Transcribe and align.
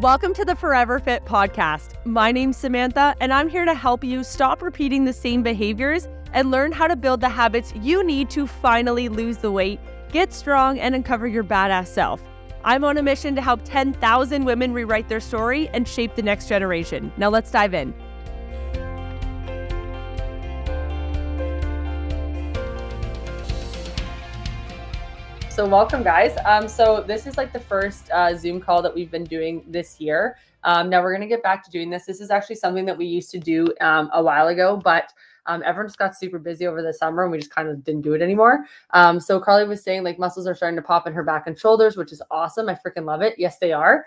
Welcome 0.00 0.34
to 0.34 0.44
the 0.44 0.54
Forever 0.54 0.98
Fit 0.98 1.24
podcast. 1.24 1.94
My 2.04 2.30
name's 2.30 2.58
Samantha, 2.58 3.16
and 3.18 3.32
I'm 3.32 3.48
here 3.48 3.64
to 3.64 3.72
help 3.72 4.04
you 4.04 4.22
stop 4.24 4.60
repeating 4.60 5.06
the 5.06 5.12
same 5.14 5.42
behaviors 5.42 6.06
and 6.34 6.50
learn 6.50 6.70
how 6.70 6.86
to 6.86 6.96
build 6.96 7.22
the 7.22 7.30
habits 7.30 7.72
you 7.76 8.04
need 8.04 8.28
to 8.28 8.46
finally 8.46 9.08
lose 9.08 9.38
the 9.38 9.50
weight, 9.50 9.80
get 10.12 10.34
strong, 10.34 10.78
and 10.78 10.94
uncover 10.94 11.26
your 11.26 11.44
badass 11.44 11.86
self. 11.86 12.22
I'm 12.62 12.84
on 12.84 12.98
a 12.98 13.02
mission 13.02 13.34
to 13.36 13.40
help 13.40 13.62
10,000 13.64 14.44
women 14.44 14.74
rewrite 14.74 15.08
their 15.08 15.18
story 15.18 15.70
and 15.70 15.88
shape 15.88 16.14
the 16.14 16.22
next 16.22 16.46
generation. 16.46 17.10
Now 17.16 17.30
let's 17.30 17.50
dive 17.50 17.72
in. 17.72 17.94
So 25.56 25.66
welcome, 25.66 26.02
guys. 26.02 26.36
Um, 26.44 26.68
so 26.68 27.00
this 27.00 27.26
is 27.26 27.38
like 27.38 27.50
the 27.50 27.60
first 27.60 28.10
uh, 28.10 28.36
Zoom 28.36 28.60
call 28.60 28.82
that 28.82 28.94
we've 28.94 29.10
been 29.10 29.24
doing 29.24 29.64
this 29.66 29.98
year. 29.98 30.36
Um, 30.64 30.90
now 30.90 31.00
we're 31.00 31.14
gonna 31.14 31.26
get 31.26 31.42
back 31.42 31.64
to 31.64 31.70
doing 31.70 31.88
this. 31.88 32.04
This 32.04 32.20
is 32.20 32.30
actually 32.30 32.56
something 32.56 32.84
that 32.84 32.98
we 32.98 33.06
used 33.06 33.30
to 33.30 33.38
do 33.38 33.72
um, 33.80 34.10
a 34.12 34.22
while 34.22 34.48
ago, 34.48 34.76
but 34.76 35.14
um, 35.46 35.62
everyone 35.64 35.88
just 35.88 35.98
got 35.98 36.16
super 36.16 36.38
busy 36.38 36.66
over 36.66 36.82
the 36.82 36.92
summer 36.92 37.22
and 37.22 37.32
we 37.32 37.38
just 37.38 37.54
kind 37.54 37.68
of 37.68 37.82
didn't 37.84 38.02
do 38.02 38.14
it 38.14 38.22
anymore. 38.22 38.64
Um, 38.90 39.20
so 39.20 39.40
Carly 39.40 39.66
was 39.66 39.82
saying 39.82 40.04
like 40.04 40.18
muscles 40.18 40.46
are 40.46 40.54
starting 40.54 40.76
to 40.76 40.82
pop 40.82 41.06
in 41.06 41.12
her 41.12 41.22
back 41.22 41.46
and 41.46 41.58
shoulders, 41.58 41.96
which 41.96 42.12
is 42.12 42.22
awesome. 42.30 42.68
I 42.68 42.74
freaking 42.74 43.04
love 43.04 43.22
it. 43.22 43.34
Yes, 43.38 43.58
they 43.58 43.72
are. 43.72 44.06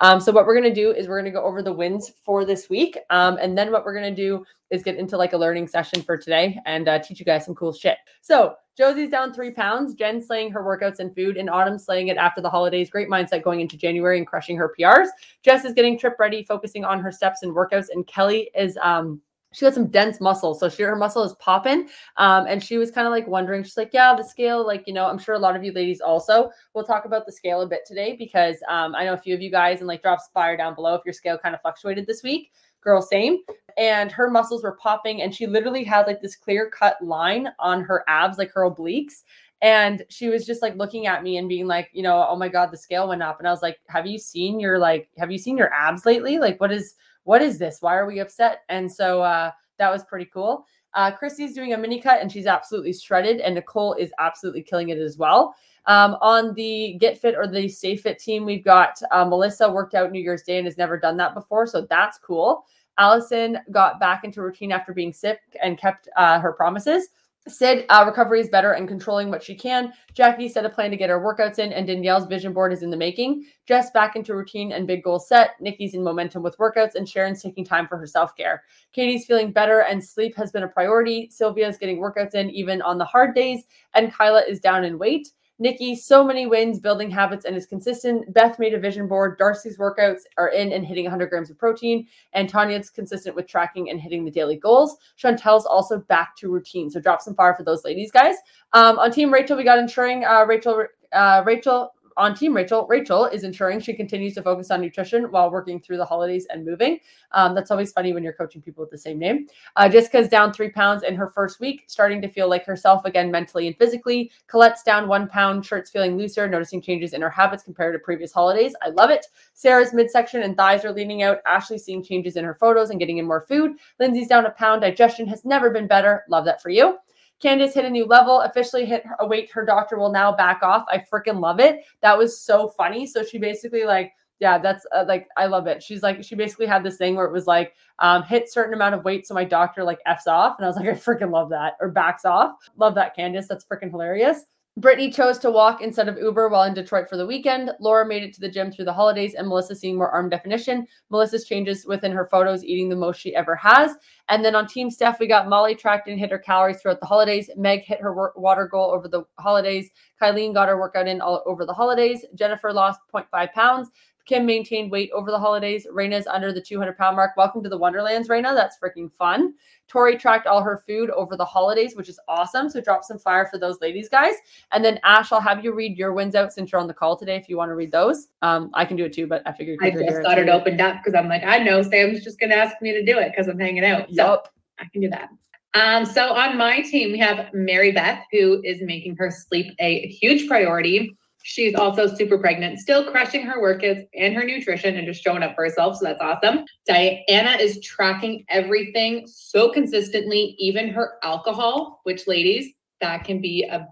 Um, 0.00 0.20
so 0.20 0.32
what 0.32 0.46
we're 0.46 0.54
gonna 0.54 0.74
do 0.74 0.92
is 0.92 1.08
we're 1.08 1.18
gonna 1.18 1.30
go 1.30 1.44
over 1.44 1.62
the 1.62 1.72
wins 1.72 2.12
for 2.22 2.44
this 2.44 2.68
week, 2.68 2.98
um, 3.10 3.38
and 3.40 3.56
then 3.56 3.72
what 3.72 3.84
we're 3.84 3.94
gonna 3.94 4.14
do 4.14 4.44
is 4.70 4.82
get 4.82 4.96
into 4.96 5.16
like 5.16 5.34
a 5.34 5.36
learning 5.36 5.68
session 5.68 6.02
for 6.02 6.16
today 6.16 6.58
and 6.64 6.88
uh, 6.88 6.98
teach 6.98 7.20
you 7.20 7.26
guys 7.26 7.44
some 7.44 7.54
cool 7.54 7.72
shit. 7.72 7.98
So 8.22 8.54
Josie's 8.76 9.10
down 9.10 9.34
three 9.34 9.50
pounds. 9.50 9.94
Jen 9.94 10.20
slaying 10.20 10.50
her 10.50 10.62
workouts 10.62 10.98
and 10.98 11.14
food, 11.14 11.36
and 11.36 11.50
Autumn 11.50 11.78
slaying 11.78 12.08
it 12.08 12.16
after 12.16 12.40
the 12.40 12.48
holidays. 12.48 12.88
Great 12.88 13.08
mindset 13.08 13.42
going 13.42 13.60
into 13.60 13.76
January 13.76 14.16
and 14.16 14.26
crushing 14.26 14.56
her 14.56 14.74
PRs. 14.78 15.08
Jess 15.42 15.64
is 15.66 15.74
getting 15.74 15.98
trip 15.98 16.16
ready, 16.18 16.42
focusing 16.42 16.84
on 16.84 16.98
her 17.00 17.12
steps 17.12 17.42
and 17.42 17.54
workouts, 17.54 17.88
and 17.92 18.06
Kelly 18.06 18.50
is 18.54 18.78
um 18.82 19.20
she 19.52 19.64
got 19.64 19.74
some 19.74 19.86
dense 19.88 20.20
muscle. 20.20 20.54
So 20.54 20.68
she 20.68 20.82
her 20.82 20.96
muscle 20.96 21.22
is 21.22 21.34
popping. 21.34 21.88
Um, 22.16 22.46
and 22.46 22.62
she 22.62 22.78
was 22.78 22.90
kind 22.90 23.06
of 23.06 23.12
like 23.12 23.26
wondering, 23.26 23.62
she's 23.62 23.76
like, 23.76 23.90
yeah, 23.92 24.14
the 24.14 24.24
scale, 24.24 24.66
like, 24.66 24.84
you 24.86 24.94
know, 24.94 25.06
I'm 25.06 25.18
sure 25.18 25.34
a 25.34 25.38
lot 25.38 25.56
of 25.56 25.64
you 25.64 25.72
ladies 25.72 26.00
also 26.00 26.50
will 26.74 26.84
talk 26.84 27.04
about 27.04 27.26
the 27.26 27.32
scale 27.32 27.60
a 27.60 27.66
bit 27.66 27.82
today 27.86 28.16
because 28.18 28.56
um, 28.68 28.94
I 28.94 29.04
know 29.04 29.14
a 29.14 29.18
few 29.18 29.34
of 29.34 29.40
you 29.40 29.50
guys 29.50 29.78
and 29.78 29.88
like 29.88 30.02
drops 30.02 30.28
fire 30.34 30.56
down 30.56 30.74
below 30.74 30.94
if 30.94 31.02
your 31.04 31.12
scale 31.12 31.38
kind 31.38 31.54
of 31.54 31.60
fluctuated 31.60 32.06
this 32.06 32.22
week. 32.22 32.52
Girl, 32.82 33.00
same. 33.00 33.38
And 33.78 34.10
her 34.10 34.28
muscles 34.28 34.64
were 34.64 34.76
popping, 34.76 35.22
and 35.22 35.32
she 35.32 35.46
literally 35.46 35.84
had 35.84 36.08
like 36.08 36.20
this 36.20 36.34
clear 36.34 36.68
cut 36.68 36.96
line 37.00 37.48
on 37.60 37.82
her 37.84 38.04
abs, 38.08 38.38
like 38.38 38.50
her 38.52 38.68
obliques. 38.68 39.22
And 39.62 40.04
she 40.08 40.28
was 40.28 40.44
just 40.44 40.60
like 40.60 40.74
looking 40.74 41.06
at 41.06 41.22
me 41.22 41.36
and 41.36 41.48
being 41.48 41.68
like, 41.68 41.88
you 41.92 42.02
know, 42.02 42.26
oh 42.28 42.34
my 42.34 42.48
God, 42.48 42.72
the 42.72 42.76
scale 42.76 43.08
went 43.08 43.22
up. 43.22 43.38
And 43.38 43.46
I 43.46 43.52
was 43.52 43.62
like, 43.62 43.78
have 43.88 44.08
you 44.08 44.18
seen 44.18 44.58
your 44.58 44.80
like, 44.80 45.08
have 45.16 45.30
you 45.30 45.38
seen 45.38 45.56
your 45.56 45.72
abs 45.72 46.04
lately? 46.04 46.38
Like, 46.38 46.60
what 46.60 46.72
is, 46.72 46.94
what 47.24 47.42
is 47.42 47.58
this? 47.58 47.78
Why 47.80 47.96
are 47.96 48.06
we 48.06 48.20
upset? 48.20 48.62
And 48.68 48.90
so 48.90 49.22
uh, 49.22 49.50
that 49.78 49.90
was 49.90 50.04
pretty 50.04 50.30
cool. 50.32 50.66
Uh, 50.94 51.10
Christy's 51.10 51.54
doing 51.54 51.72
a 51.72 51.78
mini 51.78 52.00
cut 52.00 52.20
and 52.20 52.30
she's 52.30 52.46
absolutely 52.46 52.92
shredded, 52.92 53.40
and 53.40 53.54
Nicole 53.54 53.94
is 53.94 54.12
absolutely 54.18 54.62
killing 54.62 54.90
it 54.90 54.98
as 54.98 55.16
well. 55.16 55.54
Um, 55.86 56.16
on 56.20 56.54
the 56.54 56.96
Get 57.00 57.18
Fit 57.18 57.34
or 57.36 57.46
the 57.46 57.68
Stay 57.68 57.96
Fit 57.96 58.18
team, 58.18 58.44
we've 58.44 58.64
got 58.64 59.00
uh, 59.10 59.24
Melissa 59.24 59.70
worked 59.70 59.94
out 59.94 60.12
New 60.12 60.20
Year's 60.20 60.42
Day 60.42 60.58
and 60.58 60.66
has 60.66 60.78
never 60.78 60.98
done 60.98 61.16
that 61.16 61.34
before, 61.34 61.66
so 61.66 61.86
that's 61.88 62.18
cool. 62.18 62.64
Allison 62.98 63.58
got 63.70 63.98
back 63.98 64.22
into 64.22 64.42
routine 64.42 64.70
after 64.70 64.92
being 64.92 65.12
sick 65.12 65.40
and 65.62 65.78
kept 65.78 66.08
uh, 66.16 66.38
her 66.40 66.52
promises. 66.52 67.08
Sid, 67.48 67.86
uh, 67.88 68.04
recovery 68.06 68.40
is 68.40 68.48
better 68.48 68.72
and 68.72 68.86
controlling 68.86 69.28
what 69.28 69.42
she 69.42 69.56
can. 69.56 69.92
Jackie 70.14 70.48
set 70.48 70.64
a 70.64 70.68
plan 70.68 70.92
to 70.92 70.96
get 70.96 71.10
her 71.10 71.18
workouts 71.18 71.58
in, 71.58 71.72
and 71.72 71.88
Danielle's 71.88 72.26
vision 72.26 72.52
board 72.52 72.72
is 72.72 72.84
in 72.84 72.90
the 72.90 72.96
making. 72.96 73.44
Jess 73.66 73.90
back 73.90 74.14
into 74.14 74.36
routine 74.36 74.70
and 74.70 74.86
big 74.86 75.02
goal 75.02 75.18
set. 75.18 75.60
Nikki's 75.60 75.94
in 75.94 76.04
momentum 76.04 76.44
with 76.44 76.56
workouts, 76.58 76.94
and 76.94 77.08
Sharon's 77.08 77.42
taking 77.42 77.64
time 77.64 77.88
for 77.88 77.96
her 77.96 78.06
self 78.06 78.36
care. 78.36 78.62
Katie's 78.92 79.26
feeling 79.26 79.50
better, 79.50 79.80
and 79.80 80.02
sleep 80.02 80.36
has 80.36 80.52
been 80.52 80.62
a 80.62 80.68
priority. 80.68 81.28
Sylvia's 81.32 81.78
getting 81.78 81.98
workouts 81.98 82.34
in 82.34 82.48
even 82.50 82.80
on 82.80 82.96
the 82.96 83.04
hard 83.04 83.34
days, 83.34 83.64
and 83.94 84.12
Kyla 84.12 84.42
is 84.42 84.60
down 84.60 84.84
in 84.84 84.96
weight. 84.96 85.28
Nikki, 85.58 85.94
so 85.94 86.24
many 86.24 86.46
wins, 86.46 86.80
building 86.80 87.10
habits, 87.10 87.44
and 87.44 87.56
is 87.56 87.66
consistent. 87.66 88.32
Beth 88.34 88.58
made 88.58 88.74
a 88.74 88.80
vision 88.80 89.06
board. 89.06 89.38
Darcy's 89.38 89.78
workouts 89.78 90.22
are 90.36 90.48
in 90.48 90.72
and 90.72 90.84
hitting 90.84 91.04
100 91.04 91.30
grams 91.30 91.50
of 91.50 91.58
protein. 91.58 92.06
And 92.32 92.48
Tanya's 92.48 92.90
consistent 92.90 93.36
with 93.36 93.46
tracking 93.46 93.90
and 93.90 94.00
hitting 94.00 94.24
the 94.24 94.30
daily 94.30 94.56
goals. 94.56 94.96
Chantel's 95.22 95.66
also 95.66 96.00
back 96.00 96.36
to 96.36 96.50
routine. 96.50 96.90
So 96.90 97.00
drop 97.00 97.22
some 97.22 97.34
fire 97.34 97.54
for 97.54 97.64
those 97.64 97.84
ladies, 97.84 98.10
guys. 98.10 98.36
Um, 98.72 98.98
on 98.98 99.12
Team 99.12 99.32
Rachel, 99.32 99.56
we 99.56 99.64
got 99.64 99.78
ensuring 99.78 100.24
uh, 100.24 100.44
Rachel. 100.46 100.86
Uh, 101.12 101.42
Rachel 101.44 101.92
on 102.16 102.34
Team 102.34 102.54
Rachel, 102.54 102.86
Rachel 102.88 103.26
is 103.26 103.44
ensuring 103.44 103.80
she 103.80 103.94
continues 103.94 104.34
to 104.34 104.42
focus 104.42 104.70
on 104.70 104.80
nutrition 104.80 105.30
while 105.30 105.50
working 105.50 105.80
through 105.80 105.96
the 105.96 106.04
holidays 106.04 106.46
and 106.50 106.64
moving. 106.64 106.98
Um, 107.32 107.54
that's 107.54 107.70
always 107.70 107.92
funny 107.92 108.12
when 108.12 108.22
you're 108.22 108.32
coaching 108.32 108.62
people 108.62 108.82
with 108.82 108.90
the 108.90 108.98
same 108.98 109.18
name. 109.18 109.46
Uh, 109.76 109.88
Jessica's 109.88 110.28
down 110.28 110.52
three 110.52 110.70
pounds 110.70 111.02
in 111.02 111.14
her 111.14 111.28
first 111.28 111.60
week, 111.60 111.84
starting 111.86 112.20
to 112.22 112.28
feel 112.28 112.48
like 112.48 112.64
herself 112.64 113.04
again 113.04 113.30
mentally 113.30 113.66
and 113.66 113.76
physically. 113.76 114.30
Colette's 114.46 114.82
down 114.82 115.08
one 115.08 115.28
pound, 115.28 115.64
shirt's 115.64 115.90
feeling 115.90 116.16
looser, 116.16 116.48
noticing 116.48 116.82
changes 116.82 117.12
in 117.12 117.22
her 117.22 117.30
habits 117.30 117.62
compared 117.62 117.94
to 117.94 117.98
previous 117.98 118.32
holidays. 118.32 118.74
I 118.82 118.88
love 118.88 119.10
it. 119.10 119.26
Sarah's 119.54 119.92
midsection 119.92 120.42
and 120.42 120.56
thighs 120.56 120.84
are 120.84 120.92
leaning 120.92 121.22
out. 121.22 121.38
Ashley's 121.46 121.84
seeing 121.84 122.02
changes 122.02 122.36
in 122.36 122.44
her 122.44 122.54
photos 122.54 122.90
and 122.90 122.98
getting 122.98 123.18
in 123.18 123.26
more 123.26 123.46
food. 123.48 123.72
Lindsay's 123.98 124.28
down 124.28 124.46
a 124.46 124.50
pound. 124.50 124.82
Digestion 124.82 125.26
has 125.26 125.44
never 125.44 125.70
been 125.70 125.86
better. 125.86 126.24
Love 126.28 126.44
that 126.44 126.62
for 126.62 126.70
you. 126.70 126.98
Candace 127.42 127.74
hit 127.74 127.84
a 127.84 127.90
new 127.90 128.06
level, 128.06 128.40
officially 128.40 128.86
hit 128.86 129.04
a 129.18 129.26
weight 129.26 129.50
her 129.50 129.64
doctor 129.64 129.98
will 129.98 130.12
now 130.12 130.30
back 130.34 130.62
off. 130.62 130.84
I 130.88 130.98
freaking 131.12 131.40
love 131.40 131.58
it. 131.60 131.80
That 132.00 132.16
was 132.16 132.40
so 132.40 132.68
funny. 132.68 133.06
So 133.06 133.24
she 133.24 133.38
basically 133.38 133.84
like 133.84 134.12
yeah, 134.42 134.58
that's 134.58 134.84
uh, 134.92 135.04
like 135.06 135.28
I 135.36 135.46
love 135.46 135.68
it. 135.68 135.82
She's 135.82 136.02
like 136.02 136.24
she 136.24 136.34
basically 136.34 136.66
had 136.66 136.82
this 136.82 136.96
thing 136.96 137.14
where 137.14 137.26
it 137.26 137.32
was 137.32 137.46
like 137.46 137.74
um, 138.00 138.24
hit 138.24 138.52
certain 138.52 138.74
amount 138.74 138.96
of 138.96 139.04
weight, 139.04 139.24
so 139.24 139.34
my 139.34 139.44
doctor 139.44 139.84
like 139.84 140.00
f's 140.04 140.26
off, 140.26 140.56
and 140.58 140.64
I 140.64 140.68
was 140.68 140.76
like 140.76 140.88
I 140.88 140.92
freaking 140.92 141.30
love 141.30 141.50
that 141.50 141.74
or 141.80 141.90
backs 141.90 142.24
off. 142.24 142.56
Love 142.76 142.96
that, 142.96 143.14
Candace. 143.14 143.46
That's 143.46 143.64
freaking 143.64 143.90
hilarious. 143.90 144.46
Brittany 144.78 145.10
chose 145.10 145.38
to 145.40 145.50
walk 145.50 145.82
instead 145.82 146.08
of 146.08 146.16
Uber 146.16 146.48
while 146.48 146.62
in 146.62 146.72
Detroit 146.72 147.06
for 147.06 147.18
the 147.18 147.26
weekend. 147.26 147.72
Laura 147.78 148.06
made 148.06 148.22
it 148.22 148.32
to 148.32 148.40
the 148.40 148.48
gym 148.48 148.72
through 148.72 148.86
the 148.86 148.92
holidays, 148.92 149.34
and 149.34 149.46
Melissa 149.46 149.76
seeing 149.76 149.98
more 149.98 150.08
arm 150.08 150.30
definition. 150.30 150.86
Melissa's 151.10 151.44
changes 151.44 151.84
within 151.84 152.10
her 152.10 152.24
photos, 152.24 152.64
eating 152.64 152.88
the 152.88 152.96
most 152.96 153.20
she 153.20 153.36
ever 153.36 153.54
has. 153.54 153.94
And 154.30 154.42
then 154.42 154.54
on 154.54 154.66
Team 154.66 154.90
Steph, 154.90 155.20
we 155.20 155.26
got 155.26 155.46
Molly 155.46 155.74
tracked 155.74 156.08
and 156.08 156.18
hit 156.18 156.30
her 156.30 156.38
calories 156.38 156.80
throughout 156.80 157.00
the 157.00 157.06
holidays. 157.06 157.50
Meg 157.54 157.82
hit 157.82 158.00
her 158.00 158.32
water 158.34 158.66
goal 158.66 158.90
over 158.92 159.08
the 159.08 159.24
holidays. 159.38 159.90
Kylene 160.20 160.54
got 160.54 160.68
her 160.68 160.78
workout 160.78 161.06
in 161.06 161.20
all 161.20 161.42
over 161.44 161.66
the 161.66 161.74
holidays. 161.74 162.24
Jennifer 162.34 162.72
lost 162.72 163.00
0.5 163.14 163.52
pounds. 163.52 163.90
Kim 164.26 164.46
maintained 164.46 164.90
weight 164.90 165.10
over 165.12 165.30
the 165.30 165.38
holidays. 165.38 165.86
Raina's 165.92 166.26
under 166.26 166.52
the 166.52 166.60
200 166.60 166.96
pound 166.96 167.16
mark. 167.16 167.36
Welcome 167.36 167.62
to 167.62 167.68
the 167.68 167.76
Wonderlands, 167.76 168.28
Raina. 168.28 168.54
That's 168.54 168.78
freaking 168.78 169.12
fun. 169.12 169.54
Tori 169.88 170.16
tracked 170.16 170.46
all 170.46 170.62
her 170.62 170.82
food 170.86 171.10
over 171.10 171.36
the 171.36 171.44
holidays, 171.44 171.96
which 171.96 172.08
is 172.08 172.18
awesome. 172.28 172.70
So 172.70 172.80
drop 172.80 173.04
some 173.04 173.18
fire 173.18 173.46
for 173.50 173.58
those 173.58 173.80
ladies, 173.80 174.08
guys. 174.08 174.34
And 174.70 174.84
then 174.84 175.00
Ash, 175.04 175.32
I'll 175.32 175.40
have 175.40 175.64
you 175.64 175.74
read 175.74 175.98
your 175.98 176.12
wins 176.12 176.34
out 176.34 176.52
since 176.52 176.70
you're 176.70 176.80
on 176.80 176.86
the 176.86 176.94
call 176.94 177.16
today 177.16 177.36
if 177.36 177.48
you 177.48 177.56
want 177.56 177.70
to 177.70 177.74
read 177.74 177.92
those. 177.92 178.28
Um, 178.42 178.70
I 178.74 178.84
can 178.84 178.96
do 178.96 179.04
it 179.04 179.12
too, 179.12 179.26
but 179.26 179.42
I 179.46 179.52
figured 179.52 179.78
I 179.82 179.90
just 179.90 180.22
thought 180.22 180.38
it 180.38 180.48
opened 180.48 180.80
up 180.80 180.98
because 181.02 181.18
I'm 181.18 181.28
like, 181.28 181.42
I 181.44 181.58
know 181.58 181.82
Sam's 181.82 182.22
just 182.22 182.38
gonna 182.38 182.54
ask 182.54 182.80
me 182.80 182.92
to 182.92 183.04
do 183.04 183.18
it 183.18 183.30
because 183.30 183.48
I'm 183.48 183.58
hanging 183.58 183.84
out. 183.84 184.08
So 184.12 184.30
yep. 184.30 184.48
I 184.78 184.84
can 184.92 185.00
do 185.00 185.10
that. 185.10 185.30
Um, 185.74 186.04
so 186.04 186.34
on 186.34 186.58
my 186.58 186.82
team, 186.82 187.12
we 187.12 187.18
have 187.18 187.48
Mary 187.54 187.92
Beth, 187.92 188.24
who 188.30 188.60
is 188.62 188.82
making 188.82 189.16
her 189.16 189.30
sleep 189.30 189.74
a 189.78 190.06
huge 190.06 190.46
priority. 190.46 191.16
She's 191.44 191.74
also 191.74 192.06
super 192.06 192.38
pregnant, 192.38 192.78
still 192.78 193.10
crushing 193.10 193.42
her 193.42 193.60
workouts 193.60 194.06
and 194.14 194.34
her 194.34 194.44
nutrition 194.44 194.96
and 194.96 195.06
just 195.06 195.22
showing 195.22 195.42
up 195.42 195.54
for 195.54 195.64
herself. 195.64 195.96
So 195.96 196.04
that's 196.04 196.20
awesome. 196.20 196.64
Diana 196.86 197.56
is 197.60 197.80
tracking 197.80 198.44
everything 198.48 199.26
so 199.26 199.70
consistently, 199.70 200.54
even 200.58 200.88
her 200.90 201.14
alcohol, 201.22 202.00
which, 202.04 202.26
ladies, 202.26 202.72
that 203.00 203.24
can 203.24 203.40
be 203.40 203.64
a 203.64 203.86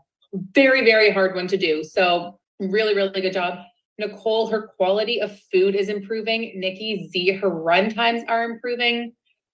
very, 0.54 0.84
very 0.84 1.10
hard 1.10 1.34
one 1.34 1.48
to 1.48 1.56
do. 1.56 1.82
So, 1.82 2.38
really, 2.60 2.94
really 2.94 3.20
good 3.20 3.32
job. 3.32 3.58
Nicole, 3.98 4.46
her 4.48 4.68
quality 4.76 5.20
of 5.20 5.38
food 5.52 5.74
is 5.74 5.88
improving. 5.88 6.52
Nikki 6.54 7.08
Z, 7.08 7.32
her 7.32 7.50
run 7.50 7.90
times 7.90 8.22
are 8.28 8.44
improving. 8.44 9.12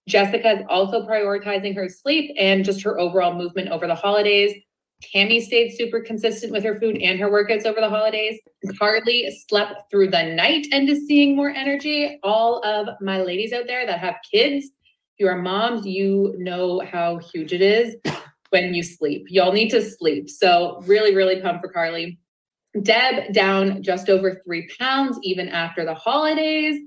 Jessica 0.08 0.58
is 0.58 0.66
also 0.68 1.04
prioritizing 1.04 1.74
her 1.74 1.88
sleep 1.88 2.34
and 2.38 2.64
just 2.64 2.82
her 2.82 2.98
overall 2.98 3.34
movement 3.34 3.70
over 3.70 3.86
the 3.86 3.94
holidays. 3.94 4.52
Tammy 5.02 5.40
stayed 5.40 5.76
super 5.76 6.00
consistent 6.00 6.52
with 6.52 6.64
her 6.64 6.80
food 6.80 6.96
and 7.02 7.18
her 7.20 7.30
workouts 7.30 7.66
over 7.66 7.80
the 7.80 7.88
holidays. 7.88 8.40
Carly 8.78 9.30
slept 9.48 9.90
through 9.90 10.10
the 10.10 10.22
night 10.22 10.66
and 10.72 10.88
is 10.88 11.06
seeing 11.06 11.36
more 11.36 11.50
energy. 11.50 12.18
All 12.22 12.62
of 12.64 12.88
my 13.00 13.22
ladies 13.22 13.52
out 13.52 13.66
there 13.66 13.86
that 13.86 13.98
have 13.98 14.16
kids, 14.32 14.70
you 15.18 15.28
are 15.28 15.36
moms, 15.36 15.86
you 15.86 16.34
know 16.38 16.80
how 16.80 17.18
huge 17.18 17.52
it 17.52 17.62
is 17.62 17.96
when 18.50 18.74
you 18.74 18.82
sleep. 18.82 19.26
Y'all 19.28 19.52
need 19.52 19.70
to 19.70 19.82
sleep. 19.82 20.30
So, 20.30 20.82
really, 20.86 21.14
really 21.14 21.40
pumped 21.40 21.62
for 21.62 21.72
Carly. 21.72 22.18
Deb 22.82 23.32
down 23.32 23.82
just 23.82 24.10
over 24.10 24.42
three 24.44 24.68
pounds 24.78 25.18
even 25.22 25.48
after 25.48 25.84
the 25.84 25.94
holidays. 25.94 26.80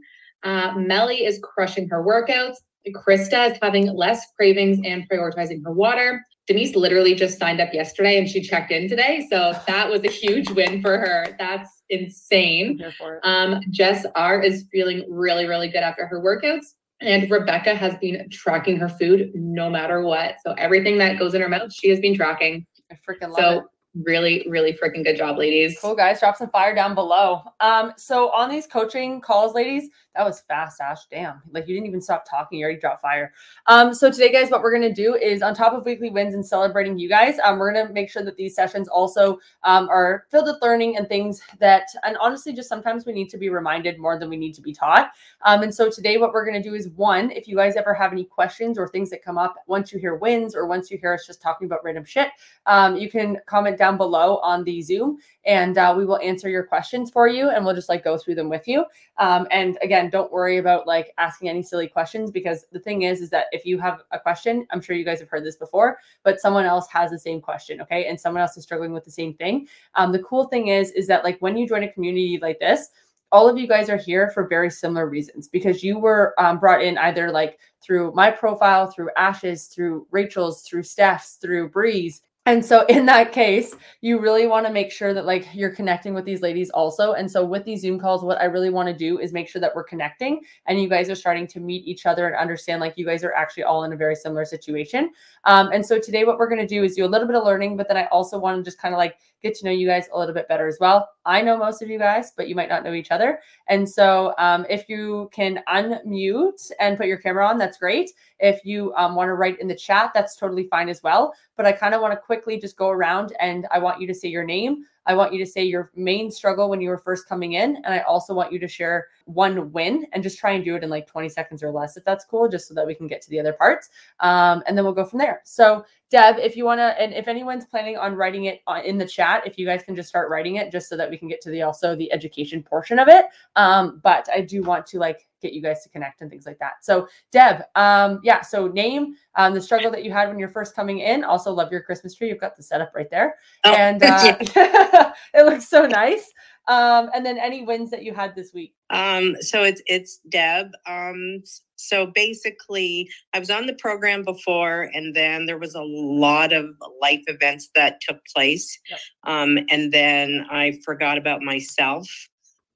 Uh, 0.43 0.73
Melly 0.77 1.25
is 1.25 1.39
crushing 1.43 1.89
her 1.89 2.03
workouts. 2.03 2.57
Krista 2.95 3.51
is 3.51 3.57
having 3.61 3.93
less 3.95 4.25
cravings 4.35 4.79
and 4.83 5.07
prioritizing 5.09 5.63
her 5.63 5.71
water. 5.71 6.23
Denise 6.49 6.75
literally 6.75 7.13
just 7.13 7.37
signed 7.37 7.61
up 7.61 7.71
yesterday 7.75 8.17
and 8.17 8.27
she 8.27 8.41
checked 8.41 8.71
in 8.71 8.89
today. 8.89 9.27
So 9.29 9.53
that 9.67 9.87
was 9.87 10.03
a 10.03 10.09
huge 10.09 10.49
win 10.49 10.81
for 10.81 10.97
her. 10.97 11.35
That's 11.37 11.83
insane. 11.89 12.83
Um, 13.23 13.61
Jess 13.69 14.03
R 14.15 14.41
is 14.41 14.65
feeling 14.71 15.05
really, 15.07 15.45
really 15.45 15.67
good 15.67 15.83
after 15.83 16.07
her 16.07 16.19
workouts. 16.19 16.65
And 17.01 17.29
Rebecca 17.29 17.75
has 17.75 17.95
been 17.99 18.27
tracking 18.31 18.77
her 18.77 18.89
food 18.89 19.29
no 19.35 19.69
matter 19.69 20.01
what. 20.01 20.37
So 20.43 20.53
everything 20.53 20.97
that 20.97 21.19
goes 21.19 21.35
in 21.35 21.41
her 21.41 21.49
mouth, 21.49 21.71
she 21.71 21.87
has 21.89 21.99
been 21.99 22.15
tracking. 22.15 22.65
I 22.91 22.95
freaking 22.95 23.29
love 23.29 23.37
so, 23.37 23.57
it 23.59 23.63
really 23.95 24.45
really 24.47 24.71
freaking 24.73 25.03
good 25.03 25.17
job 25.17 25.37
ladies. 25.37 25.79
Cool 25.81 25.95
guys. 25.95 26.19
Drop 26.19 26.37
some 26.37 26.49
fire 26.51 26.75
down 26.75 26.93
below. 26.93 27.41
Um 27.59 27.93
so 27.97 28.29
on 28.31 28.49
these 28.49 28.67
coaching 28.67 29.19
calls 29.19 29.55
ladies 29.55 29.89
that 30.15 30.25
was 30.25 30.41
fast 30.41 30.79
ash. 30.79 31.05
Damn. 31.09 31.41
Like 31.51 31.67
you 31.67 31.73
didn't 31.75 31.87
even 31.87 32.01
stop 32.01 32.23
talking. 32.29 32.59
You 32.59 32.65
already 32.65 32.79
dropped 32.79 33.01
fire. 33.01 33.33
Um 33.65 33.93
so 33.93 34.11
today 34.11 34.31
guys 34.31 34.51
what 34.51 34.61
we're 34.61 34.77
to 34.79 34.93
do 34.93 35.15
is 35.15 35.41
on 35.41 35.55
top 35.55 35.73
of 35.73 35.85
weekly 35.85 36.11
wins 36.11 36.35
and 36.35 36.45
celebrating 36.45 36.99
you 36.99 37.09
guys 37.09 37.37
um 37.43 37.57
we're 37.57 37.73
to 37.73 37.91
make 37.91 38.11
sure 38.11 38.23
that 38.23 38.37
these 38.37 38.53
sessions 38.53 38.87
also 38.87 39.39
um, 39.63 39.89
are 39.89 40.25
filled 40.29 40.45
with 40.45 40.61
learning 40.61 40.97
and 40.97 41.07
things 41.07 41.41
that 41.59 41.87
and 42.03 42.15
honestly 42.17 42.53
just 42.53 42.69
sometimes 42.69 43.07
we 43.07 43.13
need 43.13 43.29
to 43.29 43.39
be 43.39 43.49
reminded 43.49 43.97
more 43.97 44.19
than 44.19 44.29
we 44.29 44.37
need 44.37 44.53
to 44.53 44.61
be 44.61 44.73
taught. 44.73 45.11
Um 45.41 45.63
and 45.63 45.73
so 45.73 45.89
today 45.89 46.17
what 46.17 46.31
we're 46.31 46.45
to 46.61 46.69
do 46.69 46.75
is 46.75 46.89
one 46.89 47.31
if 47.31 47.47
you 47.47 47.55
guys 47.55 47.75
ever 47.75 47.95
have 47.95 48.11
any 48.11 48.23
questions 48.23 48.77
or 48.77 48.87
things 48.87 49.09
that 49.09 49.23
come 49.23 49.39
up 49.39 49.55
once 49.65 49.91
you 49.91 49.97
hear 49.97 50.13
wins 50.13 50.55
or 50.55 50.67
once 50.67 50.91
you 50.91 50.99
hear 50.99 51.13
us 51.13 51.25
just 51.25 51.41
talking 51.41 51.65
about 51.65 51.83
random 51.83 52.05
shit 52.05 52.29
um 52.67 52.95
you 52.95 53.09
can 53.09 53.37
comment 53.47 53.78
down 53.79 53.97
below 53.97 54.37
on 54.37 54.63
the 54.63 54.81
Zoom 54.83 55.17
and 55.45 55.79
uh, 55.79 55.95
we 55.97 56.05
will 56.05 56.19
answer 56.19 56.47
your 56.49 56.63
questions 56.63 57.09
for 57.09 57.27
you 57.27 57.49
and 57.49 57.65
we'll 57.65 57.73
just 57.73 57.89
like 57.89 58.03
go 58.03 58.17
through 58.17 58.35
them 58.35 58.49
with 58.49 58.67
you. 58.67 58.85
Um, 59.17 59.47
and 59.49 59.79
again, 59.81 60.11
don't 60.11 60.31
worry 60.31 60.57
about 60.57 60.85
like 60.85 61.11
asking 61.17 61.49
any 61.49 61.63
silly 61.63 61.87
questions 61.87 62.29
because 62.29 62.65
the 62.71 62.79
thing 62.79 63.01
is, 63.03 63.21
is 63.21 63.31
that 63.31 63.47
if 63.51 63.65
you 63.65 63.79
have 63.79 64.01
a 64.11 64.19
question, 64.19 64.67
I'm 64.69 64.81
sure 64.81 64.95
you 64.95 65.05
guys 65.05 65.19
have 65.19 65.29
heard 65.29 65.43
this 65.43 65.55
before, 65.55 65.97
but 66.23 66.39
someone 66.39 66.65
else 66.65 66.87
has 66.89 67.09
the 67.09 67.17
same 67.17 67.41
question, 67.41 67.81
okay? 67.81 68.05
And 68.05 68.19
someone 68.19 68.41
else 68.41 68.55
is 68.57 68.63
struggling 68.63 68.93
with 68.93 69.05
the 69.05 69.11
same 69.11 69.33
thing. 69.33 69.67
Um, 69.95 70.11
the 70.11 70.19
cool 70.19 70.45
thing 70.45 70.67
is, 70.67 70.91
is 70.91 71.07
that 71.07 71.23
like 71.23 71.39
when 71.39 71.57
you 71.57 71.67
join 71.67 71.83
a 71.83 71.91
community 71.91 72.37
like 72.39 72.59
this, 72.59 72.89
all 73.31 73.47
of 73.47 73.57
you 73.57 73.67
guys 73.67 73.89
are 73.89 73.97
here 73.97 74.29
for 74.31 74.47
very 74.47 74.71
similar 74.71 75.07
reasons 75.07 75.47
because 75.47 75.83
you 75.83 75.99
were 75.99 76.33
um, 76.39 76.59
brought 76.59 76.83
in 76.83 76.97
either 76.97 77.31
like 77.31 77.59
through 77.81 78.11
my 78.13 78.31
profile, 78.31 78.89
through 78.89 79.09
Ash's, 79.17 79.67
through 79.67 80.07
Rachel's, 80.11 80.63
through 80.63 80.83
Steph's, 80.83 81.35
through 81.35 81.69
Bree's, 81.69 82.21
and 82.49 82.65
so 82.65 82.83
in 82.87 83.05
that 83.05 83.31
case, 83.31 83.75
you 84.01 84.19
really 84.19 84.47
want 84.47 84.65
to 84.65 84.73
make 84.73 84.91
sure 84.91 85.13
that 85.13 85.27
like 85.27 85.47
you're 85.53 85.69
connecting 85.69 86.15
with 86.15 86.25
these 86.25 86.41
ladies 86.41 86.71
also. 86.71 87.13
And 87.13 87.29
so 87.29 87.45
with 87.45 87.63
these 87.63 87.81
Zoom 87.81 87.99
calls, 87.99 88.23
what 88.23 88.41
I 88.41 88.45
really 88.45 88.71
want 88.71 88.87
to 88.87 88.93
do 88.93 89.19
is 89.19 89.31
make 89.31 89.47
sure 89.47 89.61
that 89.61 89.75
we're 89.75 89.83
connecting 89.83 90.41
and 90.65 90.81
you 90.81 90.89
guys 90.89 91.11
are 91.11 91.15
starting 91.15 91.45
to 91.45 91.59
meet 91.59 91.85
each 91.85 92.07
other 92.07 92.25
and 92.25 92.35
understand 92.35 92.81
like 92.81 92.95
you 92.97 93.05
guys 93.05 93.23
are 93.23 93.33
actually 93.33 93.63
all 93.63 93.83
in 93.83 93.93
a 93.93 93.95
very 93.95 94.15
similar 94.15 94.45
situation. 94.45 95.11
Um, 95.43 95.69
and 95.71 95.85
so 95.85 95.99
today 95.99 96.23
what 96.23 96.39
we're 96.39 96.49
going 96.49 96.61
to 96.61 96.67
do 96.67 96.83
is 96.83 96.95
do 96.95 97.05
a 97.05 97.07
little 97.07 97.27
bit 97.27 97.35
of 97.35 97.43
learning, 97.43 97.77
but 97.77 97.87
then 97.87 97.97
I 97.97 98.05
also 98.05 98.39
want 98.39 98.57
to 98.57 98.63
just 98.63 98.79
kind 98.79 98.95
of 98.95 98.97
like 98.97 99.19
get 99.41 99.55
to 99.55 99.65
know 99.65 99.71
you 99.71 99.87
guys 99.87 100.07
a 100.13 100.17
little 100.17 100.33
bit 100.33 100.47
better 100.47 100.67
as 100.67 100.77
well. 100.79 101.09
I 101.25 101.41
know 101.41 101.57
most 101.57 101.81
of 101.81 101.89
you 101.89 101.99
guys, 101.99 102.31
but 102.35 102.47
you 102.47 102.55
might 102.55 102.69
not 102.69 102.83
know 102.83 102.93
each 102.93 103.11
other. 103.11 103.39
And 103.67 103.87
so 103.87 104.33
um, 104.37 104.65
if 104.69 104.89
you 104.89 105.29
can 105.31 105.61
unmute 105.67 106.71
and 106.79 106.97
put 106.97 107.07
your 107.07 107.17
camera 107.17 107.47
on, 107.47 107.57
that's 107.57 107.77
great. 107.77 108.11
If 108.39 108.63
you 108.65 108.93
um, 108.95 109.15
want 109.15 109.29
to 109.29 109.35
write 109.35 109.59
in 109.59 109.67
the 109.67 109.75
chat, 109.75 110.11
that's 110.13 110.35
totally 110.35 110.67
fine 110.67 110.89
as 110.89 111.03
well. 111.03 111.33
But 111.55 111.65
I 111.65 111.71
kind 111.71 111.93
of 111.93 112.01
want 112.01 112.13
to 112.13 112.19
quickly 112.19 112.59
just 112.59 112.77
go 112.77 112.89
around 112.89 113.33
and 113.39 113.67
I 113.71 113.79
want 113.79 114.01
you 114.01 114.07
to 114.07 114.15
say 114.15 114.27
your 114.27 114.43
name. 114.43 114.85
I 115.09 115.15
want 115.15 115.33
you 115.33 115.43
to 115.43 115.51
say 115.51 115.63
your 115.63 115.89
main 115.95 116.29
struggle 116.29 116.69
when 116.69 116.81
you 116.81 116.89
were 116.89 116.99
first 116.99 117.27
coming 117.27 117.53
in. 117.53 117.77
And 117.77 117.87
I 117.87 118.01
also 118.01 118.31
want 118.31 118.53
you 118.53 118.59
to 118.59 118.67
share 118.67 119.07
one 119.25 119.71
win 119.71 120.05
and 120.13 120.21
just 120.21 120.37
try 120.37 120.51
and 120.51 120.63
do 120.63 120.75
it 120.75 120.83
in 120.83 120.89
like 120.91 121.07
20 121.07 121.27
seconds 121.29 121.63
or 121.63 121.71
less, 121.71 121.97
if 121.97 122.05
that's 122.05 122.25
cool, 122.25 122.47
just 122.47 122.67
so 122.67 122.75
that 122.75 122.85
we 122.85 122.93
can 122.93 123.07
get 123.07 123.19
to 123.23 123.29
the 123.31 123.39
other 123.39 123.53
parts. 123.53 123.89
Um, 124.19 124.61
and 124.67 124.77
then 124.77 124.85
we'll 124.85 124.93
go 124.93 125.03
from 125.03 125.17
there. 125.17 125.41
So, 125.45 125.83
Deb, 126.11 126.37
if 126.37 126.55
you 126.55 126.63
want 126.63 126.77
to, 126.77 127.01
and 127.01 127.11
if 127.11 127.27
anyone's 127.27 127.65
planning 127.65 127.97
on 127.97 128.13
writing 128.13 128.45
it 128.45 128.61
uh, 128.67 128.81
in 128.85 128.99
the 128.99 129.07
chat, 129.07 129.47
if 129.47 129.57
you 129.57 129.65
guys 129.65 129.81
can 129.81 129.95
just 129.95 130.09
start 130.09 130.29
writing 130.29 130.57
it 130.57 130.71
just 130.71 130.89
so 130.89 130.95
that 130.95 131.09
we 131.09 131.17
can 131.17 131.27
get 131.27 131.41
to 131.41 131.49
the 131.49 131.63
also 131.63 131.95
the 131.95 132.11
education 132.13 132.61
portion 132.61 132.99
of 132.99 133.07
it. 133.07 133.25
Um, 133.55 133.99
but 134.03 134.27
I 134.31 134.41
do 134.41 134.61
want 134.61 134.85
to 134.87 134.99
like 134.99 135.27
get 135.41 135.53
you 135.53 135.61
guys 135.61 135.83
to 135.83 135.89
connect 135.89 136.21
and 136.21 136.29
things 136.29 136.45
like 136.45 136.59
that. 136.59 136.83
So, 136.83 137.07
Deb, 137.31 137.63
um, 137.75 138.19
yeah, 138.23 138.41
so 138.41 138.67
name 138.67 139.15
um, 139.35 139.53
the 139.53 139.61
struggle 139.61 139.91
that 139.91 140.03
you 140.03 140.11
had 140.11 140.29
when 140.29 140.39
you're 140.39 140.49
first 140.49 140.75
coming 140.75 140.99
in. 140.99 141.23
Also, 141.23 141.51
love 141.51 141.71
your 141.71 141.81
Christmas 141.81 142.15
tree. 142.15 142.29
You've 142.29 142.39
got 142.39 142.55
the 142.55 142.63
setup 142.63 142.91
right 142.95 143.09
there. 143.09 143.35
Oh, 143.65 143.73
and 143.73 144.01
uh, 144.03 144.35
it 145.33 145.45
looks 145.45 145.67
so 145.67 145.85
nice. 145.85 146.31
Um, 146.67 147.09
and 147.15 147.25
then 147.25 147.39
any 147.39 147.65
wins 147.65 147.89
that 147.89 148.03
you 148.03 148.13
had 148.13 148.35
this 148.35 148.53
week. 148.53 148.75
Um, 148.91 149.35
so 149.41 149.63
it's 149.63 149.81
it's 149.87 150.19
Deb. 150.29 150.67
Um, 150.85 151.41
so 151.77 152.07
basically, 152.07 153.09
I 153.33 153.39
was 153.39 153.49
on 153.49 153.65
the 153.65 153.73
program 153.73 154.23
before, 154.23 154.91
and 154.93 155.15
then 155.15 155.47
there 155.47 155.57
was 155.57 155.73
a 155.73 155.81
lot 155.81 156.53
of 156.53 156.69
life 157.01 157.23
events 157.25 157.69
that 157.73 157.99
took 158.01 158.19
place, 158.35 158.77
yep. 158.87 158.99
um, 159.23 159.57
and 159.71 159.91
then 159.91 160.45
I 160.51 160.77
forgot 160.85 161.17
about 161.17 161.41
myself. 161.41 162.07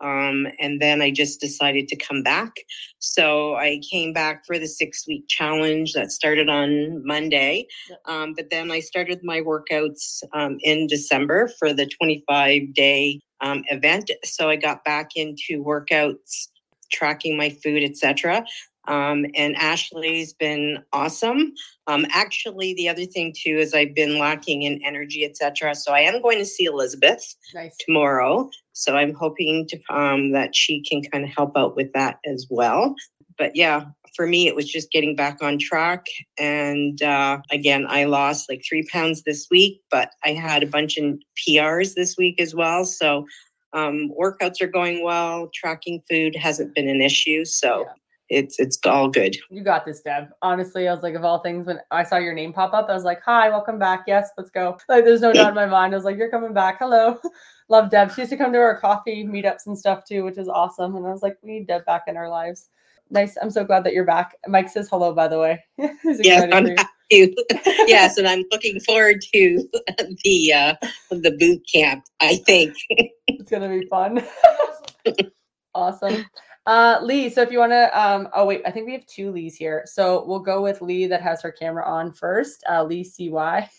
Um, 0.03 0.47
and 0.59 0.81
then 0.81 1.01
I 1.01 1.09
just 1.09 1.39
decided 1.39 1.87
to 1.87 1.95
come 1.95 2.21
back. 2.21 2.51
So 2.99 3.55
I 3.55 3.79
came 3.89 4.13
back 4.13 4.45
for 4.45 4.59
the 4.59 4.67
six 4.67 5.07
week 5.07 5.25
challenge 5.27 5.93
that 5.93 6.11
started 6.11 6.49
on 6.49 7.05
Monday. 7.05 7.67
Um, 8.05 8.33
but 8.35 8.49
then 8.49 8.69
I 8.69 8.81
started 8.81 9.21
my 9.23 9.39
workouts 9.39 10.21
um, 10.33 10.57
in 10.61 10.87
December 10.87 11.49
for 11.57 11.73
the 11.73 11.85
25 11.85 12.73
day 12.73 13.21
um, 13.41 13.63
event. 13.69 14.11
So 14.23 14.49
I 14.49 14.57
got 14.57 14.83
back 14.83 15.11
into 15.15 15.63
workouts, 15.63 16.49
tracking 16.91 17.37
my 17.37 17.49
food, 17.49 17.83
etc. 17.83 18.45
Um, 18.87 19.25
and 19.35 19.55
Ashley's 19.55 20.33
been 20.33 20.83
awesome. 20.91 21.53
Um, 21.87 22.05
actually, 22.11 22.73
the 22.73 22.89
other 22.89 23.05
thing 23.05 23.33
too 23.35 23.57
is 23.57 23.73
I've 23.73 23.95
been 23.95 24.19
lacking 24.19 24.63
in 24.63 24.81
energy, 24.83 25.23
etc. 25.25 25.75
So 25.75 25.93
I 25.93 26.01
am 26.01 26.21
going 26.21 26.37
to 26.39 26.45
see 26.45 26.65
Elizabeth 26.65 27.35
nice. 27.53 27.75
tomorrow. 27.77 28.49
So 28.73 28.95
I'm 28.95 29.13
hoping 29.13 29.67
to 29.67 29.79
um, 29.89 30.31
that 30.31 30.55
she 30.55 30.81
can 30.81 31.01
kind 31.03 31.23
of 31.23 31.29
help 31.29 31.55
out 31.55 31.75
with 31.75 31.93
that 31.93 32.19
as 32.25 32.47
well. 32.49 32.95
But 33.37 33.55
yeah, 33.55 33.85
for 34.15 34.27
me, 34.27 34.47
it 34.47 34.55
was 34.55 34.69
just 34.69 34.91
getting 34.91 35.15
back 35.15 35.41
on 35.41 35.57
track. 35.57 36.05
And 36.37 37.01
uh, 37.01 37.39
again, 37.51 37.85
I 37.87 38.03
lost 38.03 38.49
like 38.49 38.63
three 38.67 38.87
pounds 38.91 39.23
this 39.23 39.47
week, 39.49 39.81
but 39.89 40.11
I 40.23 40.33
had 40.33 40.61
a 40.61 40.67
bunch 40.67 40.97
of 40.97 41.17
PRs 41.37 41.95
this 41.95 42.15
week 42.17 42.39
as 42.39 42.53
well. 42.53 42.85
So 42.85 43.25
um, 43.71 44.11
workouts 44.19 44.61
are 44.61 44.67
going 44.67 45.03
well. 45.03 45.49
Tracking 45.53 46.01
food 46.07 46.35
hasn't 46.35 46.75
been 46.75 46.89
an 46.89 47.01
issue. 47.01 47.45
So. 47.45 47.85
Yeah 47.87 47.93
it's 48.33 48.59
it's 48.59 48.77
all 48.85 49.09
good. 49.09 49.37
You 49.49 49.63
got 49.63 49.85
this, 49.85 50.01
Deb. 50.01 50.29
Honestly, 50.41 50.87
I 50.87 50.93
was 50.93 51.03
like, 51.03 51.15
of 51.15 51.23
all 51.23 51.39
things, 51.39 51.67
when 51.67 51.79
I 51.91 52.03
saw 52.03 52.17
your 52.17 52.33
name 52.33 52.51
pop 52.53 52.73
up, 52.73 52.89
I 52.89 52.93
was 52.93 53.03
like, 53.03 53.21
"Hi, 53.23 53.49
welcome 53.49 53.79
back. 53.79 54.03
Yes, 54.07 54.29
let's 54.37 54.49
go." 54.49 54.77
Like, 54.89 55.05
there's 55.05 55.21
no 55.21 55.33
doubt 55.33 55.49
in 55.49 55.55
my 55.55 55.65
mind. 55.65 55.93
I 55.93 55.97
was 55.97 56.05
like, 56.05 56.17
"You're 56.17 56.31
coming 56.31 56.53
back. 56.53 56.79
Hello." 56.79 57.19
Love 57.69 57.89
Deb. 57.89 58.11
She 58.13 58.21
used 58.21 58.31
to 58.31 58.37
come 58.37 58.51
to 58.51 58.59
our 58.59 58.79
coffee 58.79 59.23
meetups 59.23 59.67
and 59.67 59.77
stuff 59.77 60.03
too, 60.05 60.23
which 60.23 60.37
is 60.37 60.47
awesome. 60.47 60.95
And 60.95 61.05
I 61.05 61.11
was 61.11 61.21
like, 61.21 61.37
"We 61.41 61.51
need 61.51 61.67
Deb 61.67 61.85
back 61.85 62.03
in 62.07 62.17
our 62.17 62.29
lives." 62.29 62.69
Nice. 63.09 63.37
I'm 63.41 63.51
so 63.51 63.63
glad 63.63 63.83
that 63.83 63.93
you're 63.93 64.05
back. 64.05 64.35
Mike 64.47 64.69
says 64.69 64.89
hello, 64.89 65.13
by 65.13 65.27
the 65.27 65.39
way. 65.39 65.63
yes, 66.03 66.49
I'm 66.51 66.65
happy. 66.65 66.89
yes, 67.87 68.17
and 68.17 68.27
I'm 68.27 68.43
looking 68.51 68.79
forward 68.79 69.21
to 69.33 69.69
the 70.23 70.53
uh, 70.53 70.73
the 71.11 71.35
boot 71.39 71.61
camp. 71.71 72.05
I 72.19 72.37
think 72.37 72.75
it's 73.27 73.51
gonna 73.51 73.69
be 73.69 73.85
fun. 73.87 74.25
awesome. 75.75 76.25
Uh, 76.65 76.99
Lee, 77.01 77.29
so 77.29 77.41
if 77.41 77.51
you 77.51 77.59
want 77.59 77.73
to, 77.73 77.99
um, 77.99 78.29
oh 78.33 78.45
wait, 78.45 78.61
I 78.65 78.71
think 78.71 78.85
we 78.85 78.93
have 78.93 79.05
two 79.05 79.31
Lees 79.31 79.55
here. 79.55 79.83
So 79.85 80.23
we'll 80.25 80.39
go 80.39 80.61
with 80.61 80.81
Lee 80.81 81.07
that 81.07 81.21
has 81.21 81.41
her 81.41 81.51
camera 81.51 81.85
on 81.85 82.13
first. 82.13 82.63
Uh, 82.69 82.83
Lee 82.83 83.03
CY, 83.03 83.69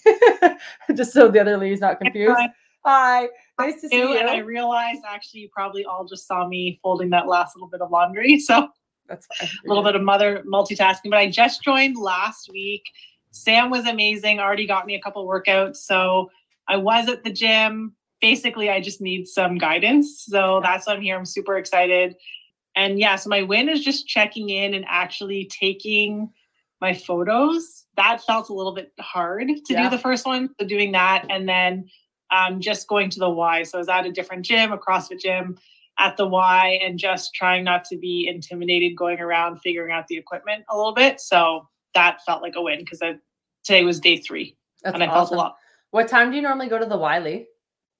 just 0.94 1.12
so 1.12 1.28
the 1.28 1.40
other 1.40 1.56
Lee 1.56 1.72
is 1.72 1.80
not 1.80 1.98
confused. 1.98 2.36
Hi. 2.36 2.48
Hi. 2.84 3.28
Nice 3.58 3.80
to 3.80 3.88
see 3.88 3.96
you. 3.96 4.18
And 4.18 4.28
I 4.28 4.38
realized 4.38 5.00
actually 5.08 5.40
you 5.40 5.48
probably 5.50 5.86
all 5.86 6.04
just 6.04 6.26
saw 6.26 6.46
me 6.46 6.78
folding 6.82 7.08
that 7.10 7.26
last 7.26 7.56
little 7.56 7.68
bit 7.68 7.80
of 7.80 7.90
laundry. 7.90 8.38
So 8.44 8.68
that's 9.08 9.26
fine. 9.38 9.48
A 9.48 9.68
little 9.68 9.84
bit 9.84 9.96
of 9.96 10.02
mother 10.02 10.42
multitasking, 10.46 11.10
but 11.10 11.18
I 11.18 11.30
just 11.30 11.62
joined 11.62 11.96
last 11.96 12.50
week. 12.50 12.82
Sam 13.30 13.70
was 13.70 13.86
amazing, 13.86 14.38
already 14.38 14.66
got 14.66 14.86
me 14.86 14.94
a 14.94 15.00
couple 15.00 15.26
workouts. 15.26 15.76
So 15.76 16.30
I 16.68 16.76
was 16.76 17.08
at 17.08 17.24
the 17.24 17.32
gym. 17.32 17.94
Basically, 18.20 18.70
I 18.70 18.80
just 18.80 19.02
need 19.02 19.26
some 19.26 19.58
guidance. 19.58 20.24
So 20.26 20.60
that's 20.62 20.86
why 20.86 20.94
I'm 20.94 21.02
here. 21.02 21.16
I'm 21.16 21.26
super 21.26 21.58
excited. 21.58 22.16
And 22.76 22.98
yeah, 22.98 23.16
so 23.16 23.30
my 23.30 23.42
win 23.42 23.68
is 23.68 23.84
just 23.84 24.06
checking 24.06 24.50
in 24.50 24.74
and 24.74 24.84
actually 24.88 25.46
taking 25.46 26.30
my 26.80 26.92
photos. 26.92 27.86
That 27.96 28.22
felt 28.22 28.48
a 28.48 28.52
little 28.52 28.74
bit 28.74 28.92
hard 29.00 29.48
to 29.48 29.72
yeah. 29.72 29.84
do 29.84 29.96
the 29.96 30.02
first 30.02 30.26
one. 30.26 30.50
So 30.60 30.66
doing 30.66 30.92
that 30.92 31.26
and 31.30 31.48
then 31.48 31.88
um, 32.30 32.60
just 32.60 32.88
going 32.88 33.10
to 33.10 33.20
the 33.20 33.30
Y. 33.30 33.62
So 33.62 33.78
I 33.78 33.80
was 33.80 33.88
at 33.88 34.06
a 34.06 34.12
different 34.12 34.44
gym, 34.44 34.72
a 34.72 34.78
CrossFit 34.78 35.20
gym 35.20 35.56
at 35.98 36.16
the 36.16 36.26
Y, 36.26 36.80
and 36.82 36.98
just 36.98 37.34
trying 37.34 37.64
not 37.64 37.84
to 37.84 37.96
be 37.96 38.28
intimidated 38.28 38.96
going 38.96 39.20
around 39.20 39.60
figuring 39.60 39.92
out 39.92 40.08
the 40.08 40.16
equipment 40.16 40.64
a 40.68 40.76
little 40.76 40.94
bit. 40.94 41.20
So 41.20 41.68
that 41.94 42.24
felt 42.26 42.42
like 42.42 42.54
a 42.56 42.62
win 42.62 42.80
because 42.80 43.00
today 43.62 43.84
was 43.84 44.00
day 44.00 44.16
three. 44.16 44.56
That's 44.82 44.94
and 44.94 45.02
I 45.02 45.06
awesome. 45.06 45.18
felt 45.18 45.32
a 45.32 45.36
lot. 45.36 45.56
What 45.90 46.08
time 46.08 46.30
do 46.30 46.36
you 46.36 46.42
normally 46.42 46.68
go 46.68 46.78
to 46.78 46.86
the 46.86 46.98
Wiley? 46.98 47.46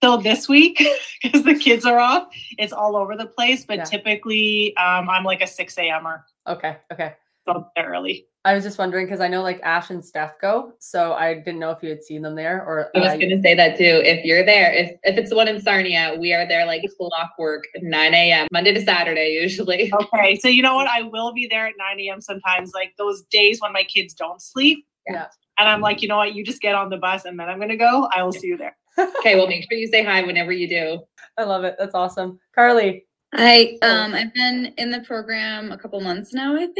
Still 0.04 0.18
this 0.18 0.48
week 0.48 0.82
because 1.22 1.44
the 1.44 1.54
kids 1.54 1.86
are 1.86 1.98
off. 1.98 2.28
It's 2.58 2.72
all 2.72 2.94
over 2.94 3.16
the 3.16 3.26
place, 3.26 3.64
but 3.64 3.78
yeah. 3.78 3.84
typically 3.84 4.76
um, 4.76 5.08
I'm 5.08 5.24
like 5.24 5.40
a 5.40 5.46
6 5.46 5.78
a.m.er. 5.78 6.24
Okay. 6.46 6.76
Okay. 6.92 7.14
So 7.48 7.66
there 7.74 7.88
early. 7.88 8.26
I 8.46 8.52
was 8.52 8.62
just 8.62 8.78
wondering 8.78 9.06
because 9.06 9.20
I 9.20 9.28
know 9.28 9.40
like 9.40 9.60
Ash 9.62 9.88
and 9.88 10.04
Steph 10.04 10.38
go, 10.38 10.72
so 10.78 11.14
I 11.14 11.34
didn't 11.34 11.58
know 11.58 11.70
if 11.70 11.82
you 11.82 11.88
had 11.88 12.04
seen 12.04 12.20
them 12.20 12.34
there 12.34 12.62
or. 12.62 12.90
I 12.94 13.00
was 13.00 13.12
uh, 13.12 13.16
gonna 13.16 13.40
say 13.40 13.54
that 13.54 13.78
too. 13.78 14.02
If 14.04 14.22
you're 14.26 14.44
there, 14.44 14.70
if 14.72 14.90
if 15.02 15.16
it's 15.16 15.30
the 15.30 15.36
one 15.36 15.48
in 15.48 15.62
Sarnia, 15.62 16.16
we 16.18 16.34
are 16.34 16.46
there 16.46 16.66
like 16.66 16.82
clockwork, 16.98 17.64
9 17.80 18.14
a.m. 18.14 18.46
Monday 18.52 18.74
to 18.74 18.82
Saturday 18.82 19.38
usually. 19.40 19.90
Okay, 20.14 20.36
so 20.36 20.48
you 20.48 20.62
know 20.62 20.74
what? 20.74 20.86
I 20.86 21.02
will 21.02 21.32
be 21.32 21.46
there 21.50 21.66
at 21.66 21.74
9 21.78 22.00
a.m. 22.00 22.20
sometimes, 22.20 22.72
like 22.74 22.92
those 22.98 23.22
days 23.30 23.62
when 23.62 23.72
my 23.72 23.84
kids 23.84 24.12
don't 24.12 24.42
sleep. 24.42 24.86
Yeah. 25.08 25.28
And 25.58 25.68
I'm 25.68 25.80
like, 25.80 26.02
you 26.02 26.08
know 26.08 26.16
what? 26.16 26.34
You 26.34 26.44
just 26.44 26.60
get 26.60 26.74
on 26.74 26.90
the 26.90 26.98
bus 26.98 27.24
and 27.24 27.38
then 27.38 27.48
I'm 27.48 27.58
gonna 27.58 27.78
go. 27.78 28.08
I 28.14 28.22
will 28.22 28.32
see 28.32 28.48
you 28.48 28.58
there. 28.58 28.76
Okay, 28.98 29.36
well, 29.36 29.46
make 29.46 29.66
sure 29.68 29.78
you 29.78 29.88
say 29.88 30.04
hi 30.04 30.22
whenever 30.22 30.52
you 30.52 30.68
do. 30.68 31.00
I 31.38 31.44
love 31.44 31.64
it. 31.64 31.76
That's 31.78 31.94
awesome, 31.94 32.38
Carly. 32.54 33.06
Hi. 33.34 33.76
Um, 33.82 34.14
I've 34.14 34.32
been 34.32 34.72
in 34.78 34.90
the 34.90 35.00
program 35.00 35.72
a 35.72 35.78
couple 35.78 36.00
months 36.00 36.32
now. 36.32 36.54
I 36.54 36.66
think 36.66 36.76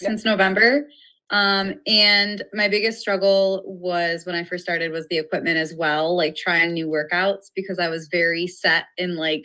yep. 0.00 0.10
since 0.10 0.24
November. 0.24 0.86
Um, 1.30 1.74
and 1.86 2.44
my 2.52 2.68
biggest 2.68 3.00
struggle 3.00 3.64
was 3.66 4.24
when 4.24 4.36
I 4.36 4.44
first 4.44 4.62
started 4.62 4.92
was 4.92 5.08
the 5.08 5.18
equipment 5.18 5.56
as 5.56 5.74
well, 5.74 6.16
like 6.16 6.36
trying 6.36 6.72
new 6.72 6.86
workouts 6.86 7.50
because 7.54 7.80
I 7.80 7.88
was 7.88 8.08
very 8.08 8.46
set 8.46 8.84
in 8.96 9.16
like 9.16 9.44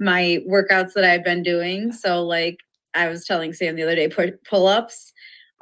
my 0.00 0.42
workouts 0.48 0.94
that 0.94 1.04
I've 1.04 1.24
been 1.24 1.42
doing. 1.42 1.92
So 1.92 2.22
like 2.22 2.56
I 2.94 3.08
was 3.08 3.26
telling 3.26 3.52
Sam 3.52 3.76
the 3.76 3.82
other 3.82 3.94
day, 3.94 4.08
pull 4.08 4.66
ups 4.66 5.12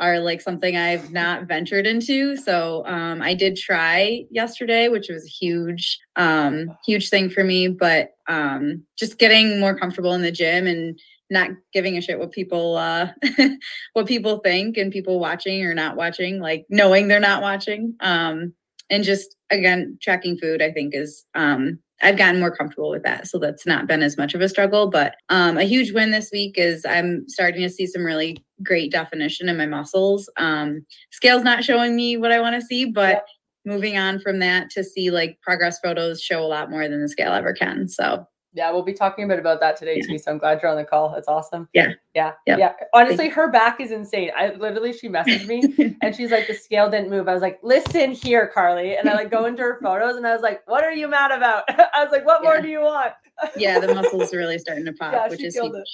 are 0.00 0.18
like 0.18 0.40
something 0.40 0.76
I've 0.76 1.12
not 1.12 1.44
ventured 1.44 1.86
into. 1.86 2.36
So 2.36 2.84
um, 2.86 3.20
I 3.20 3.34
did 3.34 3.56
try 3.56 4.24
yesterday, 4.30 4.88
which 4.88 5.08
was 5.10 5.24
a 5.24 5.28
huge, 5.28 6.00
um, 6.16 6.76
huge 6.86 7.10
thing 7.10 7.28
for 7.28 7.44
me. 7.44 7.68
But 7.68 8.14
um, 8.26 8.82
just 8.98 9.18
getting 9.18 9.60
more 9.60 9.78
comfortable 9.78 10.14
in 10.14 10.22
the 10.22 10.32
gym 10.32 10.66
and 10.66 10.98
not 11.30 11.50
giving 11.72 11.96
a 11.96 12.00
shit 12.00 12.18
what 12.18 12.32
people 12.32 12.76
uh 12.76 13.08
what 13.92 14.06
people 14.06 14.38
think 14.38 14.76
and 14.76 14.92
people 14.92 15.20
watching 15.20 15.64
or 15.64 15.72
not 15.74 15.96
watching 15.96 16.40
like 16.40 16.66
knowing 16.68 17.06
they're 17.06 17.20
not 17.20 17.40
watching 17.40 17.94
um 18.00 18.52
and 18.90 19.04
just 19.04 19.36
again 19.48 19.96
tracking 20.02 20.36
food 20.36 20.60
i 20.60 20.72
think 20.72 20.92
is 20.92 21.24
um 21.36 21.78
I've 22.02 22.16
gotten 22.16 22.40
more 22.40 22.54
comfortable 22.54 22.90
with 22.90 23.02
that. 23.02 23.26
So 23.26 23.38
that's 23.38 23.66
not 23.66 23.86
been 23.86 24.02
as 24.02 24.16
much 24.16 24.34
of 24.34 24.40
a 24.40 24.48
struggle. 24.48 24.88
But 24.88 25.16
um, 25.28 25.58
a 25.58 25.64
huge 25.64 25.92
win 25.92 26.10
this 26.10 26.30
week 26.32 26.56
is 26.56 26.84
I'm 26.86 27.28
starting 27.28 27.62
to 27.62 27.68
see 27.68 27.86
some 27.86 28.04
really 28.04 28.44
great 28.62 28.90
definition 28.90 29.48
in 29.48 29.56
my 29.56 29.66
muscles. 29.66 30.30
Um, 30.36 30.84
scale's 31.10 31.42
not 31.42 31.64
showing 31.64 31.94
me 31.96 32.16
what 32.16 32.32
I 32.32 32.40
want 32.40 32.54
to 32.60 32.66
see, 32.66 32.86
but 32.86 33.24
moving 33.64 33.98
on 33.98 34.18
from 34.18 34.38
that 34.38 34.70
to 34.70 34.82
see 34.82 35.10
like 35.10 35.38
progress 35.42 35.78
photos 35.80 36.22
show 36.22 36.42
a 36.42 36.46
lot 36.46 36.70
more 36.70 36.88
than 36.88 37.02
the 37.02 37.08
scale 37.08 37.32
ever 37.32 37.52
can. 37.52 37.88
So 37.88 38.26
yeah, 38.52 38.70
we'll 38.72 38.82
be 38.82 38.92
talking 38.92 39.24
a 39.24 39.28
bit 39.28 39.38
about 39.38 39.60
that 39.60 39.76
today 39.76 40.00
too. 40.00 40.18
So 40.18 40.32
I'm 40.32 40.38
glad 40.38 40.60
you're 40.60 40.70
on 40.70 40.76
the 40.76 40.84
call. 40.84 41.14
It's 41.14 41.28
awesome. 41.28 41.68
Yeah. 41.72 41.92
Yeah. 42.14 42.32
Yep. 42.46 42.58
Yeah. 42.58 42.72
Honestly, 42.92 43.28
her 43.28 43.50
back 43.50 43.80
is 43.80 43.92
insane. 43.92 44.30
I 44.36 44.54
literally, 44.54 44.92
she 44.92 45.08
messaged 45.08 45.46
me 45.46 45.96
and 46.02 46.14
she's 46.14 46.32
like, 46.32 46.48
the 46.48 46.54
scale 46.54 46.90
didn't 46.90 47.10
move. 47.10 47.28
I 47.28 47.32
was 47.32 47.42
like, 47.42 47.60
listen 47.62 48.10
here, 48.10 48.50
Carly. 48.52 48.96
And 48.96 49.08
I 49.08 49.14
like 49.14 49.30
go 49.30 49.44
into 49.44 49.62
her 49.62 49.78
photos 49.80 50.16
and 50.16 50.26
I 50.26 50.32
was 50.32 50.42
like, 50.42 50.62
what 50.66 50.82
are 50.82 50.92
you 50.92 51.06
mad 51.06 51.30
about? 51.30 51.64
I 51.68 52.02
was 52.02 52.10
like, 52.10 52.26
what 52.26 52.42
yeah. 52.42 52.48
more 52.48 52.60
do 52.60 52.68
you 52.68 52.80
want? 52.80 53.12
yeah. 53.56 53.78
The 53.78 53.94
muscles 53.94 54.32
really 54.32 54.58
starting 54.58 54.84
to 54.84 54.92
pop, 54.92 55.12
yeah, 55.12 55.28
which 55.28 55.42
is 55.42 55.54
huge. 55.54 55.72
It. 55.74 55.88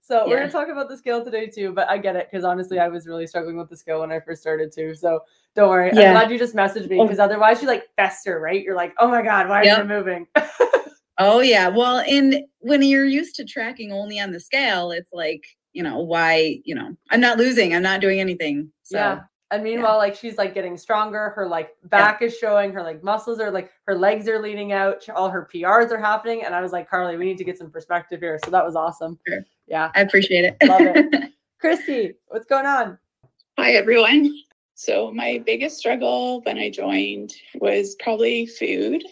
So 0.00 0.24
yeah. 0.24 0.28
we're 0.28 0.38
gonna 0.38 0.50
talk 0.50 0.68
about 0.68 0.88
the 0.88 0.96
scale 0.96 1.22
today 1.22 1.48
too, 1.48 1.74
but 1.74 1.90
I 1.90 1.98
get 1.98 2.16
it 2.16 2.28
because 2.30 2.42
honestly, 2.42 2.78
I 2.78 2.88
was 2.88 3.06
really 3.06 3.26
struggling 3.26 3.58
with 3.58 3.68
the 3.68 3.76
scale 3.76 4.00
when 4.00 4.10
I 4.10 4.20
first 4.20 4.40
started 4.40 4.72
too. 4.72 4.94
So 4.94 5.20
don't 5.54 5.68
worry. 5.68 5.90
Yeah. 5.92 6.06
I'm 6.06 6.12
glad 6.12 6.30
you 6.30 6.38
just 6.38 6.54
messaged 6.54 6.88
me 6.88 7.02
because 7.02 7.18
oh. 7.18 7.24
otherwise 7.24 7.60
you 7.60 7.68
like 7.68 7.84
fester, 7.96 8.40
right? 8.40 8.62
You're 8.62 8.74
like, 8.74 8.94
oh 8.98 9.08
my 9.08 9.20
god, 9.20 9.50
why 9.50 9.64
yep. 9.64 9.80
is 9.80 9.84
it 9.84 9.88
moving? 9.88 10.26
Oh 11.18 11.40
yeah. 11.40 11.68
Well, 11.68 12.00
and 12.06 12.44
when 12.60 12.82
you're 12.82 13.04
used 13.04 13.34
to 13.36 13.44
tracking 13.44 13.92
only 13.92 14.20
on 14.20 14.30
the 14.30 14.40
scale, 14.40 14.92
it's 14.92 15.12
like, 15.12 15.44
you 15.72 15.82
know, 15.82 15.98
why, 15.98 16.60
you 16.64 16.74
know, 16.74 16.96
I'm 17.10 17.20
not 17.20 17.38
losing, 17.38 17.74
I'm 17.74 17.82
not 17.82 18.00
doing 18.00 18.20
anything. 18.20 18.70
So 18.84 18.98
yeah. 18.98 19.20
And 19.50 19.64
meanwhile, 19.64 19.94
yeah. 19.94 19.96
like 19.96 20.14
she's 20.14 20.36
like 20.36 20.52
getting 20.52 20.76
stronger. 20.76 21.30
Her 21.30 21.46
like 21.46 21.70
back 21.84 22.20
yeah. 22.20 22.26
is 22.26 22.36
showing. 22.36 22.70
Her 22.72 22.82
like 22.82 23.02
muscles 23.02 23.40
are 23.40 23.50
like 23.50 23.70
her 23.86 23.96
legs 23.96 24.28
are 24.28 24.40
leaning 24.40 24.72
out. 24.72 25.08
All 25.08 25.30
her 25.30 25.48
PRs 25.52 25.90
are 25.90 25.98
happening. 25.98 26.44
And 26.44 26.54
I 26.54 26.60
was 26.60 26.70
like, 26.70 26.88
Carly, 26.88 27.16
we 27.16 27.24
need 27.24 27.38
to 27.38 27.44
get 27.44 27.56
some 27.56 27.70
perspective 27.70 28.20
here. 28.20 28.38
So 28.44 28.50
that 28.50 28.64
was 28.64 28.76
awesome. 28.76 29.18
Sure. 29.26 29.40
Yeah, 29.66 29.90
I 29.94 30.02
appreciate 30.02 30.44
it. 30.44 30.56
Love 30.68 30.82
it. 30.82 31.32
Christy, 31.60 32.14
what's 32.28 32.46
going 32.46 32.66
on? 32.66 32.98
Hi 33.58 33.72
everyone. 33.72 34.32
So 34.74 35.10
my 35.12 35.42
biggest 35.44 35.78
struggle 35.78 36.42
when 36.42 36.58
I 36.58 36.70
joined 36.70 37.32
was 37.54 37.96
probably 38.00 38.46
food. 38.46 39.02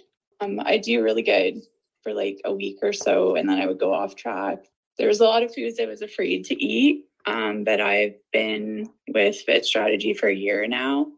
Um, 0.41 0.61
I 0.65 0.77
do 0.77 1.03
really 1.03 1.23
good 1.23 1.63
for 2.07 2.15
like 2.15 2.41
a 2.45 2.55
week 2.55 2.79
or 2.83 2.93
so 2.93 3.35
and 3.35 3.49
then 3.49 3.59
I 3.59 3.67
would 3.67 3.81
go 3.81 3.93
off 3.93 4.15
track. 4.15 4.59
There 4.97 5.09
was 5.09 5.19
a 5.19 5.25
lot 5.25 5.43
of 5.43 5.53
foods 5.53 5.81
I 5.81 5.87
was 5.87 6.03
afraid 6.03 6.45
to 6.45 6.55
eat, 6.63 7.05
um, 7.27 7.65
but 7.65 7.81
I've 7.81 8.15
been 8.33 8.89
with 9.09 9.37
Fit 9.41 9.65
Strategy 9.65 10.15
for 10.15 10.29
a 10.29 10.35
year 10.35 10.69
now 10.69 11.09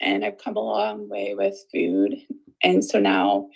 and 0.00 0.24
I've 0.24 0.38
come 0.38 0.56
a 0.56 0.60
long 0.60 1.06
way 1.06 1.34
with 1.36 1.62
food. 1.70 2.16
And 2.64 2.82
so 2.82 2.98
now 2.98 3.50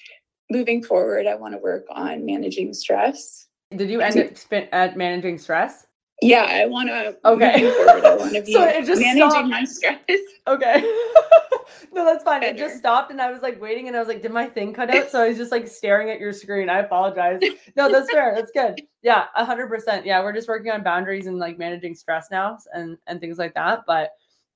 moving 0.50 0.82
forward, 0.82 1.26
I 1.26 1.34
want 1.34 1.54
to 1.54 1.58
work 1.58 1.86
on 1.90 2.26
managing 2.26 2.74
stress. 2.74 3.46
Did 3.74 3.88
you 3.88 4.02
end 4.02 4.18
up 4.18 4.62
at 4.72 4.96
managing 4.98 5.38
stress? 5.38 5.86
Yeah, 6.22 6.44
I 6.44 6.66
want 6.66 6.88
to. 6.88 7.16
Okay. 7.24 7.70
Forward, 7.70 8.04
I 8.04 8.14
want 8.16 8.34
to 8.34 8.42
be 8.46 8.52
so 8.52 8.62
it 8.62 8.86
just 8.86 9.00
managing 9.00 9.30
stopped. 9.30 9.48
my 9.48 9.64
stress. 9.64 9.98
Okay. 10.46 10.80
no, 11.92 12.04
that's 12.04 12.22
fine. 12.22 12.40
Better. 12.40 12.54
It 12.54 12.58
just 12.58 12.78
stopped, 12.78 13.10
and 13.10 13.20
I 13.20 13.30
was 13.30 13.42
like 13.42 13.60
waiting, 13.60 13.88
and 13.88 13.96
I 13.96 13.98
was 13.98 14.08
like, 14.08 14.22
"Did 14.22 14.32
my 14.32 14.46
thing 14.46 14.72
cut 14.72 14.94
out?" 14.94 15.10
So 15.10 15.22
I 15.22 15.28
was 15.28 15.36
just 15.36 15.50
like 15.50 15.66
staring 15.80 16.10
at 16.10 16.20
your 16.20 16.32
screen. 16.32 16.68
I 16.70 16.78
apologize. 16.78 17.40
No, 17.76 17.90
that's 17.90 18.10
fair. 18.10 18.32
That's 18.34 18.52
good. 18.52 18.80
Yeah, 19.02 19.26
hundred 19.34 19.68
percent. 19.68 20.06
Yeah, 20.06 20.22
we're 20.22 20.32
just 20.32 20.48
working 20.48 20.70
on 20.70 20.82
boundaries 20.84 21.26
and 21.26 21.38
like 21.38 21.58
managing 21.58 21.94
stress 21.94 22.28
now 22.30 22.58
and 22.72 22.96
and 23.08 23.20
things 23.20 23.38
like 23.38 23.54
that. 23.54 23.80
But 23.86 24.10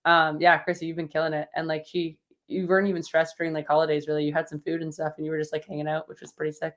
um, 0.04 0.40
yeah, 0.40 0.58
Chrissy, 0.58 0.87
you've 0.87 0.96
been 0.96 1.08
killing 1.08 1.32
it, 1.32 1.49
and 1.56 1.66
like 1.66 1.85
she, 1.87 2.16
you 2.46 2.68
weren't 2.68 2.88
even 2.88 3.02
stressed 3.02 3.37
during 3.37 3.52
like 3.52 3.66
holidays. 3.66 4.06
Really, 4.06 4.25
you 4.25 4.32
had 4.32 4.49
some 4.49 4.61
food 4.61 4.82
and 4.82 4.94
stuff, 4.94 5.14
and 5.16 5.26
you 5.26 5.32
were 5.32 5.38
just 5.38 5.52
like 5.52 5.66
hanging 5.66 5.88
out, 5.88 6.08
which 6.08 6.20
was 6.20 6.32
pretty 6.32 6.52
sick. 6.52 6.75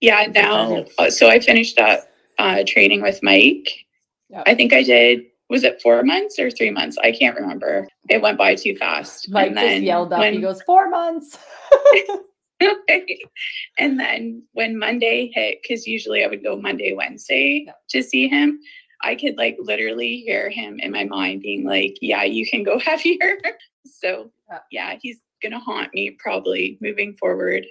Yeah. 0.00 0.26
Now, 0.32 0.84
so 1.08 1.28
I 1.28 1.40
finished 1.40 1.78
up 1.78 2.04
uh, 2.38 2.62
training 2.64 3.02
with 3.02 3.20
Mike 3.22 3.86
Yep. 4.30 4.42
I 4.46 4.54
think 4.54 4.72
I 4.72 4.82
did. 4.82 5.22
Was 5.50 5.64
it 5.64 5.80
four 5.80 6.02
months 6.02 6.38
or 6.38 6.50
three 6.50 6.70
months? 6.70 6.98
I 6.98 7.12
can't 7.12 7.36
remember. 7.36 7.88
It 8.10 8.20
went 8.20 8.36
by 8.36 8.54
too 8.54 8.76
fast. 8.76 9.30
Mike 9.30 9.48
and 9.48 9.56
then 9.56 9.76
just 9.76 9.82
yelled 9.82 10.12
up. 10.12 10.20
When, 10.20 10.34
he 10.34 10.40
goes, 10.40 10.60
four 10.62 10.90
months. 10.90 11.38
and 13.78 13.98
then 13.98 14.42
when 14.52 14.78
Monday 14.78 15.30
hit, 15.32 15.60
because 15.62 15.86
usually 15.86 16.24
I 16.24 16.26
would 16.26 16.42
go 16.42 16.56
Monday, 16.56 16.92
Wednesday 16.92 17.64
yep. 17.66 17.76
to 17.90 18.02
see 18.02 18.28
him, 18.28 18.60
I 19.02 19.14
could 19.14 19.36
like 19.36 19.56
literally 19.60 20.18
hear 20.18 20.50
him 20.50 20.80
in 20.80 20.90
my 20.90 21.04
mind 21.04 21.42
being 21.42 21.64
like, 21.64 21.96
Yeah, 22.00 22.24
you 22.24 22.46
can 22.48 22.62
go 22.62 22.78
heavier. 22.84 23.38
so 23.84 24.30
yeah, 24.70 24.96
he's 25.00 25.20
gonna 25.42 25.60
haunt 25.60 25.94
me 25.94 26.16
probably 26.18 26.78
moving 26.80 27.14
forward. 27.14 27.64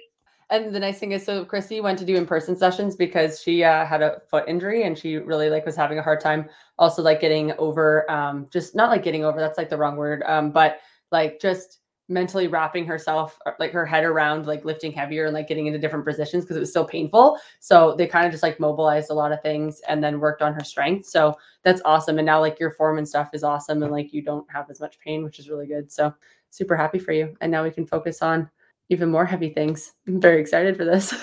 And 0.50 0.74
the 0.74 0.80
nice 0.80 0.98
thing 0.98 1.12
is, 1.12 1.24
so 1.24 1.44
Christy 1.44 1.80
went 1.80 1.98
to 1.98 2.06
do 2.06 2.16
in-person 2.16 2.56
sessions 2.56 2.96
because 2.96 3.42
she 3.42 3.62
uh, 3.62 3.84
had 3.84 4.00
a 4.00 4.22
foot 4.30 4.44
injury 4.48 4.84
and 4.84 4.96
she 4.96 5.16
really 5.16 5.50
like 5.50 5.66
was 5.66 5.76
having 5.76 5.98
a 5.98 6.02
hard 6.02 6.20
time. 6.20 6.48
Also, 6.78 7.02
like 7.02 7.20
getting 7.20 7.52
over, 7.58 8.10
um, 8.10 8.46
just 8.50 8.74
not 8.74 8.88
like 8.88 9.02
getting 9.02 9.24
over. 9.24 9.38
That's 9.38 9.58
like 9.58 9.68
the 9.68 9.76
wrong 9.76 9.96
word, 9.96 10.22
um, 10.26 10.50
but 10.50 10.78
like 11.12 11.38
just 11.38 11.80
mentally 12.08 12.48
wrapping 12.48 12.86
herself, 12.86 13.38
uh, 13.44 13.50
like 13.58 13.72
her 13.72 13.84
head 13.84 14.04
around, 14.04 14.46
like 14.46 14.64
lifting 14.64 14.90
heavier 14.90 15.26
and 15.26 15.34
like 15.34 15.46
getting 15.46 15.66
into 15.66 15.78
different 15.78 16.06
positions 16.06 16.44
because 16.44 16.56
it 16.56 16.60
was 16.60 16.72
so 16.72 16.82
painful. 16.82 17.38
So 17.60 17.94
they 17.98 18.06
kind 18.06 18.24
of 18.24 18.32
just 18.32 18.42
like 18.42 18.58
mobilized 18.58 19.10
a 19.10 19.14
lot 19.14 19.32
of 19.32 19.42
things 19.42 19.82
and 19.86 20.02
then 20.02 20.18
worked 20.18 20.40
on 20.40 20.54
her 20.54 20.64
strength. 20.64 21.06
So 21.06 21.34
that's 21.62 21.82
awesome. 21.84 22.16
And 22.18 22.24
now 22.24 22.40
like 22.40 22.58
your 22.58 22.70
form 22.70 22.96
and 22.96 23.06
stuff 23.06 23.28
is 23.34 23.44
awesome, 23.44 23.82
and 23.82 23.92
like 23.92 24.14
you 24.14 24.22
don't 24.22 24.50
have 24.50 24.70
as 24.70 24.80
much 24.80 24.98
pain, 25.00 25.22
which 25.22 25.38
is 25.38 25.50
really 25.50 25.66
good. 25.66 25.92
So 25.92 26.14
super 26.48 26.74
happy 26.74 26.98
for 26.98 27.12
you. 27.12 27.36
And 27.42 27.52
now 27.52 27.62
we 27.62 27.70
can 27.70 27.86
focus 27.86 28.22
on 28.22 28.48
even 28.90 29.10
more 29.10 29.24
heavy 29.24 29.50
things. 29.50 29.92
I'm 30.06 30.20
very 30.20 30.40
excited 30.40 30.76
for 30.76 30.84
this. 30.84 31.14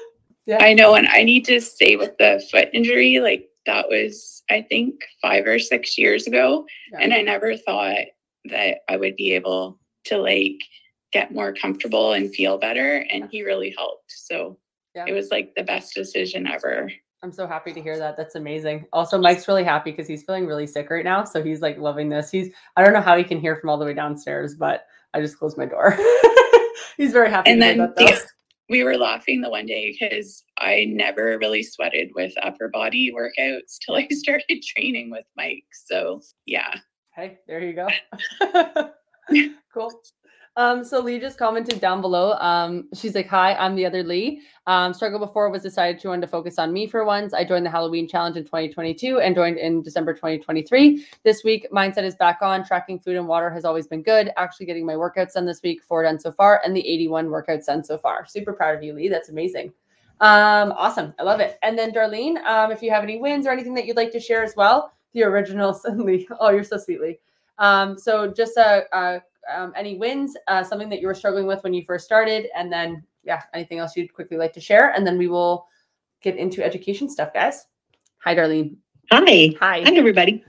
yeah. 0.46 0.58
I 0.62 0.72
know. 0.72 0.94
And 0.94 1.08
I 1.08 1.22
need 1.22 1.44
to 1.46 1.60
say 1.60 1.96
with 1.96 2.16
the 2.18 2.42
foot 2.50 2.68
injury, 2.72 3.20
like 3.20 3.48
that 3.66 3.88
was, 3.88 4.42
I 4.50 4.62
think, 4.62 4.94
five 5.20 5.46
or 5.46 5.58
six 5.58 5.98
years 5.98 6.26
ago. 6.26 6.66
Yeah. 6.92 6.98
And 7.00 7.12
I 7.12 7.22
never 7.22 7.56
thought 7.56 8.06
that 8.46 8.78
I 8.88 8.96
would 8.96 9.16
be 9.16 9.34
able 9.34 9.78
to 10.04 10.18
like 10.18 10.58
get 11.12 11.34
more 11.34 11.52
comfortable 11.52 12.12
and 12.12 12.34
feel 12.34 12.58
better. 12.58 13.04
And 13.10 13.28
he 13.30 13.42
really 13.42 13.74
helped. 13.76 14.12
So 14.12 14.58
yeah. 14.94 15.04
it 15.06 15.12
was 15.12 15.30
like 15.30 15.54
the 15.56 15.64
best 15.64 15.94
decision 15.94 16.46
ever. 16.46 16.90
I'm 17.22 17.32
so 17.32 17.46
happy 17.46 17.74
to 17.74 17.82
hear 17.82 17.98
that. 17.98 18.16
That's 18.16 18.36
amazing. 18.36 18.86
Also, 18.94 19.18
Mike's 19.18 19.46
really 19.46 19.64
happy 19.64 19.90
because 19.90 20.08
he's 20.08 20.22
feeling 20.22 20.46
really 20.46 20.66
sick 20.66 20.88
right 20.88 21.04
now. 21.04 21.24
So 21.24 21.42
he's 21.42 21.60
like 21.60 21.76
loving 21.76 22.08
this. 22.08 22.30
He's, 22.30 22.50
I 22.76 22.82
don't 22.82 22.94
know 22.94 23.02
how 23.02 23.18
he 23.18 23.24
can 23.24 23.40
hear 23.40 23.56
from 23.56 23.68
all 23.68 23.76
the 23.76 23.84
way 23.84 23.92
downstairs, 23.92 24.54
but 24.54 24.86
I 25.12 25.20
just 25.20 25.38
closed 25.38 25.58
my 25.58 25.66
door. 25.66 25.98
He's 26.96 27.12
very 27.12 27.30
happy. 27.30 27.50
And 27.50 27.60
then 27.60 27.78
the, 27.78 28.20
we 28.68 28.84
were 28.84 28.96
laughing 28.96 29.40
the 29.40 29.50
one 29.50 29.66
day 29.66 29.96
because 29.98 30.44
I 30.58 30.86
never 30.88 31.38
really 31.38 31.62
sweated 31.62 32.10
with 32.14 32.32
upper 32.42 32.68
body 32.68 33.12
workouts 33.12 33.78
till 33.84 33.96
I 33.96 34.06
started 34.10 34.62
training 34.62 35.10
with 35.10 35.24
Mike. 35.36 35.64
So 35.86 36.20
yeah. 36.46 36.76
Hey, 37.14 37.38
there 37.46 37.60
you 37.60 37.74
go. 37.74 37.88
cool. 39.74 39.92
Um, 40.56 40.84
so 40.84 41.00
Lee 41.00 41.18
just 41.20 41.38
commented 41.38 41.80
down 41.80 42.00
below. 42.00 42.32
Um, 42.32 42.88
she's 42.92 43.14
like, 43.14 43.28
"Hi, 43.28 43.54
I'm 43.54 43.76
the 43.76 43.86
other 43.86 44.02
Lee. 44.02 44.42
Um, 44.66 44.92
struggle 44.92 45.18
before 45.18 45.48
was 45.48 45.62
decided 45.62 46.00
to 46.00 46.08
want 46.08 46.22
to 46.22 46.28
focus 46.28 46.58
on 46.58 46.72
me 46.72 46.86
for 46.86 47.04
once. 47.04 47.32
I 47.32 47.44
joined 47.44 47.64
the 47.64 47.70
Halloween 47.70 48.08
challenge 48.08 48.36
in 48.36 48.44
2022 48.44 49.20
and 49.20 49.34
joined 49.34 49.58
in 49.58 49.80
December 49.82 50.12
2023. 50.12 51.06
This 51.22 51.44
week, 51.44 51.66
mindset 51.72 52.04
is 52.04 52.16
back 52.16 52.38
on. 52.42 52.64
Tracking 52.64 52.98
food 52.98 53.16
and 53.16 53.28
water 53.28 53.48
has 53.50 53.64
always 53.64 53.86
been 53.86 54.02
good. 54.02 54.30
Actually, 54.36 54.66
getting 54.66 54.84
my 54.84 54.94
workouts 54.94 55.34
done 55.34 55.46
this 55.46 55.62
week, 55.62 55.82
four 55.84 56.02
done 56.02 56.18
so 56.18 56.32
far, 56.32 56.60
and 56.64 56.76
the 56.76 56.86
81 56.86 57.28
workouts 57.28 57.66
done 57.66 57.84
so 57.84 57.96
far. 57.96 58.26
Super 58.26 58.52
proud 58.52 58.74
of 58.74 58.82
you, 58.82 58.92
Lee. 58.92 59.08
That's 59.08 59.28
amazing. 59.28 59.72
Um, 60.20 60.72
awesome. 60.72 61.14
I 61.18 61.22
love 61.22 61.40
it. 61.40 61.58
And 61.62 61.78
then 61.78 61.92
Darlene, 61.92 62.44
um, 62.44 62.70
if 62.70 62.82
you 62.82 62.90
have 62.90 63.02
any 63.02 63.18
wins 63.18 63.46
or 63.46 63.50
anything 63.50 63.74
that 63.74 63.86
you'd 63.86 63.96
like 63.96 64.12
to 64.12 64.20
share 64.20 64.42
as 64.42 64.54
well, 64.56 64.92
the 65.14 65.22
original 65.22 65.80
Lee. 65.94 66.28
Oh, 66.38 66.50
you're 66.50 66.64
so 66.64 66.76
sweet, 66.76 67.00
Lee. 67.00 67.18
Um, 67.58 67.96
so 67.98 68.30
just 68.30 68.56
a, 68.56 68.84
a 68.92 69.22
um, 69.54 69.72
any 69.76 69.96
wins, 69.96 70.36
uh, 70.48 70.62
something 70.62 70.88
that 70.88 71.00
you 71.00 71.06
were 71.06 71.14
struggling 71.14 71.46
with 71.46 71.62
when 71.62 71.74
you 71.74 71.84
first 71.84 72.04
started, 72.04 72.48
and 72.56 72.72
then 72.72 73.02
yeah, 73.24 73.42
anything 73.54 73.78
else 73.78 73.96
you'd 73.96 74.12
quickly 74.12 74.36
like 74.36 74.52
to 74.54 74.60
share, 74.60 74.90
and 74.90 75.06
then 75.06 75.18
we 75.18 75.28
will 75.28 75.66
get 76.22 76.36
into 76.36 76.64
education 76.64 77.08
stuff, 77.08 77.32
guys. 77.32 77.66
Hi, 78.24 78.34
Darlene. 78.34 78.76
Hi. 79.10 79.54
Hi. 79.58 79.82
Hi, 79.82 79.94
everybody. 79.94 80.44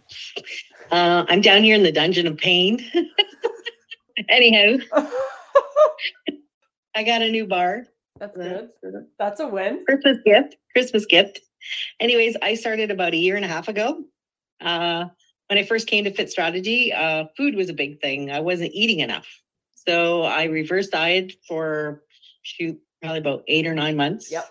Uh, 0.92 1.26
I'm 1.30 1.42
down 1.42 1.64
here 1.64 1.76
in 1.76 1.84
the 1.84 1.92
dungeon 1.92 2.28
of 2.28 2.38
pain. 2.38 2.80
Anyhow, 4.30 4.78
I 6.96 7.04
got 7.04 7.22
a 7.22 7.30
new 7.30 7.48
bar. 7.48 7.86
That's 8.20 8.36
good. 8.36 8.70
That's 9.18 9.40
a 9.40 9.48
win. 9.48 9.84
Christmas 9.86 10.18
gift. 10.26 10.58
Christmas 10.74 11.06
gift. 11.06 11.40
Anyways, 12.00 12.36
I 12.42 12.56
started 12.56 12.92
about 12.92 13.14
a 13.14 13.18
year 13.18 13.36
and 13.36 13.46
a 13.46 13.48
half 13.48 13.68
ago. 13.68 14.04
Uh, 14.60 15.06
when 15.52 15.58
I 15.58 15.64
first 15.64 15.86
came 15.86 16.06
to 16.06 16.14
Fit 16.14 16.32
Strategy, 16.32 16.94
uh, 16.94 17.26
food 17.36 17.56
was 17.56 17.68
a 17.68 17.74
big 17.74 18.00
thing. 18.00 18.32
I 18.32 18.40
wasn't 18.40 18.72
eating 18.74 19.02
enough. 19.02 19.28
So 19.76 20.24
I 20.24 20.46
reverse 20.46 20.88
diet 20.88 21.34
for 21.46 22.04
shoot, 22.42 22.80
probably 23.02 23.20
about 23.20 23.44
eight 23.50 23.68
or 23.68 23.76
nine 23.76 23.98
months. 23.98 24.32
Yep. 24.32 24.46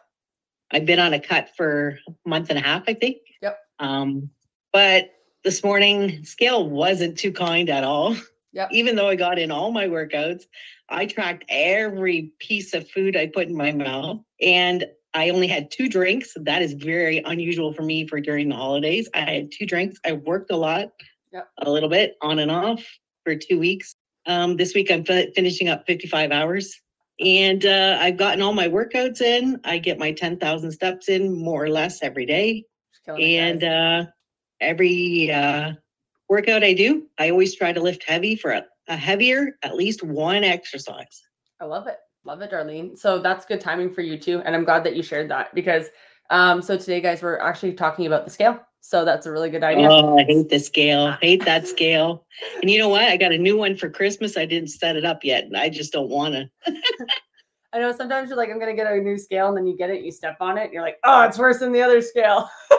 I've 0.71 0.85
been 0.85 0.99
on 0.99 1.14
a 1.14 1.19
cut 1.19 1.57
for 1.57 1.99
a 2.07 2.28
month 2.28 2.50
and 2.50 2.59
a 2.59 2.62
half, 2.62 2.83
I 2.87 2.92
think. 2.92 3.16
Yep. 3.40 3.59
Um, 3.78 4.28
but 4.75 5.12
this 5.42 5.64
morning 5.64 6.23
scale 6.23 6.69
wasn't 6.69 7.16
too 7.16 7.33
kind 7.33 7.71
at 7.71 7.83
all. 7.83 8.14
Yep. 8.52 8.69
Even 8.71 8.97
though 8.97 9.09
I 9.09 9.16
got 9.16 9.38
in 9.38 9.50
all 9.50 9.71
my 9.71 9.87
workouts, 9.87 10.42
I 10.90 11.07
tracked 11.07 11.47
every 11.49 12.35
piece 12.40 12.75
of 12.75 12.90
food 12.90 13.16
I 13.16 13.28
put 13.28 13.49
in 13.49 13.57
my 13.57 13.73
mouth. 13.73 14.21
And 14.42 14.85
I 15.14 15.31
only 15.31 15.49
had 15.49 15.71
two 15.71 15.88
drinks. 15.88 16.33
That 16.37 16.62
is 16.62 16.75
very 16.75 17.19
unusual 17.19 17.73
for 17.73 17.83
me 17.83 18.07
for 18.07 18.21
during 18.21 18.49
the 18.49 18.55
holidays. 18.55 19.09
I 19.14 19.21
had 19.21 19.50
two 19.50 19.67
drinks. 19.67 19.99
I 20.07 20.12
worked 20.12 20.50
a 20.50 20.57
lot, 20.57 20.90
yep. 21.33 21.49
a 21.61 21.71
little 21.71 21.88
bit 21.88 22.17
on 22.23 22.38
and 22.38 22.50
off 22.50 22.85
for 23.25 23.35
two 23.35 23.59
weeks. 23.59 23.95
Um, 24.26 24.57
this 24.57 24.75
week 24.75 24.90
I'm 24.90 25.05
fi- 25.05 25.33
finishing 25.35 25.69
up 25.69 25.85
55 25.87 26.31
hours 26.31 26.81
and 27.21 27.67
uh, 27.67 27.99
I've 28.00 28.17
gotten 28.17 28.40
all 28.40 28.52
my 28.52 28.69
workouts 28.69 29.21
in. 29.21 29.61
I 29.64 29.79
get 29.79 29.99
my 29.99 30.12
10,000 30.12 30.73
steps 30.73 31.09
in 31.09 31.33
more 31.33 31.62
or 31.62 31.69
less 31.69 32.02
every 32.02 32.25
day. 32.25 32.64
And 33.09 33.64
uh, 33.64 34.05
every 34.61 35.31
uh, 35.31 35.73
workout 36.29 36.64
I 36.64 36.73
do, 36.73 37.07
I 37.19 37.31
always 37.31 37.55
try 37.55 37.73
to 37.73 37.81
lift 37.81 38.05
heavy 38.07 38.37
for 38.37 38.52
a, 38.52 38.64
a 38.88 38.97
heavier, 38.97 39.59
at 39.62 39.75
least 39.75 40.02
one 40.02 40.45
exercise. 40.45 41.23
I 41.61 41.64
love 41.64 41.87
it. 41.88 41.99
Love 42.25 42.43
it, 42.43 42.50
Darlene. 42.50 42.99
So 42.99 43.19
that's 43.19 43.47
good 43.47 43.61
timing 43.61 43.93
for 43.93 44.03
you 44.03 44.19
too. 44.19 44.43
And 44.45 44.55
I'm 44.55 44.65
glad 44.65 44.85
that 44.85 44.95
you 44.95 45.03
shared 45.03 45.31
that 45.31 45.55
because 45.55 45.87
um, 46.31 46.62
so 46.62 46.77
today, 46.77 47.00
guys, 47.00 47.23
we're 47.23 47.39
actually 47.39 47.73
talking 47.73 48.07
about 48.07 48.25
the 48.25 48.31
scale. 48.31 48.61
So 48.81 49.05
that's 49.05 49.27
a 49.27 49.33
really 49.33 49.50
good 49.50 49.65
idea. 49.65 49.89
Oh, 49.91 50.19
I 50.19 50.25
hate 50.25 50.49
the 50.49 50.59
scale. 50.59 51.07
I 51.07 51.19
hate 51.21 51.45
that 51.45 51.67
scale. 51.67 52.25
And 52.62 52.71
you 52.71 52.79
know 52.79 52.89
what? 52.89 53.03
I 53.03 53.17
got 53.17 53.33
a 53.33 53.39
new 53.39 53.57
one 53.59 53.77
for 53.77 53.91
Christmas. 53.91 54.37
I 54.37 54.47
didn't 54.47 54.71
set 54.71 54.97
it 54.97 55.05
up 55.05 55.23
yet. 55.23 55.45
And 55.45 55.57
I 55.57 55.69
just 55.69 55.93
don't 55.93 56.09
want 56.09 56.35
to. 56.35 56.49
I 57.73 57.79
know 57.79 57.93
sometimes 57.93 58.29
you're 58.29 58.39
like, 58.39 58.49
I'm 58.49 58.59
going 58.59 58.75
to 58.75 58.83
get 58.83 58.91
a 58.91 58.97
new 58.97 59.19
scale. 59.19 59.49
And 59.49 59.57
then 59.57 59.67
you 59.67 59.77
get 59.77 59.91
it, 59.91 60.03
you 60.03 60.11
step 60.11 60.37
on 60.41 60.57
it. 60.57 60.65
And 60.65 60.73
you're 60.73 60.83
like, 60.83 60.99
oh, 61.05 61.23
it's 61.23 61.39
worse 61.39 61.59
than 61.59 61.73
the 61.73 61.83
other 61.83 62.00
scale. 62.00 62.49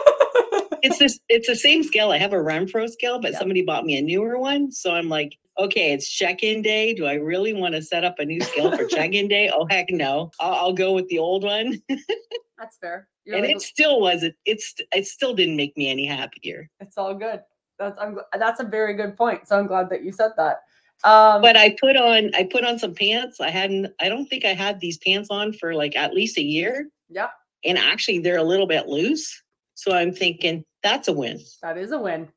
it's 0.82 0.98
this, 0.98 1.20
it's 1.28 1.46
the 1.46 1.56
same 1.56 1.82
scale. 1.82 2.10
I 2.10 2.18
have 2.18 2.32
a 2.32 2.36
Renpho 2.36 2.88
scale, 2.90 3.20
but 3.20 3.32
yep. 3.32 3.38
somebody 3.38 3.62
bought 3.62 3.84
me 3.84 3.96
a 3.96 4.02
newer 4.02 4.38
one. 4.38 4.72
So 4.72 4.92
I'm 4.92 5.08
like, 5.08 5.38
okay, 5.58 5.92
it's 5.92 6.08
check-in 6.08 6.62
day. 6.62 6.94
Do 6.94 7.06
I 7.06 7.14
really 7.14 7.52
want 7.52 7.74
to 7.74 7.82
set 7.82 8.04
up 8.04 8.18
a 8.18 8.24
new 8.24 8.40
scale 8.40 8.76
for 8.76 8.84
check-in 8.88 9.28
day? 9.28 9.50
Oh 9.52 9.66
heck 9.68 9.90
no! 9.90 10.30
I'll, 10.40 10.54
I'll 10.54 10.72
go 10.72 10.92
with 10.92 11.08
the 11.08 11.18
old 11.18 11.44
one. 11.44 11.80
That's 12.58 12.76
fair. 12.78 13.08
You're 13.24 13.36
and 13.36 13.46
like, 13.46 13.56
it 13.56 13.62
still 13.62 14.00
wasn't. 14.00 14.34
It's 14.44 14.74
it 14.92 15.06
still 15.06 15.34
didn't 15.34 15.56
make 15.56 15.76
me 15.76 15.90
any 15.90 16.06
happier. 16.06 16.68
It's 16.80 16.98
all 16.98 17.14
good. 17.14 17.40
That's 17.78 17.98
I'm, 18.00 18.18
that's 18.38 18.60
a 18.60 18.64
very 18.64 18.94
good 18.94 19.16
point. 19.16 19.48
So 19.48 19.58
I'm 19.58 19.66
glad 19.66 19.90
that 19.90 20.04
you 20.04 20.12
said 20.12 20.32
that. 20.36 20.60
Um, 21.04 21.42
but 21.42 21.56
I 21.56 21.76
put 21.80 21.96
on 21.96 22.30
I 22.34 22.44
put 22.44 22.64
on 22.64 22.78
some 22.78 22.94
pants. 22.94 23.40
I 23.40 23.50
hadn't. 23.50 23.92
I 24.00 24.08
don't 24.08 24.26
think 24.26 24.44
I 24.44 24.54
had 24.54 24.80
these 24.80 24.98
pants 24.98 25.28
on 25.30 25.52
for 25.52 25.74
like 25.74 25.96
at 25.96 26.14
least 26.14 26.38
a 26.38 26.42
year. 26.42 26.88
Yeah. 27.08 27.28
And 27.64 27.78
actually, 27.78 28.18
they're 28.20 28.38
a 28.38 28.44
little 28.44 28.66
bit 28.66 28.88
loose. 28.88 29.42
So 29.74 29.92
I'm 29.92 30.12
thinking 30.12 30.64
that's 30.82 31.08
a 31.08 31.12
win. 31.12 31.40
That 31.62 31.78
is 31.78 31.92
a 31.92 31.98
win. 31.98 32.28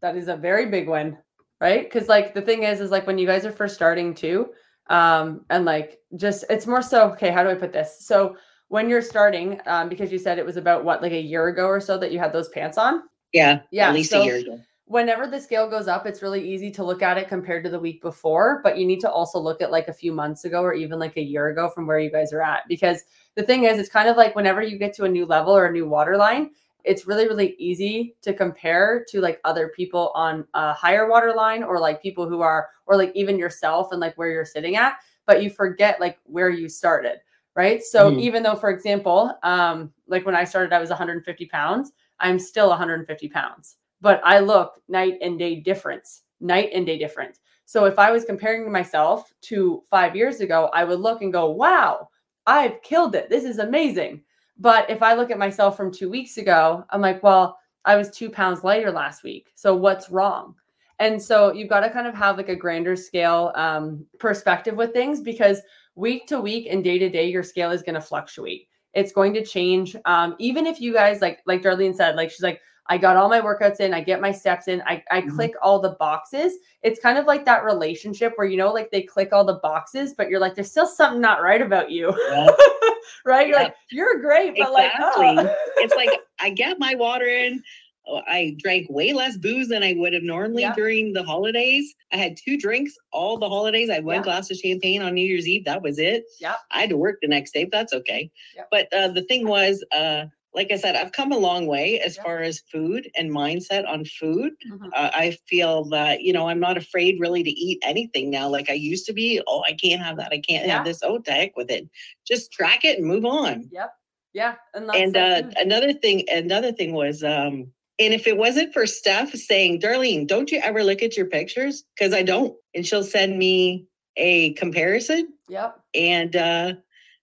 That 0.00 0.16
is 0.16 0.28
a 0.28 0.36
very 0.36 0.66
big 0.66 0.88
win 0.88 1.18
right? 1.60 1.84
Because 1.84 2.08
like 2.08 2.34
the 2.34 2.42
thing 2.42 2.62
is 2.62 2.80
is 2.80 2.90
like 2.90 3.06
when 3.06 3.18
you 3.18 3.26
guys 3.26 3.44
are 3.44 3.52
first 3.52 3.74
starting 3.74 4.14
too 4.14 4.50
um 4.90 5.44
and 5.50 5.66
like 5.66 5.98
just 6.16 6.46
it's 6.48 6.66
more 6.66 6.80
so 6.80 7.10
okay 7.10 7.28
how 7.30 7.44
do 7.44 7.50
i 7.50 7.54
put 7.54 7.72
this? 7.72 8.06
So 8.06 8.36
when 8.68 8.88
you're 8.88 9.02
starting 9.02 9.60
um 9.66 9.88
because 9.88 10.10
you 10.10 10.18
said 10.18 10.38
it 10.38 10.46
was 10.46 10.56
about 10.56 10.84
what 10.84 11.02
like 11.02 11.12
a 11.12 11.20
year 11.20 11.48
ago 11.48 11.66
or 11.66 11.80
so 11.80 11.98
that 11.98 12.12
you 12.12 12.18
had 12.18 12.32
those 12.32 12.48
pants 12.48 12.78
on? 12.78 13.02
Yeah 13.32 13.60
yeah 13.70 13.88
at 13.88 13.94
least 13.94 14.10
so 14.10 14.22
a 14.22 14.24
year 14.24 14.36
ago. 14.36 14.60
whenever 14.86 15.26
the 15.26 15.38
scale 15.38 15.68
goes 15.68 15.88
up 15.88 16.06
it's 16.06 16.22
really 16.22 16.42
easy 16.48 16.70
to 16.70 16.82
look 16.82 17.02
at 17.02 17.18
it 17.18 17.28
compared 17.28 17.62
to 17.64 17.70
the 17.70 17.78
week 17.78 18.00
before 18.00 18.60
but 18.64 18.78
you 18.78 18.86
need 18.86 19.00
to 19.00 19.10
also 19.10 19.38
look 19.38 19.60
at 19.60 19.70
like 19.70 19.88
a 19.88 19.92
few 19.92 20.12
months 20.12 20.46
ago 20.46 20.62
or 20.62 20.72
even 20.72 20.98
like 20.98 21.18
a 21.18 21.22
year 21.22 21.48
ago 21.48 21.68
from 21.68 21.86
where 21.86 21.98
you 21.98 22.10
guys 22.10 22.32
are 22.32 22.40
at 22.40 22.62
because 22.68 23.02
the 23.34 23.42
thing 23.42 23.64
is 23.64 23.78
it's 23.78 23.90
kind 23.90 24.08
of 24.08 24.16
like 24.16 24.34
whenever 24.34 24.62
you 24.62 24.78
get 24.78 24.94
to 24.94 25.04
a 25.04 25.08
new 25.08 25.26
level 25.26 25.54
or 25.54 25.66
a 25.66 25.72
new 25.72 25.86
water 25.86 26.16
line 26.16 26.50
it's 26.84 27.06
really 27.06 27.26
really 27.26 27.54
easy 27.58 28.16
to 28.22 28.32
compare 28.32 29.04
to 29.08 29.20
like 29.20 29.40
other 29.44 29.68
people 29.68 30.12
on 30.14 30.46
a 30.54 30.72
higher 30.72 31.08
water 31.08 31.34
line 31.34 31.62
or 31.62 31.78
like 31.78 32.02
people 32.02 32.28
who 32.28 32.40
are 32.40 32.68
or 32.86 32.96
like 32.96 33.12
even 33.14 33.38
yourself 33.38 33.88
and 33.92 34.00
like 34.00 34.16
where 34.16 34.30
you're 34.30 34.44
sitting 34.44 34.76
at 34.76 34.96
but 35.26 35.42
you 35.42 35.50
forget 35.50 36.00
like 36.00 36.18
where 36.24 36.50
you 36.50 36.68
started 36.68 37.18
right? 37.54 37.82
So 37.82 38.12
mm. 38.12 38.20
even 38.20 38.44
though 38.44 38.54
for 38.54 38.70
example 38.70 39.36
um 39.42 39.92
like 40.06 40.24
when 40.24 40.36
i 40.36 40.44
started 40.44 40.72
i 40.72 40.78
was 40.78 40.90
150 40.90 41.46
pounds 41.46 41.92
i'm 42.20 42.38
still 42.38 42.68
150 42.68 43.28
pounds 43.28 43.76
but 44.00 44.20
i 44.24 44.38
look 44.38 44.80
night 44.88 45.18
and 45.20 45.38
day 45.38 45.56
difference 45.56 46.22
night 46.40 46.70
and 46.72 46.86
day 46.86 46.98
difference. 46.98 47.40
So 47.64 47.84
if 47.84 47.98
i 47.98 48.10
was 48.10 48.24
comparing 48.24 48.70
myself 48.70 49.32
to 49.42 49.82
five 49.90 50.14
years 50.14 50.40
ago 50.40 50.70
i 50.72 50.84
would 50.84 51.00
look 51.00 51.20
and 51.20 51.32
go 51.32 51.50
wow 51.50 52.08
i've 52.46 52.80
killed 52.82 53.14
it. 53.14 53.28
This 53.28 53.44
is 53.44 53.58
amazing 53.58 54.22
but 54.58 54.88
if 54.90 55.02
I 55.02 55.14
look 55.14 55.30
at 55.30 55.38
myself 55.38 55.76
from 55.76 55.92
two 55.92 56.10
weeks 56.10 56.36
ago, 56.36 56.84
I'm 56.90 57.00
like, 57.00 57.22
well, 57.22 57.58
I 57.84 57.96
was 57.96 58.10
two 58.10 58.28
pounds 58.28 58.64
lighter 58.64 58.90
last 58.90 59.22
week. 59.22 59.52
So 59.54 59.74
what's 59.74 60.10
wrong? 60.10 60.54
And 60.98 61.20
so 61.22 61.52
you've 61.52 61.68
got 61.68 61.80
to 61.80 61.90
kind 61.90 62.06
of 62.06 62.14
have 62.14 62.36
like 62.36 62.48
a 62.48 62.56
grander 62.56 62.96
scale 62.96 63.52
um, 63.54 64.04
perspective 64.18 64.74
with 64.74 64.92
things 64.92 65.20
because 65.20 65.60
week 65.94 66.26
to 66.26 66.40
week 66.40 66.66
and 66.70 66.82
day 66.82 66.98
to 66.98 67.08
day, 67.08 67.28
your 67.28 67.44
scale 67.44 67.70
is 67.70 67.82
going 67.82 67.94
to 67.94 68.00
fluctuate. 68.00 68.68
It's 68.94 69.12
going 69.12 69.32
to 69.34 69.44
change. 69.44 69.94
Um, 70.06 70.34
even 70.38 70.66
if 70.66 70.80
you 70.80 70.92
guys 70.92 71.20
like, 71.20 71.40
like 71.46 71.62
Darlene 71.62 71.94
said, 71.94 72.16
like 72.16 72.30
she's 72.30 72.42
like, 72.42 72.60
I 72.88 72.96
got 72.96 73.16
all 73.16 73.28
my 73.28 73.40
workouts 73.40 73.80
in, 73.80 73.92
I 73.92 74.00
get 74.00 74.20
my 74.20 74.32
steps 74.32 74.66
in, 74.66 74.82
I, 74.82 75.02
I 75.10 75.20
mm-hmm. 75.20 75.36
click 75.36 75.52
all 75.62 75.78
the 75.78 75.96
boxes. 75.98 76.54
It's 76.82 77.00
kind 77.00 77.18
of 77.18 77.26
like 77.26 77.44
that 77.44 77.64
relationship 77.64 78.32
where 78.36 78.46
you 78.46 78.56
know, 78.56 78.72
like 78.72 78.90
they 78.90 79.02
click 79.02 79.28
all 79.32 79.44
the 79.44 79.60
boxes, 79.62 80.14
but 80.16 80.30
you're 80.30 80.40
like, 80.40 80.54
there's 80.54 80.70
still 80.70 80.86
something 80.86 81.20
not 81.20 81.42
right 81.42 81.60
about 81.60 81.90
you. 81.90 82.14
Yeah. 82.30 82.48
right? 83.24 83.46
You're 83.46 83.58
yeah. 83.58 83.64
like, 83.64 83.74
you're 83.90 84.20
great, 84.20 84.54
but 84.58 84.70
exactly. 84.70 85.34
like, 85.34 85.46
oh. 85.46 85.56
it's 85.76 85.94
like 85.94 86.10
I 86.40 86.50
get 86.50 86.78
my 86.78 86.94
water 86.94 87.26
in. 87.26 87.62
Oh, 88.10 88.22
I 88.26 88.56
drank 88.58 88.86
way 88.88 89.12
less 89.12 89.36
booze 89.36 89.68
than 89.68 89.82
I 89.82 89.92
would 89.98 90.14
have 90.14 90.22
normally 90.22 90.62
yeah. 90.62 90.74
during 90.74 91.12
the 91.12 91.22
holidays. 91.22 91.94
I 92.10 92.16
had 92.16 92.38
two 92.42 92.56
drinks 92.56 92.94
all 93.12 93.36
the 93.36 93.48
holidays. 93.48 93.90
I 93.90 93.94
had 93.96 94.04
one 94.04 94.16
yeah. 94.16 94.22
glass 94.22 94.50
of 94.50 94.56
champagne 94.56 95.02
on 95.02 95.12
New 95.12 95.26
Year's 95.26 95.46
Eve. 95.46 95.66
That 95.66 95.82
was 95.82 95.98
it. 95.98 96.24
Yeah. 96.40 96.54
I 96.70 96.80
had 96.80 96.90
to 96.90 96.96
work 96.96 97.18
the 97.20 97.28
next 97.28 97.52
day, 97.52 97.64
but 97.64 97.72
that's 97.72 97.92
okay. 97.92 98.30
Yeah. 98.56 98.62
But 98.70 98.90
uh, 98.94 99.08
the 99.08 99.24
thing 99.24 99.46
was, 99.46 99.84
uh, 99.92 100.24
like 100.54 100.72
I 100.72 100.76
said, 100.76 100.96
I've 100.96 101.12
come 101.12 101.32
a 101.32 101.38
long 101.38 101.66
way 101.66 102.00
as 102.00 102.16
far 102.16 102.40
as 102.40 102.62
food 102.72 103.08
and 103.16 103.30
mindset 103.30 103.86
on 103.86 104.04
food. 104.04 104.52
Mm-hmm. 104.70 104.86
Uh, 104.94 105.10
I 105.12 105.36
feel 105.46 105.84
that, 105.90 106.22
you 106.22 106.32
know, 106.32 106.48
I'm 106.48 106.60
not 106.60 106.76
afraid 106.76 107.20
really 107.20 107.42
to 107.42 107.50
eat 107.50 107.78
anything 107.82 108.30
now 108.30 108.48
like 108.48 108.70
I 108.70 108.74
used 108.74 109.06
to 109.06 109.12
be. 109.12 109.42
Oh, 109.46 109.62
I 109.66 109.74
can't 109.74 110.02
have 110.02 110.16
that. 110.16 110.32
I 110.32 110.40
can't 110.40 110.66
yeah. 110.66 110.76
have 110.76 110.84
this. 110.84 111.00
Oh, 111.02 111.18
to 111.18 111.30
heck 111.30 111.56
with 111.56 111.70
it. 111.70 111.88
Just 112.26 112.50
track 112.50 112.84
it 112.84 112.98
and 112.98 113.06
move 113.06 113.24
on. 113.24 113.68
Yep. 113.70 113.92
Yeah. 114.32 114.54
And, 114.74 114.90
and 114.90 115.16
uh, 115.16 115.42
another 115.56 115.92
thing, 115.92 116.24
another 116.30 116.72
thing 116.72 116.92
was, 116.92 117.22
um, 117.22 117.70
and 118.00 118.14
if 118.14 118.26
it 118.26 118.36
wasn't 118.36 118.72
for 118.72 118.86
Steph 118.86 119.32
saying, 119.32 119.80
Darlene, 119.80 120.26
don't 120.26 120.50
you 120.50 120.60
ever 120.62 120.82
look 120.84 121.02
at 121.02 121.16
your 121.16 121.26
pictures? 121.26 121.84
Because 121.94 122.14
I 122.14 122.22
don't. 122.22 122.56
And 122.74 122.86
she'll 122.86 123.02
send 123.02 123.38
me 123.38 123.86
a 124.16 124.52
comparison. 124.54 125.32
Yep. 125.48 125.80
And 125.94 126.36
uh 126.36 126.72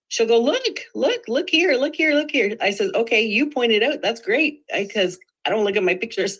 she'll 0.09 0.27
go, 0.27 0.39
look, 0.39 0.79
look, 0.93 1.23
look 1.27 1.49
here, 1.49 1.73
look 1.73 1.95
here, 1.95 2.13
look 2.13 2.31
here. 2.31 2.55
I 2.61 2.71
said, 2.71 2.91
okay, 2.95 3.21
you 3.21 3.49
pointed 3.49 3.83
out. 3.83 4.01
That's 4.01 4.21
great. 4.21 4.63
Because 4.73 5.17
I, 5.45 5.49
I, 5.49 5.53
don't 5.53 5.65
look 5.65 5.75
at 5.75 5.83
my 5.83 5.95
pictures. 5.95 6.39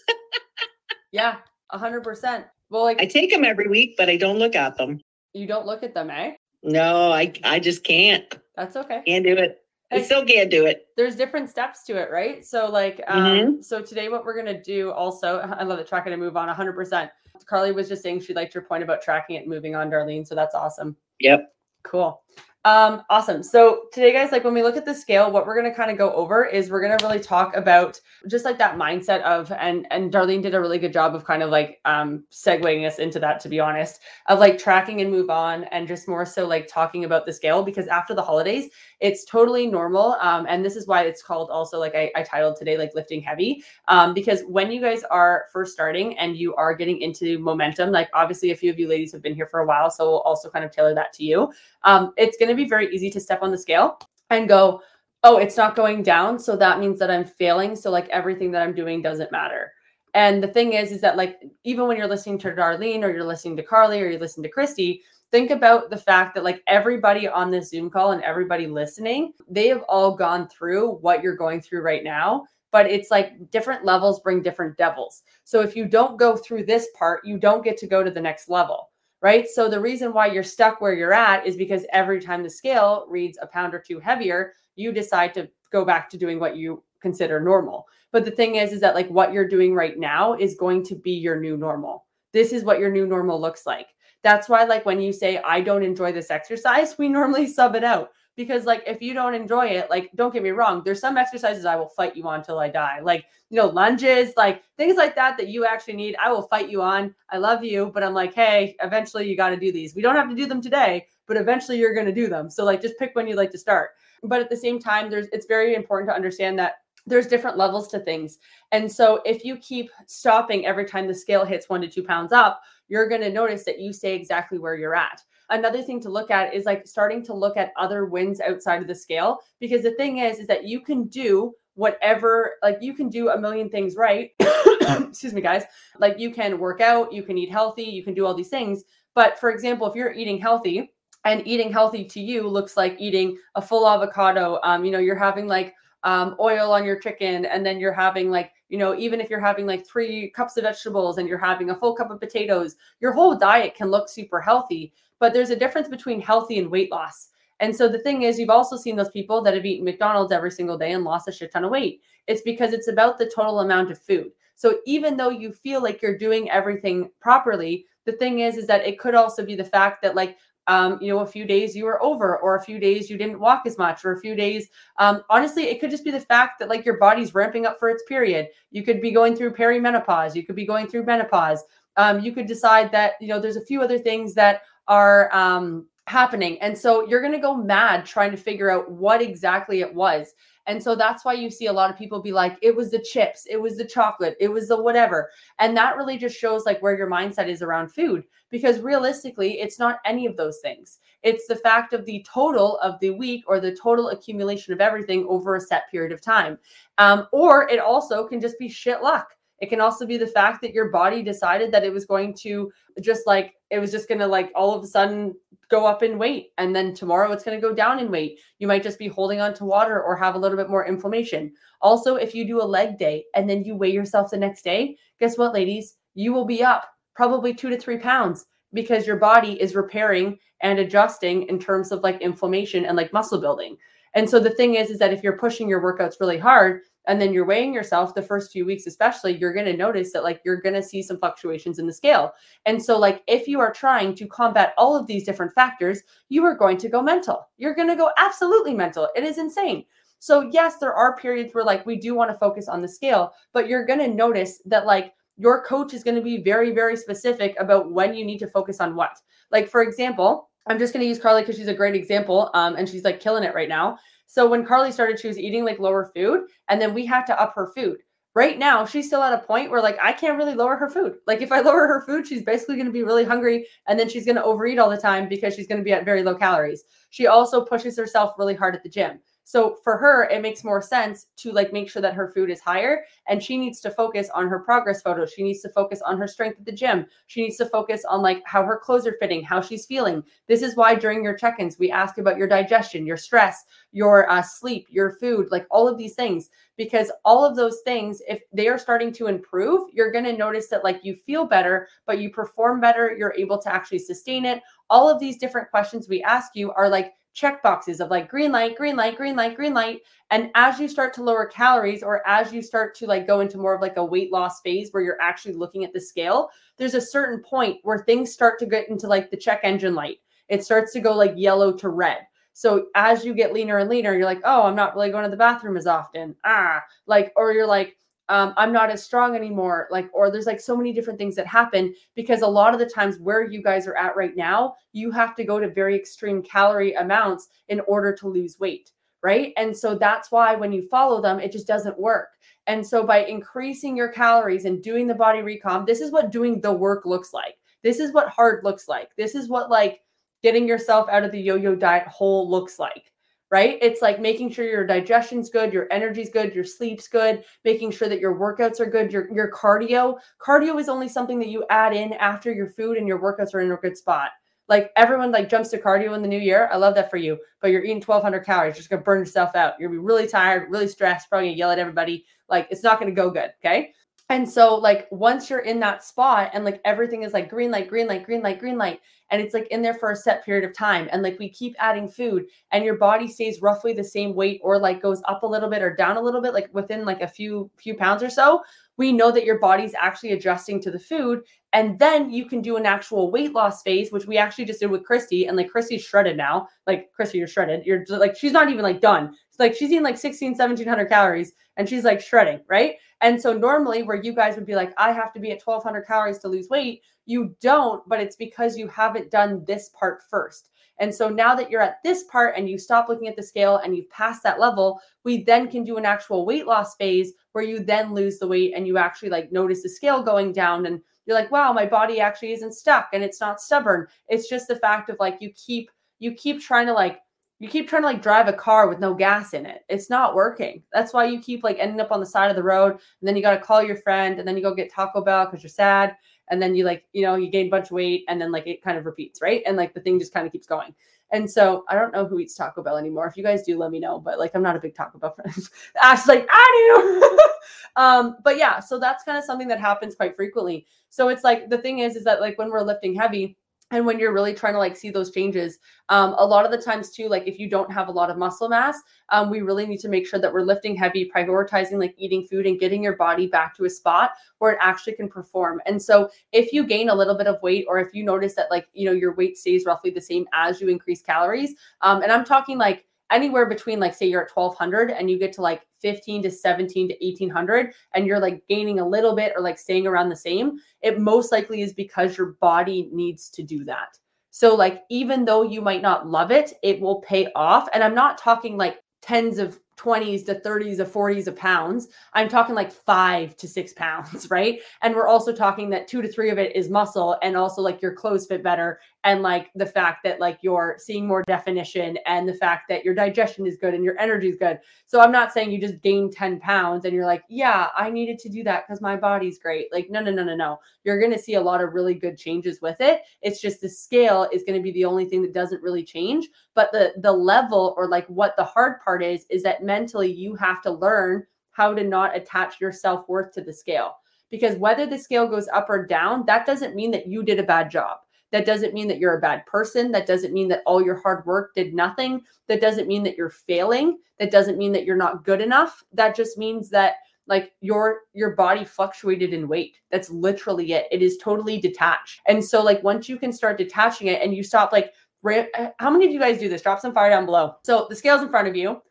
yeah, 1.12 1.38
a 1.72 1.78
hundred 1.78 2.04
percent. 2.04 2.46
Well, 2.70 2.84
like 2.84 3.02
I 3.02 3.06
take 3.06 3.32
them 3.32 3.44
every 3.44 3.68
week, 3.68 3.96
but 3.98 4.10
I 4.10 4.18
don't 4.18 4.40
look 4.40 4.56
at 4.56 4.78
them. 4.78 5.00
You 5.34 5.48
don't 5.48 5.66
look 5.66 5.84
at 5.84 5.94
them, 5.94 6.10
eh? 6.10 6.34
No, 6.64 7.12
I 7.12 7.32
I 7.44 7.60
just 7.60 7.84
can't. 7.84 8.26
That's 8.56 8.76
okay. 8.76 9.04
Can't 9.06 9.24
do 9.24 9.34
it. 9.34 9.62
I 9.92 10.02
still 10.02 10.26
can't 10.26 10.50
do 10.50 10.66
it. 10.66 10.88
There's 10.98 11.16
different 11.16 11.50
steps 11.50 11.84
to 11.84 11.96
it, 11.96 12.10
right? 12.12 12.44
So 12.44 12.68
like 12.70 13.02
um 13.08 13.24
Mhm. 13.24 13.64
so 13.64 13.82
today 13.82 14.10
what 14.10 14.26
we're 14.26 14.36
gonna 14.36 14.62
do 14.62 14.92
also 14.92 15.40
I 15.60 15.64
love 15.64 15.78
it 15.78 15.88
tracking 15.88 16.12
and 16.12 16.22
move 16.22 16.36
on 16.36 16.48
100 16.48 16.74
percent 16.74 17.12
Carly 17.46 17.72
was 17.72 17.88
just 17.88 18.02
saying 18.02 18.22
she 18.22 18.34
liked 18.34 18.56
your 18.56 18.64
point 18.64 18.84
about 18.84 19.02
tracking 19.02 19.36
it 19.36 19.40
and 19.40 19.50
moving 19.50 19.76
on, 19.76 19.90
Darlene. 19.90 20.26
So 20.26 20.36
that's 20.36 20.56
awesome. 20.56 20.96
Yep. 21.20 21.54
Cool. 21.84 22.22
Um, 22.66 23.04
awesome. 23.12 23.44
So 23.44 23.84
today, 23.94 24.12
guys, 24.12 24.32
like 24.32 24.44
when 24.44 24.56
we 24.56 24.64
look 24.64 24.76
at 24.76 24.86
the 24.86 24.96
scale, 24.96 25.32
what 25.32 25.46
we're 25.46 25.56
gonna 25.56 25.74
kind 25.74 25.92
of 25.92 26.00
go 26.00 26.12
over 26.14 26.46
is 26.46 26.72
we're 26.72 26.82
gonna 26.82 26.98
really 27.04 27.20
talk 27.20 27.56
about 27.56 28.02
just 28.28 28.44
like 28.44 28.58
that 28.58 28.76
mindset 28.76 29.22
of 29.22 29.52
and 29.52 29.86
and 29.92 30.12
Darlene 30.12 30.42
did 30.42 30.56
a 30.56 30.60
really 30.60 30.80
good 30.80 30.92
job 30.92 31.14
of 31.14 31.24
kind 31.24 31.44
of 31.44 31.52
like 31.52 31.80
um 31.86 32.24
segueing 32.32 32.88
us 32.88 32.98
into 32.98 33.20
that, 33.20 33.40
to 33.42 33.50
be 33.50 33.60
honest, 33.60 34.02
of 34.26 34.40
like 34.40 34.58
tracking 34.58 35.02
and 35.02 35.12
move 35.12 35.30
on 35.30 35.66
and 35.66 35.88
just 35.88 36.08
more 36.08 36.26
so 36.26 36.48
like 36.48 36.68
talking 36.68 37.06
about 37.06 37.28
the 37.28 37.34
scale 37.34 37.62
because 37.62 37.86
after 37.86 38.16
the 38.16 38.24
holidays, 38.24 38.72
it's 39.00 39.26
totally 39.26 39.68
normal. 39.68 40.14
Um, 40.20 40.48
and 40.50 40.66
this 40.66 40.76
is 40.76 40.88
why 40.88 41.04
it's 41.04 41.22
called 41.22 41.52
also 41.52 41.78
like 41.78 41.94
I, 41.94 42.12
I 42.16 42.24
titled 42.24 42.56
today 42.56 42.80
like 42.80 42.96
lifting 42.96 43.22
heavy. 43.22 43.64
Um, 43.90 44.16
because 44.16 44.42
when 44.48 44.72
you 44.72 44.82
guys 44.82 45.04
are 45.04 45.46
first 45.54 45.72
starting 45.72 46.18
and 46.18 46.36
you 46.36 46.56
are 46.56 46.74
getting 46.74 47.00
into 47.02 47.38
momentum, 47.38 47.92
like 47.92 48.10
obviously 48.16 48.50
a 48.50 48.56
few 48.56 48.72
of 48.72 48.80
you 48.80 48.88
ladies 48.88 49.12
have 49.12 49.22
been 49.22 49.36
here 49.36 49.46
for 49.46 49.60
a 49.60 49.68
while, 49.68 49.92
so 49.92 50.10
we'll 50.10 50.22
also 50.22 50.50
kind 50.50 50.66
of 50.66 50.72
tailor 50.72 50.96
that 50.96 51.14
to 51.14 51.24
you 51.24 51.52
um, 51.86 52.14
it's 52.18 52.36
going 52.38 52.50
to 52.50 52.55
be 52.56 52.68
very 52.68 52.94
easy 52.94 53.10
to 53.12 53.20
step 53.20 53.42
on 53.42 53.52
the 53.52 53.58
scale 53.58 54.00
and 54.30 54.48
go, 54.48 54.82
oh, 55.24 55.38
it's 55.38 55.58
not 55.58 55.76
going 55.76 56.04
down. 56.04 56.38
So 56.38 56.56
that 56.56 56.80
means 56.80 57.00
that 57.00 57.10
I'm 57.10 57.26
failing. 57.26 57.76
So 57.76 57.90
like 57.90 58.08
everything 58.10 58.52
that 58.52 58.62
I'm 58.62 58.76
doing 58.76 59.02
doesn't 59.02 59.32
matter. 59.32 59.72
And 60.14 60.42
the 60.42 60.48
thing 60.48 60.74
is, 60.74 60.92
is 60.92 61.02
that 61.02 61.18
like 61.18 61.42
even 61.64 61.88
when 61.88 61.98
you're 61.98 62.08
listening 62.08 62.38
to 62.40 62.52
Darlene 62.52 63.04
or 63.04 63.12
you're 63.12 63.26
listening 63.26 63.58
to 63.58 63.64
Carly 63.64 64.02
or 64.02 64.08
you're 64.08 64.20
listening 64.20 64.44
to 64.44 64.50
Christy, 64.50 65.02
think 65.32 65.52
about 65.52 65.90
the 65.90 65.98
fact 65.98 66.36
that 66.36 66.44
like 66.44 66.62
everybody 66.68 67.28
on 67.28 67.52
this 67.52 67.70
Zoom 67.70 67.90
call 67.90 68.12
and 68.12 68.24
everybody 68.24 68.68
listening, 68.68 69.34
they 69.50 69.68
have 69.68 69.84
all 69.90 70.16
gone 70.16 70.48
through 70.48 70.92
what 70.98 71.22
you're 71.22 71.36
going 71.36 71.60
through 71.60 71.82
right 71.82 72.04
now. 72.04 72.46
But 72.72 72.90
it's 72.90 73.10
like 73.10 73.52
different 73.52 73.84
levels 73.84 74.20
bring 74.20 74.42
different 74.42 74.78
devils. 74.78 75.24
So 75.44 75.62
if 75.62 75.76
you 75.76 75.86
don't 75.86 76.20
go 76.20 76.38
through 76.38 76.66
this 76.66 76.88
part, 76.98 77.26
you 77.26 77.38
don't 77.38 77.64
get 77.64 77.78
to 77.80 77.88
go 77.88 78.04
to 78.04 78.12
the 78.12 78.22
next 78.22 78.48
level 78.48 78.92
right? 79.26 79.48
So 79.50 79.68
the 79.68 79.80
reason 79.80 80.14
why 80.14 80.28
you're 80.28 80.44
stuck 80.44 80.80
where 80.80 80.94
you're 80.94 81.12
at 81.12 81.48
is 81.48 81.58
because 81.58 81.84
every 81.92 82.22
time 82.22 82.44
the 82.44 82.50
scale 82.50 83.08
reads 83.10 83.40
a 83.42 83.48
pound 83.48 83.74
or 83.74 83.80
two 83.80 84.00
heavier, 84.00 84.54
you 84.76 84.92
decide 84.92 85.34
to 85.34 85.50
go 85.72 85.84
back 85.84 86.12
to 86.12 86.18
doing 86.18 86.40
what 86.40 86.58
you 86.58 86.84
consider 87.02 87.40
normal. 87.40 87.88
But 88.12 88.24
the 88.24 88.30
thing 88.30 88.58
is, 88.58 88.72
is 88.72 88.82
that 88.82 88.94
like 88.94 89.10
what 89.10 89.34
you're 89.34 89.48
doing 89.48 89.74
right 89.74 89.98
now 89.98 90.36
is 90.36 90.54
going 90.54 90.84
to 90.86 90.96
be 90.96 91.14
your 91.14 91.40
new 91.40 91.58
normal. 91.58 92.06
This 92.34 92.54
is 92.54 92.64
what 92.64 92.78
your 92.78 92.92
new 92.92 93.08
normal 93.08 93.42
looks 93.42 93.66
like. 93.66 93.88
That's 94.22 94.48
why, 94.48 94.64
like, 94.66 94.86
when 94.86 95.02
you 95.02 95.12
say, 95.12 95.40
I 95.40 95.60
don't 95.60 95.84
enjoy 95.84 96.12
this 96.12 96.30
exercise, 96.30 96.96
we 97.00 97.10
normally 97.10 97.48
sub 97.48 97.76
it 97.76 97.84
out 97.84 98.12
because 98.36 98.66
like 98.66 98.84
if 98.86 99.02
you 99.02 99.14
don't 99.14 99.34
enjoy 99.34 99.66
it 99.66 99.90
like 99.90 100.10
don't 100.16 100.34
get 100.34 100.44
me 100.44 100.50
wrong 100.50 100.82
there's 100.84 101.00
some 101.00 101.18
exercises 101.18 101.66
i 101.66 101.76
will 101.76 101.90
fight 101.90 102.16
you 102.16 102.28
on 102.28 102.44
till 102.44 102.60
i 102.60 102.70
die 102.70 103.00
like 103.02 103.26
you 103.50 103.58
know 103.58 103.68
lunges 103.68 104.34
like 104.36 104.64
things 104.78 104.98
like 104.98 105.16
that 105.16 105.38
that 105.38 105.48
you 105.48 105.66
actually 105.66 105.96
need 105.96 106.16
i 106.22 106.32
will 106.32 106.44
fight 106.44 106.70
you 106.70 106.82
on 106.82 107.14
i 107.30 107.38
love 107.38 107.64
you 107.64 107.92
but 107.94 108.04
i'm 108.04 108.14
like 108.14 108.34
hey 108.34 108.76
eventually 108.82 109.30
you 109.30 109.38
got 109.38 109.50
to 109.50 109.58
do 109.58 109.72
these. 109.72 109.96
We 109.96 110.02
don't 110.02 110.16
have 110.16 110.30
to 110.30 110.36
do 110.36 110.46
them 110.46 110.62
today 110.62 111.08
but 111.28 111.38
eventually 111.38 111.80
you're 111.80 111.94
going 111.94 112.06
to 112.06 112.14
do 112.14 112.28
them. 112.28 112.50
So 112.50 112.64
like 112.64 112.82
just 112.82 113.00
pick 113.00 113.16
when 113.16 113.28
you 113.28 113.36
like 113.36 113.52
to 113.52 113.58
start. 113.58 113.92
But 114.24 114.42
at 114.42 114.50
the 114.50 114.58
same 114.58 114.80
time 114.80 115.10
there's 115.10 115.28
it's 115.32 115.46
very 115.46 115.76
important 115.76 116.10
to 116.10 116.16
understand 116.16 116.60
that 116.60 116.74
there's 117.08 117.28
different 117.28 117.58
levels 117.58 117.88
to 117.90 118.00
things. 118.00 118.40
And 118.72 118.92
so 118.92 119.22
if 119.26 119.46
you 119.46 119.58
keep 119.58 119.92
stopping 120.08 120.66
every 120.66 120.86
time 120.86 121.08
the 121.08 121.14
scale 121.14 121.46
hits 121.46 121.70
one 121.70 121.82
to 121.82 121.88
two 121.88 122.04
pounds 122.04 122.32
up 122.32 122.62
you're 122.88 123.10
going 123.10 123.22
to 123.22 123.32
notice 123.32 123.64
that 123.64 123.80
you 123.80 123.92
stay 123.92 124.14
exactly 124.14 124.60
where 124.60 124.76
you're 124.76 124.96
at 124.96 125.24
another 125.50 125.82
thing 125.82 126.00
to 126.02 126.10
look 126.10 126.32
at 126.32 126.54
is 126.54 126.66
like 126.66 126.88
starting 126.88 127.24
to 127.26 127.34
look 127.34 127.58
at 127.58 127.74
other 127.78 128.06
wins 128.06 128.42
outside 128.42 128.82
of 128.82 128.88
the 128.88 128.96
scale 128.96 129.40
because 129.60 129.84
the 129.84 129.96
thing 129.96 130.20
is 130.20 130.40
is 130.40 130.48
that 130.48 130.66
you 130.66 130.82
can 130.82 131.08
do 131.08 131.54
whatever 131.76 132.54
like 132.64 132.78
you 132.82 132.94
can 132.94 133.10
do 133.10 133.30
a 133.30 133.40
million 133.40 133.70
things 133.70 133.96
right 133.96 134.32
excuse 134.40 135.34
me 135.34 135.42
guys. 135.42 135.64
Like 136.00 136.20
you 136.20 136.32
can 136.32 136.60
work 136.60 136.82
out 136.82 137.14
you 137.14 137.24
can 137.24 137.38
eat 137.38 137.52
healthy 137.52 137.84
you 137.84 138.04
can 138.04 138.14
do 138.14 138.26
all 138.26 138.34
these 138.34 138.50
things. 138.50 138.84
But 139.14 139.40
for 139.40 139.52
example 139.52 139.88
if 139.88 139.96
you're 139.96 140.14
eating 140.14 140.40
healthy 140.40 140.92
and 141.26 141.46
eating 141.46 141.72
healthy 141.72 142.06
to 142.06 142.22
you 142.22 142.48
looks 142.48 142.78
like 142.78 142.96
eating 143.00 143.38
a 143.56 143.62
full 143.62 143.88
avocado 143.88 144.60
um, 144.64 144.86
you 144.86 144.92
know 144.92 145.00
you're 145.00 145.16
having 145.16 145.48
like 145.48 145.74
um, 146.04 146.36
oil 146.40 146.72
on 146.72 146.86
your 146.86 147.00
chicken 147.00 147.46
and 147.46 147.66
then 147.66 147.80
you're 147.80 147.92
having 147.92 148.30
like 148.30 148.52
you 148.70 148.78
know 148.78 148.96
even 148.96 149.20
if 149.20 149.30
you're 149.30 149.40
having 149.40 149.66
like 149.66 149.86
three 149.86 150.30
cups 150.32 150.56
of 150.56 150.64
vegetables 150.64 151.18
and 151.18 151.28
you're 151.28 151.38
having 151.38 151.72
a 151.72 151.76
full 151.76 151.96
cup 151.96 152.12
of 152.12 152.20
potatoes 152.20 152.76
your 153.00 153.12
whole 153.12 153.36
diet 153.36 153.74
can 153.76 153.90
look 153.90 154.08
super 154.08 154.40
healthy 154.40 154.94
but 155.20 155.34
there's 155.34 155.50
a 155.50 155.56
difference 155.56 155.88
between 155.88 156.22
healthy 156.22 156.60
and 156.60 156.70
weight 156.70 156.92
loss. 156.92 157.30
And 157.60 157.76
so 157.76 157.88
the 157.88 158.00
thing 158.00 158.24
is, 158.24 158.38
you've 158.38 158.50
also 158.50 158.76
seen 158.76 158.96
those 158.96 159.10
people 159.10 159.42
that 159.42 159.54
have 159.54 159.66
eaten 159.66 159.86
McDonald's 159.86 160.32
every 160.32 160.52
single 160.52 160.78
day 160.78 160.92
and 160.92 161.04
lost 161.04 161.28
a 161.28 161.32
shit 161.32 161.52
ton 161.52 161.64
of 161.64 161.72
weight. 161.72 162.02
It's 162.28 162.42
because 162.42 162.74
it's 162.74 162.90
about 162.90 163.18
the 163.18 163.32
total 163.34 163.62
amount 163.62 163.92
of 163.92 164.02
food. 164.02 164.32
So 164.56 164.80
even 164.86 165.18
though 165.18 165.30
you 165.30 165.52
feel 165.52 165.82
like 165.82 166.02
you're 166.02 166.18
doing 166.18 166.50
everything 166.50 167.10
properly, 167.22 167.86
the 168.06 168.14
thing 168.14 168.40
is, 168.40 168.58
is 168.58 168.68
that 168.68 168.86
it 168.86 169.00
could 169.00 169.16
also 169.16 169.46
be 169.46 169.56
the 169.56 169.64
fact 169.64 170.02
that 170.02 170.16
like 170.16 170.38
um, 170.68 170.98
you 171.00 171.14
know, 171.14 171.20
a 171.20 171.28
few 171.28 171.46
days 171.46 171.76
you 171.76 171.86
were 171.86 172.02
over, 172.02 172.38
or 172.38 172.56
a 172.56 172.64
few 172.64 172.80
days 172.80 173.10
you 173.10 173.18
didn't 173.18 173.40
walk 173.40 173.64
as 173.66 173.78
much, 173.78 174.04
or 174.04 174.14
a 174.14 174.20
few 174.20 174.36
days. 174.36 174.68
Um, 174.98 175.22
honestly, 175.30 175.66
it 175.66 175.80
could 175.80 175.92
just 175.92 176.04
be 176.04 176.12
the 176.12 176.20
fact 176.20 176.60
that 176.60 176.70
like 176.70 176.86
your 176.86 176.98
body's 176.98 177.36
ramping 177.36 177.66
up 177.66 177.78
for 177.78 177.90
its 177.90 178.04
period. 178.08 178.48
You 178.72 178.84
could 178.84 179.00
be 179.00 179.12
going 179.12 179.36
through 179.36 179.54
perimenopause. 179.54 180.36
You 180.36 180.44
could 180.44 180.56
be 180.56 180.66
going 180.66 180.88
through 180.88 181.06
menopause. 181.06 181.64
Um, 181.98 182.20
you 182.20 182.32
could 182.32 182.48
decide 182.48 182.92
that 182.92 183.14
you 183.22 183.28
know 183.28 183.40
there's 183.40 183.58
a 183.58 183.66
few 183.66 183.82
other 183.82 184.00
things 184.00 184.34
that 184.34 184.62
are 184.88 185.34
um, 185.36 185.88
happening. 186.08 186.62
And 186.62 186.78
so 186.78 187.08
you're 187.08 187.22
going 187.22 187.34
to 187.34 187.40
go 187.40 187.56
mad 187.56 188.06
trying 188.06 188.32
to 188.32 188.38
figure 188.38 188.70
out 188.70 188.92
what 188.92 189.22
exactly 189.22 189.82
it 189.82 189.94
was. 189.94 190.34
And 190.68 190.82
so 190.82 190.96
that's 190.96 191.24
why 191.24 191.34
you 191.34 191.52
see 191.52 191.68
a 191.68 191.74
lot 191.74 191.92
of 191.92 191.98
people 191.98 192.22
be 192.22 192.32
like, 192.32 192.58
it 192.62 192.76
was 192.76 192.90
the 192.90 193.00
chips, 193.00 193.46
it 193.48 193.62
was 193.62 193.78
the 193.78 193.86
chocolate, 193.86 194.36
it 194.40 194.48
was 194.48 194.68
the 194.68 194.82
whatever. 194.82 195.30
And 195.60 195.78
that 195.78 195.96
really 195.96 196.18
just 196.18 196.38
shows 196.38 196.66
like 196.66 196.82
where 196.82 196.98
your 196.98 197.10
mindset 197.10 197.48
is 197.48 197.62
around 197.62 197.90
food. 197.90 198.24
Because 198.50 198.80
realistically, 198.80 199.60
it's 199.60 199.78
not 199.78 200.00
any 200.06 200.26
of 200.26 200.38
those 200.38 200.60
things. 200.62 201.00
It's 201.22 201.48
the 201.48 201.56
fact 201.56 201.94
of 201.94 202.06
the 202.06 202.26
total 202.28 202.78
of 202.80 203.00
the 203.00 203.12
week 203.12 203.44
or 203.48 203.60
the 203.60 203.76
total 203.76 204.10
accumulation 204.10 204.74
of 204.74 204.82
everything 204.82 205.26
over 205.28 205.56
a 205.56 205.62
set 205.62 205.90
period 205.92 206.12
of 206.12 206.22
time. 206.22 206.58
Um, 206.98 207.28
or 207.32 207.68
it 207.70 207.80
also 207.80 208.28
can 208.28 208.40
just 208.40 208.58
be 208.58 208.70
shit 208.70 209.02
luck. 209.02 209.35
It 209.60 209.70
can 209.70 209.82
also 209.82 210.06
be 210.06 210.18
the 210.18 210.28
fact 210.28 210.62
that 210.62 210.74
your 210.74 210.90
body 210.90 211.24
decided 211.24 211.72
that 211.72 211.84
it 211.84 211.94
was 211.94 212.06
going 212.06 212.34
to 212.42 212.72
just 213.02 213.26
like 213.26 213.54
it 213.70 213.80
was 213.80 213.92
just 213.92 214.08
going 214.08 214.20
to 214.20 214.28
like 214.28 214.52
all 214.54 214.74
of 214.74 214.84
a 214.84 214.88
sudden 214.88 215.34
go 215.70 215.86
up 215.86 216.04
in 216.04 216.20
weight 216.20 216.50
and 216.58 216.76
then 216.76 216.94
tomorrow 216.94 217.32
it's 217.32 217.44
going 217.44 217.60
to 217.60 217.68
go 217.68 217.74
down 217.74 218.00
in 218.00 218.12
weight. 218.12 218.40
You 218.60 218.68
might 218.68 218.84
just 218.84 219.00
be 219.00 219.08
holding 219.08 219.42
on 219.42 219.54
to 219.56 219.66
water 219.66 220.02
or 220.02 220.16
have 220.16 220.36
a 220.36 220.38
little 220.38 220.58
bit 220.58 220.70
more 220.70 220.86
inflammation. 220.86 221.52
Also, 221.82 222.16
if 222.16 222.36
you 222.36 222.46
do 222.46 222.62
a 222.62 222.64
leg 222.64 222.98
day 222.98 223.24
and 223.34 223.50
then 223.50 223.64
you 223.64 223.76
weigh 223.76 223.92
yourself 223.92 224.30
the 224.32 224.38
next 224.38 224.64
day, 224.64 224.98
guess 225.20 225.38
what 225.38 225.54
ladies? 225.54 225.96
You 226.14 226.34
will 226.34 226.46
be 226.46 226.64
up 226.64 226.90
probably 227.16 227.54
2 227.54 227.70
to 227.70 227.78
3 227.78 227.98
pounds 227.98 228.46
because 228.74 229.08
your 229.08 229.18
body 229.18 229.60
is 229.62 229.76
repairing 229.76 230.38
and 230.62 230.80
adjusting 230.80 231.44
in 231.48 231.60
terms 231.60 231.92
of 231.92 232.02
like 232.02 232.22
inflammation 232.22 232.86
and 232.86 232.98
like 232.98 233.14
muscle 233.14 233.40
building. 233.40 233.78
And 234.14 234.30
so 234.30 234.40
the 234.40 234.52
thing 234.52 234.76
is 234.76 234.90
is 234.90 235.00
that 235.00 235.14
if 235.14 235.24
you're 235.24 235.38
pushing 235.38 235.68
your 235.68 235.82
workouts 235.82 236.20
really 236.20 236.38
hard, 236.38 236.82
and 237.08 237.22
then 237.22 237.34
you're 237.34 237.46
weighing 237.46 237.74
yourself 237.74 238.14
the 238.14 238.22
first 238.22 238.52
few 238.52 238.66
weeks 238.66 238.88
especially 238.88 239.38
you're 239.38 239.54
going 239.54 239.66
to 239.66 239.76
notice 239.76 240.12
that 240.14 240.24
like 240.24 240.42
you're 240.44 240.62
going 240.62 240.76
to 240.76 240.84
see 240.84 241.02
some 241.02 241.18
fluctuations 241.18 241.80
in 241.80 241.88
the 241.88 241.94
scale. 241.94 242.34
And 242.66 242.82
so 242.82 242.98
like 242.98 243.24
if 243.28 243.48
you 243.48 243.60
are 243.60 243.72
trying 243.72 244.16
to 244.16 244.28
combat 244.28 244.74
all 244.78 244.96
of 244.96 245.08
these 245.08 245.26
different 245.26 245.54
factors 245.54 246.02
you 246.30 246.44
are 246.44 246.56
going 246.56 246.78
to 246.78 246.90
go 246.90 247.02
mental. 247.02 247.48
You're 247.58 247.76
going 247.76 247.88
to 247.88 247.96
go 247.96 248.12
absolutely 248.18 248.74
mental. 248.74 249.10
It 249.16 249.24
is 249.24 249.38
insane. 249.38 249.86
So 250.20 250.50
yes 250.52 250.78
there 250.78 250.94
are 250.94 251.18
periods 251.18 251.54
where 251.54 251.64
like 251.64 251.86
we 251.86 251.98
do 251.98 252.16
want 252.16 252.32
to 252.32 252.38
focus 252.38 252.68
on 252.68 252.82
the 252.82 252.88
scale 252.88 253.34
but 253.54 253.68
you're 253.68 253.86
going 253.86 254.00
to 254.00 254.08
notice 254.08 254.62
that 254.66 254.86
like 254.86 255.14
your 255.38 255.64
coach 255.64 255.94
is 255.94 256.04
going 256.04 256.16
to 256.16 256.22
be 256.22 256.42
very 256.42 256.72
very 256.72 256.96
specific 256.96 257.56
about 257.60 257.92
when 257.92 258.14
you 258.14 258.26
need 258.26 258.40
to 258.40 258.48
focus 258.48 258.80
on 258.80 258.96
what. 258.96 259.18
Like 259.52 259.70
for 259.70 259.82
example 259.82 260.50
i'm 260.68 260.80
just 260.80 260.94
going 260.94 261.04
to 261.04 261.08
use 261.08 261.20
carly 261.20 261.42
because 261.42 261.56
she's 261.56 261.68
a 261.68 261.74
great 261.74 261.96
example 261.96 262.50
um, 262.54 262.76
and 262.76 262.90
she's 262.90 263.04
like 263.04 263.20
killing 263.20 263.44
it 263.44 263.54
right 263.54 263.70
now 263.70 263.98
so 264.28 264.48
when 264.50 264.66
Carly 264.66 264.92
started, 264.92 265.20
she 265.20 265.28
was 265.28 265.40
eating 265.40 265.66
like 265.66 265.80
lower 265.80 266.12
food, 266.16 266.42
and 266.70 266.82
then 266.82 266.94
we 266.94 267.06
had 267.06 267.26
to 267.26 267.40
up 267.40 267.54
her 267.56 267.68
food. 267.68 268.00
Right 268.34 268.60
now, 268.60 268.86
she's 268.86 269.08
still 269.08 269.24
at 269.24 269.32
a 269.32 269.46
point 269.46 269.72
where 269.72 269.82
like 269.82 269.98
I 270.02 270.12
can't 270.12 270.38
really 270.38 270.56
lower 270.56 270.76
her 270.76 270.90
food. 270.90 271.16
Like 271.26 271.42
if 271.42 271.52
I 271.52 271.60
lower 271.62 271.88
her 271.88 272.04
food, 272.06 272.28
she's 272.28 272.44
basically 272.44 272.76
going 272.76 272.88
to 272.88 272.92
be 272.92 273.04
really 273.04 273.24
hungry, 273.24 273.68
and 273.88 274.00
then 274.00 274.10
she's 274.10 274.26
going 274.26 274.36
to 274.36 274.44
overeat 274.44 274.80
all 274.80 274.90
the 274.90 274.98
time 274.98 275.30
because 275.30 275.56
she's 275.56 275.68
going 275.68 275.80
to 275.80 275.86
be 275.86 275.94
at 275.94 276.06
very 276.06 276.24
low 276.24 276.36
calories. 276.36 276.84
She 277.12 277.28
also 277.28 277.64
pushes 277.64 277.98
herself 277.98 278.34
really 278.38 278.56
hard 278.56 278.76
at 278.76 278.84
the 278.84 278.90
gym. 278.90 279.20
So 279.48 279.78
for 279.84 279.96
her, 279.98 280.24
it 280.24 280.42
makes 280.42 280.64
more 280.64 280.82
sense 280.82 281.28
to 281.38 281.52
like 281.52 281.72
make 281.72 281.88
sure 281.88 282.02
that 282.02 282.16
her 282.16 282.30
food 282.30 282.50
is 282.50 282.60
higher 282.60 283.06
and 283.28 283.42
she 283.42 283.58
needs 283.58 283.80
to 283.82 283.92
focus 283.92 284.28
on 284.34 284.48
her 284.48 284.58
progress 284.58 285.04
photos. 285.04 285.34
She 285.34 285.44
needs 285.44 285.62
to 285.62 285.70
focus 285.70 286.02
on 286.02 286.18
her 286.18 286.28
strength 286.28 286.58
at 286.60 286.66
the 286.66 286.72
gym. 286.72 287.06
She 287.28 287.44
needs 287.44 287.58
to 287.58 287.68
focus 287.68 288.04
on 288.10 288.24
like 288.24 288.42
how 288.46 288.64
her 288.64 288.80
clothes 288.80 289.06
are 289.06 289.16
fitting, 289.20 289.44
how 289.44 289.62
she's 289.62 289.86
feeling. 289.86 290.24
This 290.48 290.64
is 290.64 290.76
why 290.76 290.96
during 290.96 291.24
your 291.24 291.38
check-ins, 291.38 291.78
we 291.78 291.92
ask 291.92 292.18
about 292.18 292.38
your 292.38 292.48
digestion, 292.48 293.06
your 293.06 293.18
stress, 293.18 293.66
your 293.92 294.28
uh, 294.32 294.42
sleep, 294.42 294.88
your 294.90 295.12
food, 295.12 295.50
like 295.52 295.68
all 295.70 295.88
of 295.88 296.00
these 296.00 296.16
things, 296.16 296.50
because 296.76 297.12
all 297.24 297.46
of 297.46 297.56
those 297.56 297.82
things, 297.86 298.24
if 298.28 298.42
they 298.52 298.68
are 298.68 298.80
starting 298.80 299.14
to 299.14 299.28
improve, 299.28 299.90
you're 299.94 300.12
going 300.12 300.26
to 300.26 300.36
notice 300.36 300.70
that 300.70 300.84
like 300.84 301.06
you 301.06 301.16
feel 301.16 301.46
better, 301.46 301.88
but 302.08 302.18
you 302.18 302.32
perform 302.32 302.82
better. 302.82 303.16
You're 303.16 303.36
able 303.38 303.62
to 303.62 303.72
actually 303.72 304.00
sustain 304.00 304.44
it. 304.44 304.64
All 304.90 305.08
of 305.08 305.20
these 305.20 305.38
different 305.38 305.70
questions 305.70 306.10
we 306.10 306.24
ask 306.24 306.56
you 306.56 306.72
are 306.72 306.90
like 306.90 307.14
check 307.36 307.62
boxes 307.62 308.00
of 308.00 308.10
like 308.10 308.30
green 308.30 308.52
light, 308.52 308.76
green 308.78 308.96
light, 308.96 309.18
green 309.18 309.36
light, 309.36 309.56
green 309.56 309.74
light. 309.74 310.02
And 310.32 310.50
as 310.56 310.80
you 310.80 310.88
start 310.88 311.14
to 311.16 311.24
lower 311.24 311.46
calories 311.46 312.02
or 312.02 312.26
as 312.26 312.52
you 312.52 312.62
start 312.62 312.96
to 312.96 313.06
like 313.06 313.28
go 313.28 313.42
into 313.42 313.58
more 313.58 313.76
of 313.76 313.82
like 313.82 313.98
a 313.98 314.06
weight 314.06 314.32
loss 314.32 314.62
phase 314.62 314.92
where 314.92 315.04
you're 315.04 315.22
actually 315.22 315.54
looking 315.54 315.84
at 315.84 315.94
the 315.94 316.00
scale, 316.00 316.50
there's 316.78 316.96
a 316.96 317.02
certain 317.02 317.44
point 317.44 317.80
where 317.84 318.00
things 318.00 318.34
start 318.34 318.58
to 318.60 318.66
get 318.66 318.90
into 318.90 319.08
like 319.08 319.30
the 319.30 319.38
check 319.38 319.60
engine 319.64 319.94
light. 319.94 320.20
It 320.48 320.64
starts 320.64 320.94
to 320.94 321.02
go 321.02 321.14
like 321.14 321.34
yellow 321.36 321.74
to 321.74 321.90
red. 321.90 322.20
So 322.54 322.88
as 322.96 323.26
you 323.26 323.34
get 323.34 323.52
leaner 323.52 323.80
and 323.80 323.90
leaner, 323.90 324.16
you're 324.16 324.26
like, 324.26 324.42
oh, 324.46 324.64
I'm 324.64 324.76
not 324.76 324.96
really 324.96 325.12
going 325.12 325.26
to 325.26 325.30
the 325.30 325.36
bathroom 325.36 325.76
as 325.76 325.88
often. 325.88 326.38
Ah, 326.46 326.82
like, 327.06 327.34
or 327.36 327.52
you're 327.52 327.68
like, 327.68 327.98
um, 328.30 328.54
I'm 328.58 328.74
not 328.74 328.90
as 328.90 329.04
strong 329.04 329.36
anymore. 329.36 329.88
Like, 329.92 330.10
or 330.14 330.32
there's 330.32 330.48
like 330.48 330.60
so 330.60 330.76
many 330.76 330.94
different 330.94 331.20
things 331.20 331.36
that 331.36 331.48
happen 331.48 331.94
because 332.16 332.42
a 332.42 332.48
lot 332.48 332.74
of 332.74 332.80
the 332.80 332.90
times 332.90 333.20
where 333.20 333.44
you 333.44 333.62
guys 333.62 333.88
are 333.88 333.98
at 333.98 334.16
right 334.16 334.36
now, 334.36 334.76
you 334.94 335.12
have 335.12 335.36
to 335.36 335.44
go 335.44 335.60
to 335.60 335.70
very 335.70 335.96
extreme 335.96 336.42
calorie 336.42 336.94
amounts 336.94 337.50
in 337.70 337.82
order 337.82 338.14
to 338.16 338.28
lose 338.28 338.60
weight. 338.60 338.92
Right. 339.22 339.54
And 339.58 339.76
so 339.76 339.96
that's 339.96 340.32
why 340.32 340.56
when 340.56 340.72
you 340.72 340.88
follow 340.88 341.20
them, 341.22 341.40
it 341.40 341.52
just 341.52 341.66
doesn't 341.66 342.00
work. 342.00 342.30
And 342.68 342.86
so 342.86 343.06
by 343.06 343.26
increasing 343.26 343.98
your 343.98 344.10
calories 344.10 344.66
and 344.66 344.84
doing 344.84 345.08
the 345.08 345.16
body 345.16 345.40
recomp, 345.40 345.88
this 345.88 346.00
is 346.02 346.12
what 346.12 346.32
doing 346.32 346.62
the 346.62 346.72
work 346.72 347.06
looks 347.06 347.34
like. 347.34 347.56
This 347.84 348.00
is 348.00 348.14
what 348.14 348.30
hard 348.30 348.64
looks 348.64 348.88
like. 348.88 349.16
This 349.16 349.34
is 349.34 349.50
what 349.50 349.70
like 349.70 350.02
getting 350.44 350.68
yourself 350.68 351.10
out 351.10 351.24
of 351.24 351.32
the 351.32 351.40
yo 351.40 351.56
yo 351.56 351.76
diet 351.76 352.08
hole 352.08 352.50
looks 352.50 352.78
like 352.78 353.12
right? 353.52 353.78
It's 353.82 354.02
like 354.02 354.20
making 354.20 354.52
sure 354.52 354.66
your 354.66 354.86
digestion's 354.86 355.50
good, 355.50 355.72
your 355.72 355.88
energy's 355.92 356.30
good, 356.30 356.54
your 356.54 356.64
sleep's 356.64 357.08
good, 357.08 357.44
making 357.64 357.92
sure 357.92 358.10
that 358.10 358.20
your 358.20 358.36
workouts 358.36 358.80
are 358.80 358.90
good, 358.90 359.12
your 359.12 359.32
your 359.34 359.52
cardio. 359.52 360.18
Cardio 360.40 360.80
is 360.80 360.90
only 360.90 361.08
something 361.08 361.40
that 361.40 361.50
you 361.50 361.66
add 361.70 361.94
in 361.94 362.14
after 362.14 362.52
your 362.52 362.70
food 362.70 362.98
and 362.98 363.08
your 363.08 363.20
workouts 363.20 363.54
are 363.54 363.62
in 363.62 363.72
a 363.72 363.78
good 363.78 363.98
spot. 363.98 364.32
Like 364.68 364.92
everyone 364.96 365.32
like 365.32 365.48
jumps 365.48 365.70
to 365.70 365.78
cardio 365.78 366.16
in 366.16 366.24
the 366.24 366.28
new 366.28 366.40
year. 366.40 366.70
I 366.72 366.78
love 366.78 366.96
that 366.96 367.12
for 367.12 367.18
you. 367.18 367.38
But 367.62 367.70
you're 367.70 367.84
eating 367.84 368.02
1200 368.02 368.40
calories, 368.42 368.76
just 368.76 368.90
gonna 368.90 369.04
burn 369.04 369.20
yourself 369.20 369.56
out. 369.56 369.74
You're 369.80 369.90
gonna 369.90 370.02
be 370.02 370.06
really 370.06 370.28
tired, 370.28 370.70
really 370.72 370.88
stressed, 370.88 371.30
probably 371.30 371.50
gonna 371.50 371.58
yell 371.58 371.72
at 371.72 371.80
everybody. 371.80 372.26
Like 372.50 372.68
it's 372.72 372.84
not 372.84 373.00
gonna 373.00 373.12
go 373.12 373.30
good. 373.30 373.52
Okay. 373.64 373.94
And 374.30 374.50
so, 374.50 374.76
like, 374.76 375.08
once 375.12 375.50
you're 375.50 375.60
in 375.60 375.80
that 375.82 376.04
spot 376.04 376.50
and 376.54 376.66
like 376.66 376.82
everything 376.84 377.22
is 377.22 377.34
like 377.34 377.50
green 377.50 377.70
light, 377.70 377.88
green 377.88 378.08
light, 378.08 378.26
green 378.26 378.42
light, 378.42 378.60
green 378.60 378.78
light, 378.78 379.00
and 379.30 379.42
it's 379.42 379.54
like 379.54 379.68
in 379.68 379.82
there 379.84 379.94
for 379.94 380.12
a 380.12 380.16
set 380.16 380.44
period 380.44 380.68
of 380.68 380.76
time, 380.76 381.08
and 381.12 381.22
like 381.22 381.38
we 381.38 381.48
keep 381.50 381.76
adding 381.78 382.10
food, 382.10 382.46
and 382.72 382.84
your 382.84 382.98
body 382.98 383.28
stays 383.28 383.62
roughly 383.62 383.94
the 383.94 384.04
same 384.04 384.34
weight 384.34 384.62
or 384.64 384.80
like 384.80 385.02
goes 385.02 385.22
up 385.28 385.44
a 385.44 385.48
little 385.48 385.70
bit 385.70 385.84
or 385.84 385.96
down 385.96 386.18
a 386.18 386.22
little 386.22 386.42
bit, 386.42 386.54
like 386.54 386.70
within 386.74 387.06
like 387.06 387.22
a 387.22 387.28
few 387.28 387.70
few 387.78 387.96
pounds 387.96 388.24
or 388.24 388.30
so, 388.30 388.64
we 388.98 389.12
know 389.12 389.32
that 389.32 389.46
your 389.46 389.60
body's 389.60 389.94
actually 390.00 390.32
adjusting 390.32 390.82
to 390.82 390.92
the 390.92 391.00
food. 391.00 391.42
And 391.74 392.00
then 392.00 392.32
you 392.32 392.46
can 392.46 392.62
do 392.62 392.78
an 392.78 392.86
actual 392.86 393.32
weight 393.32 393.52
loss 393.52 393.84
phase, 393.84 394.12
which 394.12 394.26
we 394.26 394.38
actually 394.38 394.64
just 394.64 394.80
did 394.80 394.90
with 394.90 395.04
Christy. 395.04 395.46
And 395.46 395.58
like 395.58 395.70
Christy's 395.70 396.04
shredded 396.04 396.38
now. 396.38 396.70
Like, 396.88 397.12
Christy, 397.12 397.38
you're 397.38 397.48
shredded. 397.48 397.86
You're 397.86 398.06
like, 398.08 398.38
she's 398.38 398.54
not 398.54 398.70
even 398.70 398.84
like 398.84 399.02
done. 399.02 399.36
Like 399.60 399.76
she's 399.76 399.92
eating 399.92 400.04
like 400.04 400.18
16, 400.18 400.52
1700 400.52 401.06
calories 401.08 401.54
and 401.78 401.88
she's 401.88 402.04
like 402.04 402.22
shredding, 402.22 402.62
right? 402.68 402.96
And 403.22 403.42
so 403.42 403.54
normally 403.54 404.04
where 404.04 404.22
you 404.22 404.34
guys 404.34 404.56
would 404.56 404.66
be 404.66 404.76
like, 404.76 404.94
I 404.98 405.12
have 405.12 405.34
to 405.34 405.40
be 405.40 405.52
at 405.52 405.62
1200 405.64 406.06
calories 406.06 406.40
to 406.40 406.48
lose 406.48 406.70
weight, 406.70 407.02
you 407.26 407.56
don't, 407.62 408.08
but 408.08 408.20
it's 408.20 408.36
because 408.36 408.78
you 408.78 408.88
haven't 408.88 409.32
done 409.32 409.64
this 409.66 409.90
part 409.90 410.22
first. 410.30 410.70
And 411.00 411.14
so 411.14 411.28
now 411.30 411.56
that 411.56 411.70
you're 411.70 411.82
at 411.82 412.02
this 412.04 412.24
part 412.24 412.56
and 412.58 412.70
you 412.70 412.78
stop 412.78 413.10
looking 413.10 413.28
at 413.28 413.36
the 413.36 413.44
scale 413.44 413.78
and 413.78 413.96
you've 413.96 414.10
passed 414.10 414.44
that 414.44 414.60
level, 414.60 415.02
we 415.24 415.44
then 415.44 415.70
can 415.70 415.84
do 415.84 415.98
an 415.98 416.06
actual 416.06 416.46
weight 416.46 416.66
loss 416.66 416.96
phase 416.96 417.34
where 417.52 417.64
you 417.64 417.80
then 417.80 418.14
lose 418.14 418.40
the 418.40 418.48
weight 418.48 418.74
and 418.76 418.88
you 418.88 418.98
actually 418.98 419.30
like 419.30 419.52
notice 419.52 419.84
the 419.84 419.90
scale 419.90 420.24
going 420.24 420.54
down 420.54 420.86
and 420.86 421.02
you're 421.26 421.38
like, 421.38 421.52
wow, 421.52 421.74
my 421.74 421.86
body 421.86 422.20
actually 422.20 422.54
isn't 422.54 422.74
stuck 422.74 423.10
and 423.12 423.24
it's 423.24 423.42
not 423.42 423.60
stubborn. 423.60 424.08
It's 424.30 424.48
just 424.48 424.68
the 424.68 424.78
fact 424.78 425.10
of 425.10 425.18
like 425.20 425.38
you 425.42 425.52
keep 425.54 425.90
you 426.20 426.34
keep 426.34 426.62
trying 426.62 426.88
to 426.88 426.94
like 426.94 427.20
you 427.60 427.70
keep 427.70 427.88
trying 427.88 428.02
to 428.02 428.08
like 428.08 428.22
drive 428.22 428.48
a 428.48 428.54
car 428.54 428.90
with 428.90 429.00
no 429.00 429.14
gas 429.14 429.54
in 429.54 429.66
it. 429.66 429.86
It's 429.88 430.10
not 430.10 430.36
working. 430.36 430.84
That's 430.92 431.14
why 431.14 431.26
you 431.26 431.40
keep 431.40 431.64
like 431.64 431.78
ending 431.80 432.02
up 432.02 432.12
on 432.12 432.20
the 432.20 432.26
side 432.26 432.50
of 432.50 432.58
the 432.58 432.64
road 432.64 432.92
and 432.92 433.28
then 433.28 433.36
you 433.36 433.42
got 433.42 433.56
to 433.56 433.62
call 433.62 433.82
your 433.82 433.96
friend 433.96 434.40
and 434.40 434.48
then 434.48 434.58
you 434.58 434.64
go 434.64 434.76
get 434.76 434.92
Taco 434.92 435.22
Bell 435.24 435.46
because 435.46 435.64
you're 435.64 435.70
sad 435.70 436.18
and 436.50 436.62
then 436.62 436.76
you 436.76 436.84
like 436.84 437.06
you 437.14 437.22
know 437.24 437.36
you 437.36 437.50
gain 437.50 437.68
a 437.68 437.70
bunch 437.70 437.88
of 437.88 437.92
weight 437.92 438.26
and 438.28 438.42
then 438.42 438.52
like 438.52 438.68
it 438.68 438.84
kind 438.84 438.98
of 438.98 439.06
repeats 439.06 439.42
right? 439.42 439.64
And 439.66 439.78
like 439.78 439.94
the 439.94 440.02
thing 440.02 440.20
just 440.20 440.34
kind 440.34 440.46
of 440.46 440.52
keeps 440.52 440.68
going. 440.68 440.94
And 441.32 441.50
so 441.50 441.84
i 441.90 441.96
don't 441.96 442.14
know 442.14 442.26
who 442.26 442.40
eats 442.40 442.56
taco 442.56 442.84
bell 442.84 442.98
anymore. 442.98 443.26
If 443.26 443.38
you 443.38 443.44
guys 443.44 443.64
do 443.64 443.78
let 443.78 443.92
me 443.92 444.00
know 444.00 444.20
but 444.20 444.38
like 444.38 444.52
i'm 444.54 444.64
not 444.64 444.76
a 444.76 444.80
big 444.80 444.94
taco 444.94 445.18
bell 445.18 445.34
friend. 445.34 445.56
Ash's 446.04 446.28
like 446.28 446.48
i 446.50 447.20
do! 447.22 447.40
Um 447.98 448.36
but 448.44 448.58
yeah 448.58 448.82
so 448.82 449.00
that's 449.00 449.24
kind 449.24 449.38
of 449.38 449.46
something 449.46 449.70
that 449.70 449.80
happens 449.80 450.16
quite 450.16 450.36
frequently. 450.36 450.86
So 451.10 451.30
it's 451.30 451.46
like 451.46 451.70
the 451.70 451.78
thing 451.78 452.00
is 452.00 452.18
is 452.18 452.26
that 452.26 452.42
like 452.42 452.58
when 452.58 452.70
we're 452.70 452.82
lifting 452.82 453.16
heavy 453.16 453.58
and 453.96 454.06
when 454.06 454.20
you're 454.20 454.34
really 454.34 454.54
trying 454.54 454.74
to 454.74 454.80
like 454.80 454.96
see 454.96 455.10
those 455.10 455.32
changes 455.32 455.80
um, 456.10 456.36
a 456.38 456.46
lot 456.46 456.66
of 456.66 456.72
the 456.72 456.78
times 456.78 457.10
too 457.10 457.28
like 457.28 457.48
if 457.48 457.60
you 457.60 457.70
don't 457.70 457.92
have 457.92 458.08
a 458.08 458.12
lot 458.12 458.30
of 458.30 458.38
muscle 458.38 458.70
mass 458.70 459.00
um, 459.30 459.50
we 459.50 459.62
really 459.62 459.86
need 459.86 460.00
to 460.00 460.10
make 460.10 460.28
sure 460.28 460.40
that 460.40 460.52
we're 460.52 460.62
lifting 460.62 460.96
heavy 460.96 461.32
prioritizing 461.34 462.00
like 462.00 462.14
eating 462.18 462.46
food 462.46 462.66
and 462.66 462.80
getting 462.80 463.04
your 463.04 463.16
body 463.16 463.48
back 463.48 463.76
to 463.76 463.86
a 463.86 463.90
spot 463.90 464.32
where 464.60 464.74
it 464.74 464.80
actually 464.82 465.14
can 465.14 465.28
perform. 465.28 465.82
And 465.86 466.02
so 466.02 466.30
if 466.52 466.72
you 466.74 466.86
gain 466.86 467.10
a 467.10 467.16
little 467.16 467.36
bit 467.36 467.48
of 467.48 467.62
weight 467.62 467.86
or 467.88 468.00
if 468.00 468.14
you 468.14 468.24
notice 468.24 468.56
that 468.56 468.72
like 468.72 468.88
you 468.94 469.06
know 469.06 469.12
your 469.12 469.34
weight 469.36 469.58
stays 469.58 469.86
roughly 469.86 470.12
the 470.12 470.22
same 470.22 470.46
as 470.54 470.82
you 470.82 470.90
increase 470.90 471.22
calories 471.22 471.76
um, 472.02 472.22
and 472.22 472.32
i'm 472.32 472.46
talking 472.46 472.78
like 472.78 473.06
anywhere 473.32 473.66
between 473.66 474.00
like 474.00 474.14
say 474.14 474.26
you're 474.26 474.44
at 474.44 474.56
1200 474.56 475.12
and 475.12 475.30
you 475.30 475.40
get 475.40 475.52
to 475.54 475.62
like 475.62 475.82
15 476.06 476.44
to 476.44 476.52
17 476.52 477.08
to 477.08 477.16
1800 477.16 477.92
and 478.14 478.28
you're 478.28 478.40
like 478.40 478.62
gaining 478.70 479.00
a 479.00 479.08
little 479.08 479.36
bit 479.36 479.54
or 479.56 479.64
like 479.64 479.80
staying 479.80 480.06
around 480.06 480.30
the 480.30 480.36
same 480.36 480.78
it 481.02 481.20
most 481.20 481.52
likely 481.52 481.82
is 481.82 481.94
because 481.94 482.38
your 482.38 482.52
body 482.62 483.10
needs 483.12 483.50
to 483.50 483.64
do 483.64 483.84
that 483.84 484.16
so 484.52 484.76
like 484.76 485.02
even 485.10 485.46
though 485.46 485.64
you 485.64 485.82
might 485.82 486.04
not 486.04 486.28
love 486.28 486.52
it 486.52 486.74
it 486.84 487.02
will 487.02 487.22
pay 487.22 487.48
off 487.56 487.90
and 487.92 488.04
i'm 488.04 488.14
not 488.14 488.38
talking 488.38 488.78
like 488.78 489.00
tens 489.24 489.58
of 489.58 489.80
20s 489.98 490.46
to 490.46 490.56
30s 490.56 491.00
of 491.00 491.12
40s 491.12 491.48
of 491.48 491.56
pounds. 491.56 492.10
I'm 492.34 492.50
talking 492.50 492.76
like 492.76 492.92
five 492.92 493.56
to 493.58 493.68
six 493.68 493.94
pounds, 493.94 494.50
right? 494.52 494.82
And 495.02 495.16
we're 495.16 495.28
also 495.28 495.54
talking 495.54 495.90
that 495.90 496.08
two 496.08 496.22
to 496.22 496.28
three 496.28 496.50
of 496.50 496.58
it 496.58 496.76
is 496.76 496.90
muscle 496.90 497.38
and 497.42 497.56
also 497.56 497.82
like 497.82 498.02
your 498.02 498.14
clothes 498.14 498.46
fit 498.46 498.62
better. 498.62 499.00
And 499.26 499.42
like 499.42 499.72
the 499.74 499.88
fact 499.88 500.24
that 500.24 500.40
like 500.40 500.60
you're 500.62 500.98
seeing 501.00 501.28
more 501.28 501.44
definition 501.48 502.18
and 502.28 502.48
the 502.48 502.54
fact 502.54 502.88
that 502.90 503.04
your 503.04 503.16
digestion 503.16 503.66
is 503.66 503.76
good 503.76 503.96
and 503.96 504.04
your 504.04 504.18
energy 504.20 504.50
is 504.50 504.56
good. 504.56 504.80
So 505.08 505.20
I'm 505.20 505.32
not 505.32 505.52
saying 505.52 505.72
you 505.72 505.82
just 505.82 506.02
gain 506.04 506.32
10 506.32 506.60
pounds 506.60 507.06
and 507.06 507.14
you're 507.14 507.26
like, 507.26 507.44
yeah, 507.50 507.88
I 507.98 508.12
needed 508.12 508.38
to 508.40 508.50
do 508.50 508.64
that 508.64 508.86
because 508.88 509.02
my 509.02 509.16
body's 509.16 509.58
great. 509.58 509.88
Like, 509.92 510.12
no, 510.12 510.22
no, 510.22 510.32
no, 510.32 510.44
no, 510.44 510.56
no. 510.56 510.78
You're 511.04 511.20
going 511.20 511.34
to 511.34 511.40
see 511.40 511.56
a 511.56 511.62
lot 511.62 511.84
of 511.84 511.94
really 511.94 512.14
good 512.14 512.38
changes 512.38 512.82
with 512.82 513.02
it. 513.02 513.24
It's 513.42 513.60
just 513.60 513.82
the 513.82 513.90
scale 513.90 514.48
is 514.54 514.64
going 514.64 514.78
to 514.78 514.84
be 514.84 514.92
the 514.92 515.06
only 515.06 515.26
thing 515.26 515.42
that 515.42 515.54
doesn't 515.54 515.82
really 515.82 516.04
change. 516.04 516.48
But 516.76 516.92
the 516.92 517.14
the 517.18 517.32
level 517.32 517.96
or 517.98 518.08
like 518.08 518.28
what 518.28 518.56
the 518.58 518.64
hard 518.64 519.02
part 519.02 519.24
is, 519.24 519.48
is 519.50 519.64
that 519.64 519.84
mentally 519.84 520.32
you 520.32 520.56
have 520.56 520.84
to 520.84 520.92
learn 520.92 521.46
how 521.72 521.96
to 521.96 522.04
not 522.04 522.36
attach 522.36 522.80
your 522.80 522.92
self-worth 522.92 523.54
to 523.54 523.62
the 523.62 523.74
scale 523.74 524.18
because 524.50 524.78
whether 524.78 525.06
the 525.06 525.18
scale 525.18 525.48
goes 525.48 525.68
up 525.74 525.90
or 525.90 526.06
down 526.06 526.46
that 526.46 526.66
doesn't 526.66 526.96
mean 526.96 527.12
that 527.12 527.28
you 527.28 527.44
did 527.44 527.60
a 527.60 527.64
bad 527.64 527.92
job 527.92 528.20
that 528.52 528.66
doesn't 528.66 528.94
mean 528.94 529.08
that 529.08 529.20
you're 529.20 529.38
a 529.38 529.42
bad 529.42 529.66
person. 529.66 530.12
That 530.12 530.28
doesn't 530.28 530.54
mean 530.54 530.68
that 530.70 530.84
all 530.86 531.04
your 531.04 531.20
hard 531.22 531.46
work 531.46 531.74
did 531.76 531.94
nothing. 531.94 532.42
That 532.68 532.82
doesn't 532.82 533.08
mean 533.08 533.24
that 533.24 533.36
you're 533.38 533.50
failing. 533.50 534.18
That 534.40 534.52
doesn't 534.52 534.78
mean 534.78 534.92
that 534.94 535.06
you're 535.06 535.16
not 535.16 535.44
good 535.44 535.62
enough. 535.62 536.04
That 536.14 536.36
just 536.36 536.58
means 536.58 536.90
that 536.90 537.16
like 537.48 537.74
your 537.82 538.22
your 538.34 538.56
body 538.56 538.84
fluctuated 538.84 539.54
in 539.54 539.68
weight. 539.68 539.98
That's 540.12 540.30
literally 540.30 540.94
it. 540.94 541.08
It 541.12 541.22
is 541.22 541.38
totally 541.38 541.80
detached. 541.80 542.42
And 542.48 542.64
so 542.64 542.82
like 542.82 543.04
once 543.04 543.30
you 543.30 543.38
can 543.38 543.54
start 543.54 543.78
detaching 543.78 544.28
it 544.28 544.42
and 544.42 544.56
you 544.56 544.64
stop 544.64 544.92
like 544.92 545.14
uh, 545.46 545.90
how 546.00 546.10
many 546.10 546.26
of 546.26 546.32
you 546.32 546.40
guys 546.40 546.60
do 546.60 546.70
this? 546.70 546.82
Drop 546.82 547.00
some 547.00 547.14
fire 547.14 547.30
down 547.30 547.46
below. 547.46 547.76
So 547.84 548.08
the 548.10 548.16
scale's 548.16 548.42
in 548.42 548.50
front 548.50 548.68
of 548.68 548.76
you. 548.76 549.02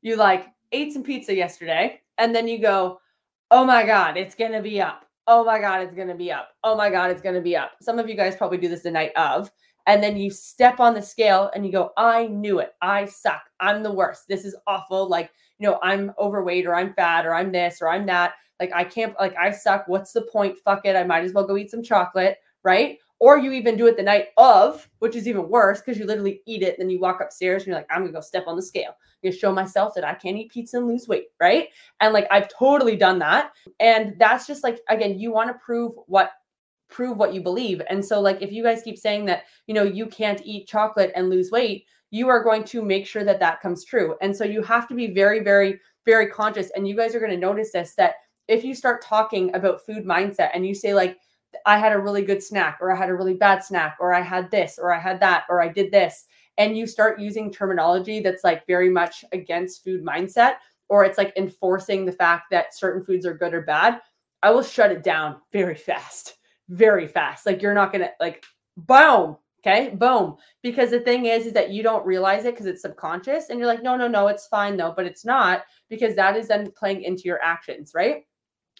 You 0.00 0.16
like 0.16 0.46
ate 0.72 0.92
some 0.92 1.02
pizza 1.02 1.34
yesterday 1.34 2.00
and 2.18 2.34
then 2.34 2.48
you 2.48 2.58
go, 2.58 3.00
oh 3.50 3.64
my 3.64 3.84
God, 3.84 4.16
it's 4.16 4.34
to 4.34 4.62
be 4.62 4.80
up. 4.80 5.04
Oh 5.34 5.42
my 5.44 5.58
God, 5.58 5.80
it's 5.80 5.94
going 5.94 6.08
to 6.08 6.14
be 6.14 6.30
up. 6.30 6.50
Oh 6.62 6.76
my 6.76 6.90
God, 6.90 7.10
it's 7.10 7.22
going 7.22 7.34
to 7.34 7.40
be 7.40 7.56
up. 7.56 7.72
Some 7.80 7.98
of 7.98 8.06
you 8.06 8.14
guys 8.14 8.36
probably 8.36 8.58
do 8.58 8.68
this 8.68 8.82
the 8.82 8.90
night 8.90 9.12
of. 9.16 9.50
And 9.86 10.02
then 10.02 10.14
you 10.18 10.28
step 10.28 10.78
on 10.78 10.92
the 10.92 11.00
scale 11.00 11.50
and 11.54 11.64
you 11.64 11.72
go, 11.72 11.90
I 11.96 12.26
knew 12.26 12.58
it. 12.58 12.74
I 12.82 13.06
suck. 13.06 13.40
I'm 13.58 13.82
the 13.82 13.90
worst. 13.90 14.28
This 14.28 14.44
is 14.44 14.54
awful. 14.66 15.08
Like, 15.08 15.30
you 15.58 15.66
know, 15.66 15.78
I'm 15.82 16.12
overweight 16.18 16.66
or 16.66 16.74
I'm 16.74 16.92
fat 16.92 17.24
or 17.24 17.34
I'm 17.34 17.50
this 17.50 17.80
or 17.80 17.88
I'm 17.88 18.04
that. 18.04 18.34
Like, 18.60 18.72
I 18.74 18.84
can't, 18.84 19.18
like, 19.18 19.34
I 19.36 19.52
suck. 19.52 19.88
What's 19.88 20.12
the 20.12 20.28
point? 20.30 20.58
Fuck 20.62 20.84
it. 20.84 20.96
I 20.96 21.02
might 21.02 21.24
as 21.24 21.32
well 21.32 21.46
go 21.46 21.56
eat 21.56 21.70
some 21.70 21.82
chocolate. 21.82 22.36
Right. 22.62 22.98
Or 23.22 23.38
you 23.38 23.52
even 23.52 23.76
do 23.76 23.86
it 23.86 23.96
the 23.96 24.02
night 24.02 24.30
of, 24.36 24.88
which 24.98 25.14
is 25.14 25.28
even 25.28 25.48
worse 25.48 25.80
because 25.80 25.96
you 25.96 26.04
literally 26.04 26.42
eat 26.44 26.60
it, 26.60 26.74
then 26.76 26.90
you 26.90 26.98
walk 26.98 27.20
upstairs 27.20 27.62
and 27.62 27.68
you're 27.68 27.76
like, 27.76 27.86
I'm 27.88 28.00
gonna 28.00 28.10
go 28.10 28.20
step 28.20 28.48
on 28.48 28.56
the 28.56 28.62
scale. 28.62 28.88
I'm 28.88 29.30
gonna 29.30 29.36
show 29.36 29.52
myself 29.52 29.94
that 29.94 30.02
I 30.02 30.14
can't 30.14 30.36
eat 30.36 30.50
pizza 30.50 30.78
and 30.78 30.88
lose 30.88 31.06
weight, 31.06 31.26
right? 31.38 31.68
And 32.00 32.12
like 32.12 32.26
I've 32.32 32.48
totally 32.48 32.96
done 32.96 33.20
that. 33.20 33.52
And 33.78 34.16
that's 34.18 34.44
just 34.48 34.64
like 34.64 34.80
again, 34.88 35.20
you 35.20 35.30
want 35.30 35.50
to 35.50 35.64
prove 35.64 35.92
what 36.08 36.32
prove 36.88 37.16
what 37.16 37.32
you 37.32 37.40
believe. 37.40 37.80
And 37.88 38.04
so 38.04 38.20
like 38.20 38.42
if 38.42 38.50
you 38.50 38.64
guys 38.64 38.82
keep 38.82 38.98
saying 38.98 39.26
that, 39.26 39.44
you 39.68 39.74
know, 39.74 39.84
you 39.84 40.06
can't 40.06 40.42
eat 40.44 40.66
chocolate 40.66 41.12
and 41.14 41.30
lose 41.30 41.52
weight, 41.52 41.86
you 42.10 42.28
are 42.28 42.42
going 42.42 42.64
to 42.64 42.82
make 42.82 43.06
sure 43.06 43.22
that 43.22 43.38
that 43.38 43.60
comes 43.60 43.84
true. 43.84 44.16
And 44.20 44.36
so 44.36 44.42
you 44.42 44.62
have 44.62 44.88
to 44.88 44.94
be 44.96 45.14
very 45.14 45.44
very 45.44 45.78
very 46.06 46.26
conscious 46.26 46.72
and 46.74 46.88
you 46.88 46.96
guys 46.96 47.14
are 47.14 47.20
going 47.20 47.30
to 47.30 47.36
notice 47.36 47.70
this 47.70 47.94
that 47.94 48.14
if 48.48 48.64
you 48.64 48.74
start 48.74 49.00
talking 49.00 49.54
about 49.54 49.86
food 49.86 50.04
mindset 50.04 50.50
and 50.54 50.66
you 50.66 50.74
say 50.74 50.92
like 50.92 51.18
I 51.66 51.78
had 51.78 51.92
a 51.92 51.98
really 51.98 52.22
good 52.22 52.42
snack, 52.42 52.78
or 52.80 52.90
I 52.90 52.96
had 52.96 53.08
a 53.08 53.14
really 53.14 53.34
bad 53.34 53.64
snack, 53.64 53.96
or 54.00 54.12
I 54.12 54.20
had 54.20 54.50
this, 54.50 54.78
or 54.80 54.92
I 54.92 54.98
had 54.98 55.20
that, 55.20 55.44
or 55.48 55.62
I 55.62 55.68
did 55.68 55.90
this. 55.90 56.24
And 56.58 56.76
you 56.76 56.86
start 56.86 57.20
using 57.20 57.50
terminology 57.50 58.20
that's 58.20 58.44
like 58.44 58.66
very 58.66 58.90
much 58.90 59.24
against 59.32 59.84
food 59.84 60.04
mindset, 60.04 60.56
or 60.88 61.04
it's 61.04 61.18
like 61.18 61.32
enforcing 61.36 62.04
the 62.04 62.12
fact 62.12 62.44
that 62.50 62.76
certain 62.76 63.02
foods 63.02 63.24
are 63.24 63.34
good 63.34 63.54
or 63.54 63.62
bad. 63.62 64.00
I 64.42 64.50
will 64.50 64.62
shut 64.62 64.92
it 64.92 65.02
down 65.02 65.36
very 65.52 65.76
fast, 65.76 66.36
very 66.68 67.06
fast. 67.08 67.46
Like 67.46 67.62
you're 67.62 67.74
not 67.74 67.92
going 67.92 68.02
to, 68.02 68.10
like, 68.20 68.44
boom. 68.76 69.36
Okay, 69.64 69.90
boom. 69.90 70.36
Because 70.62 70.90
the 70.90 70.98
thing 70.98 71.26
is, 71.26 71.46
is 71.46 71.52
that 71.52 71.70
you 71.70 71.84
don't 71.84 72.04
realize 72.04 72.44
it 72.44 72.54
because 72.54 72.66
it's 72.66 72.82
subconscious, 72.82 73.48
and 73.48 73.60
you're 73.60 73.68
like, 73.68 73.82
no, 73.82 73.96
no, 73.96 74.08
no, 74.08 74.26
it's 74.26 74.48
fine 74.48 74.76
though, 74.76 74.92
but 74.96 75.06
it's 75.06 75.24
not 75.24 75.62
because 75.88 76.16
that 76.16 76.36
is 76.36 76.48
then 76.48 76.72
playing 76.72 77.02
into 77.02 77.22
your 77.22 77.40
actions, 77.42 77.92
right? 77.94 78.24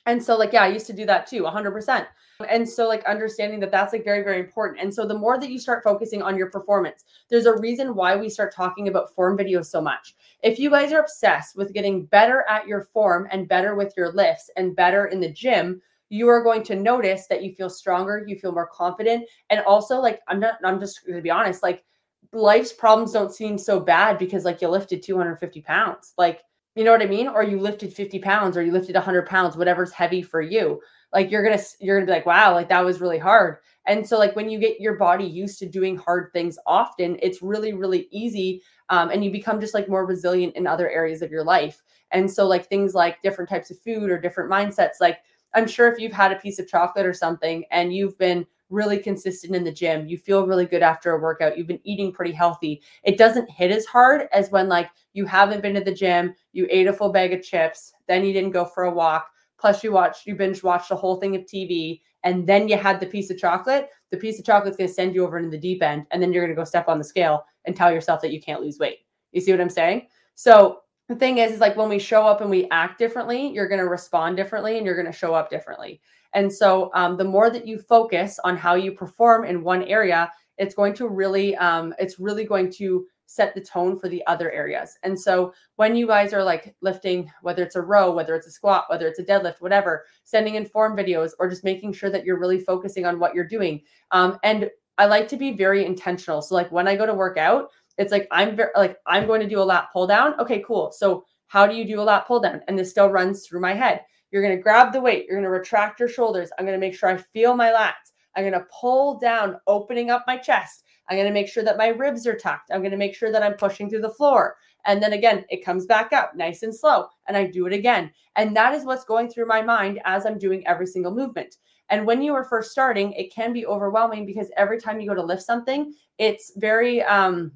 And 0.06 0.22
so, 0.22 0.36
like, 0.36 0.52
yeah, 0.52 0.62
I 0.62 0.68
used 0.68 0.86
to 0.88 0.92
do 0.92 1.06
that 1.06 1.26
too, 1.26 1.44
100%. 1.44 2.06
And 2.48 2.68
so, 2.68 2.88
like, 2.88 3.04
understanding 3.04 3.60
that 3.60 3.70
that's 3.70 3.92
like 3.92 4.04
very, 4.04 4.22
very 4.24 4.40
important. 4.40 4.80
And 4.80 4.92
so, 4.92 5.06
the 5.06 5.18
more 5.18 5.38
that 5.38 5.50
you 5.50 5.58
start 5.58 5.84
focusing 5.84 6.22
on 6.22 6.36
your 6.36 6.50
performance, 6.50 7.04
there's 7.30 7.46
a 7.46 7.56
reason 7.58 7.94
why 7.94 8.16
we 8.16 8.28
start 8.28 8.54
talking 8.54 8.88
about 8.88 9.14
form 9.14 9.38
videos 9.38 9.66
so 9.66 9.80
much. 9.80 10.14
If 10.42 10.58
you 10.58 10.70
guys 10.70 10.92
are 10.92 11.00
obsessed 11.00 11.56
with 11.56 11.72
getting 11.72 12.06
better 12.06 12.44
at 12.48 12.66
your 12.66 12.82
form 12.82 13.28
and 13.30 13.48
better 13.48 13.76
with 13.76 13.94
your 13.96 14.12
lifts 14.12 14.50
and 14.56 14.74
better 14.74 15.06
in 15.06 15.20
the 15.20 15.30
gym, 15.30 15.80
you 16.08 16.28
are 16.28 16.42
going 16.42 16.62
to 16.64 16.74
notice 16.74 17.26
that 17.28 17.42
you 17.42 17.54
feel 17.54 17.70
stronger, 17.70 18.24
you 18.26 18.36
feel 18.36 18.52
more 18.52 18.66
confident. 18.66 19.24
And 19.50 19.60
also, 19.60 20.00
like, 20.00 20.20
I'm 20.28 20.40
not, 20.40 20.54
I'm 20.64 20.80
just 20.80 21.06
gonna 21.06 21.22
be 21.22 21.30
honest, 21.30 21.62
like, 21.62 21.84
life's 22.32 22.72
problems 22.72 23.12
don't 23.12 23.32
seem 23.32 23.56
so 23.56 23.78
bad 23.78 24.18
because, 24.18 24.44
like, 24.44 24.60
you 24.60 24.68
lifted 24.68 25.02
250 25.02 25.62
pounds. 25.62 26.12
Like, 26.18 26.42
you 26.74 26.84
know 26.84 26.92
what 26.92 27.02
I 27.02 27.06
mean? 27.06 27.28
Or 27.28 27.42
you 27.42 27.58
lifted 27.58 27.92
50 27.92 28.18
pounds 28.18 28.56
or 28.56 28.62
you 28.62 28.72
lifted 28.72 28.94
100 28.94 29.26
pounds, 29.26 29.56
whatever's 29.56 29.92
heavy 29.92 30.22
for 30.22 30.40
you. 30.40 30.80
Like 31.12 31.30
you're 31.30 31.42
gonna 31.42 31.62
you're 31.80 31.98
gonna 31.98 32.06
be 32.06 32.12
like 32.12 32.26
wow 32.26 32.54
like 32.54 32.68
that 32.70 32.84
was 32.84 33.00
really 33.00 33.18
hard. 33.18 33.58
And 33.86 34.06
so 34.06 34.18
like 34.18 34.34
when 34.36 34.48
you 34.48 34.58
get 34.58 34.80
your 34.80 34.94
body 34.96 35.24
used 35.24 35.58
to 35.58 35.68
doing 35.68 35.96
hard 35.96 36.30
things 36.32 36.58
often 36.66 37.18
it's 37.20 37.42
really 37.42 37.72
really 37.72 38.08
easy 38.10 38.62
um, 38.88 39.10
and 39.10 39.24
you 39.24 39.30
become 39.30 39.60
just 39.60 39.74
like 39.74 39.88
more 39.88 40.06
resilient 40.06 40.56
in 40.56 40.66
other 40.66 40.88
areas 40.88 41.20
of 41.20 41.30
your 41.30 41.44
life. 41.44 41.82
And 42.10 42.30
so 42.30 42.46
like 42.46 42.68
things 42.68 42.94
like 42.94 43.22
different 43.22 43.50
types 43.50 43.70
of 43.70 43.78
food 43.80 44.10
or 44.10 44.18
different 44.18 44.50
mindsets 44.50 45.00
like 45.00 45.18
i'm 45.54 45.66
sure 45.66 45.90
if 45.92 45.98
you've 45.98 46.12
had 46.12 46.32
a 46.32 46.36
piece 46.36 46.58
of 46.58 46.68
chocolate 46.68 47.06
or 47.06 47.12
something 47.12 47.64
and 47.70 47.94
you've 47.94 48.16
been 48.18 48.46
really 48.72 48.98
consistent 48.98 49.54
in 49.54 49.62
the 49.62 49.72
gym 49.72 50.06
you 50.06 50.18
feel 50.18 50.46
really 50.46 50.66
good 50.66 50.82
after 50.82 51.12
a 51.12 51.20
workout 51.20 51.56
you've 51.56 51.66
been 51.66 51.80
eating 51.84 52.12
pretty 52.12 52.32
healthy 52.32 52.82
it 53.04 53.18
doesn't 53.18 53.50
hit 53.50 53.70
as 53.70 53.84
hard 53.86 54.28
as 54.32 54.50
when 54.50 54.68
like 54.68 54.90
you 55.12 55.24
haven't 55.26 55.62
been 55.62 55.74
to 55.74 55.80
the 55.80 55.94
gym 55.94 56.34
you 56.52 56.66
ate 56.70 56.86
a 56.86 56.92
full 56.92 57.12
bag 57.12 57.32
of 57.32 57.42
chips 57.42 57.92
then 58.08 58.24
you 58.24 58.32
didn't 58.32 58.50
go 58.50 58.64
for 58.64 58.84
a 58.84 58.90
walk 58.90 59.30
plus 59.58 59.84
you 59.84 59.92
watched 59.92 60.26
you 60.26 60.34
binge 60.34 60.62
watched 60.62 60.88
the 60.88 60.96
whole 60.96 61.16
thing 61.16 61.36
of 61.36 61.42
TV 61.42 62.00
and 62.24 62.46
then 62.46 62.68
you 62.68 62.76
had 62.76 63.00
the 63.00 63.06
piece 63.06 63.30
of 63.30 63.38
chocolate, 63.38 63.90
the 64.10 64.16
piece 64.16 64.38
of 64.38 64.44
chocolate 64.44 64.72
is 64.72 64.76
going 64.76 64.88
to 64.88 64.94
send 64.94 65.14
you 65.14 65.24
over 65.24 65.38
into 65.38 65.50
the 65.50 65.58
deep 65.58 65.82
end 65.82 66.06
and 66.10 66.22
then 66.22 66.32
you're 66.32 66.44
going 66.44 66.54
to 66.54 66.60
go 66.60 66.64
step 66.64 66.88
on 66.88 66.98
the 66.98 67.04
scale 67.04 67.44
and 67.64 67.74
tell 67.74 67.92
yourself 67.92 68.20
that 68.20 68.32
you 68.32 68.40
can't 68.40 68.60
lose 68.60 68.78
weight. 68.78 68.98
You 69.32 69.40
see 69.40 69.50
what 69.50 69.60
I'm 69.60 69.68
saying? 69.68 70.06
So 70.34 70.80
the 71.08 71.16
thing 71.16 71.38
is, 71.38 71.52
is 71.52 71.60
like 71.60 71.76
when 71.76 71.88
we 71.88 71.98
show 71.98 72.24
up 72.26 72.40
and 72.40 72.50
we 72.50 72.68
act 72.70 72.98
differently, 72.98 73.48
you're 73.48 73.68
going 73.68 73.80
to 73.80 73.88
respond 73.88 74.36
differently 74.36 74.76
and 74.76 74.86
you're 74.86 74.94
going 74.96 75.10
to 75.10 75.12
show 75.12 75.34
up 75.34 75.50
differently. 75.50 76.00
And 76.34 76.52
so 76.52 76.90
um, 76.94 77.16
the 77.16 77.24
more 77.24 77.50
that 77.50 77.66
you 77.66 77.78
focus 77.78 78.38
on 78.44 78.56
how 78.56 78.74
you 78.74 78.92
perform 78.92 79.44
in 79.44 79.62
one 79.62 79.82
area, 79.84 80.30
it's 80.58 80.74
going 80.74 80.94
to 80.94 81.08
really, 81.08 81.56
um, 81.56 81.94
it's 81.98 82.18
really 82.18 82.44
going 82.44 82.70
to 82.72 83.06
set 83.26 83.54
the 83.54 83.60
tone 83.60 83.98
for 83.98 84.08
the 84.08 84.24
other 84.26 84.50
areas. 84.50 84.98
And 85.02 85.18
so 85.18 85.54
when 85.76 85.96
you 85.96 86.06
guys 86.06 86.34
are 86.34 86.44
like 86.44 86.74
lifting, 86.82 87.30
whether 87.40 87.62
it's 87.62 87.76
a 87.76 87.80
row, 87.80 88.12
whether 88.12 88.34
it's 88.34 88.46
a 88.46 88.50
squat, 88.50 88.84
whether 88.88 89.06
it's 89.06 89.18
a 89.18 89.24
deadlift, 89.24 89.60
whatever, 89.60 90.04
sending 90.24 90.56
in 90.56 90.66
form 90.66 90.96
videos 90.96 91.30
or 91.38 91.48
just 91.48 91.64
making 91.64 91.94
sure 91.94 92.10
that 92.10 92.26
you're 92.26 92.38
really 92.38 92.60
focusing 92.60 93.06
on 93.06 93.18
what 93.18 93.34
you're 93.34 93.46
doing. 93.46 93.80
Um, 94.10 94.38
and 94.42 94.70
I 94.98 95.06
like 95.06 95.28
to 95.28 95.38
be 95.38 95.52
very 95.52 95.86
intentional. 95.86 96.42
So 96.42 96.54
like 96.54 96.70
when 96.70 96.86
I 96.86 96.94
go 96.96 97.06
to 97.06 97.14
work 97.14 97.38
out, 97.38 97.70
it's 97.96 98.12
like 98.12 98.28
I'm 98.30 98.54
very 98.54 98.70
like 98.76 98.98
I'm 99.06 99.26
going 99.26 99.40
to 99.40 99.48
do 99.48 99.60
a 99.60 99.64
lat 99.64 99.88
pull 99.92 100.06
down. 100.06 100.38
Okay, 100.38 100.62
cool. 100.66 100.92
So 100.92 101.24
how 101.46 101.66
do 101.66 101.74
you 101.74 101.86
do 101.86 102.00
a 102.00 102.02
lat 102.02 102.26
pull 102.26 102.40
down? 102.40 102.60
And 102.68 102.78
this 102.78 102.90
still 102.90 103.08
runs 103.08 103.46
through 103.46 103.60
my 103.60 103.74
head. 103.74 104.02
You're 104.32 104.42
going 104.42 104.56
to 104.56 104.62
grab 104.62 104.92
the 104.92 105.00
weight. 105.00 105.26
You're 105.26 105.36
going 105.36 105.44
to 105.44 105.50
retract 105.50 106.00
your 106.00 106.08
shoulders. 106.08 106.50
I'm 106.58 106.64
going 106.64 106.78
to 106.78 106.84
make 106.84 106.94
sure 106.94 107.10
I 107.10 107.18
feel 107.18 107.54
my 107.54 107.68
lats. 107.68 108.12
I'm 108.34 108.42
going 108.42 108.54
to 108.54 108.66
pull 108.72 109.18
down, 109.18 109.58
opening 109.66 110.10
up 110.10 110.24
my 110.26 110.38
chest. 110.38 110.84
I'm 111.08 111.16
going 111.16 111.28
to 111.28 111.34
make 111.34 111.48
sure 111.48 111.62
that 111.62 111.76
my 111.76 111.88
ribs 111.88 112.26
are 112.26 112.36
tucked. 112.36 112.70
I'm 112.72 112.80
going 112.80 112.92
to 112.92 112.96
make 112.96 113.14
sure 113.14 113.30
that 113.30 113.42
I'm 113.42 113.54
pushing 113.54 113.90
through 113.90 114.00
the 114.00 114.10
floor. 114.10 114.56
And 114.86 115.02
then 115.02 115.12
again, 115.12 115.44
it 115.50 115.64
comes 115.64 115.86
back 115.86 116.12
up 116.12 116.34
nice 116.34 116.62
and 116.62 116.74
slow. 116.74 117.06
And 117.28 117.36
I 117.36 117.46
do 117.46 117.66
it 117.66 117.72
again. 117.72 118.10
And 118.36 118.56
that 118.56 118.74
is 118.74 118.84
what's 118.84 119.04
going 119.04 119.28
through 119.28 119.46
my 119.46 119.60
mind 119.60 120.00
as 120.04 120.24
I'm 120.24 120.38
doing 120.38 120.66
every 120.66 120.86
single 120.86 121.14
movement. 121.14 121.56
And 121.90 122.06
when 122.06 122.22
you 122.22 122.32
are 122.32 122.44
first 122.44 122.70
starting, 122.70 123.12
it 123.12 123.34
can 123.34 123.52
be 123.52 123.66
overwhelming 123.66 124.24
because 124.24 124.50
every 124.56 124.80
time 124.80 124.98
you 124.98 125.08
go 125.08 125.14
to 125.14 125.22
lift 125.22 125.42
something, 125.42 125.92
it's 126.18 126.52
very, 126.56 127.02
um, 127.02 127.52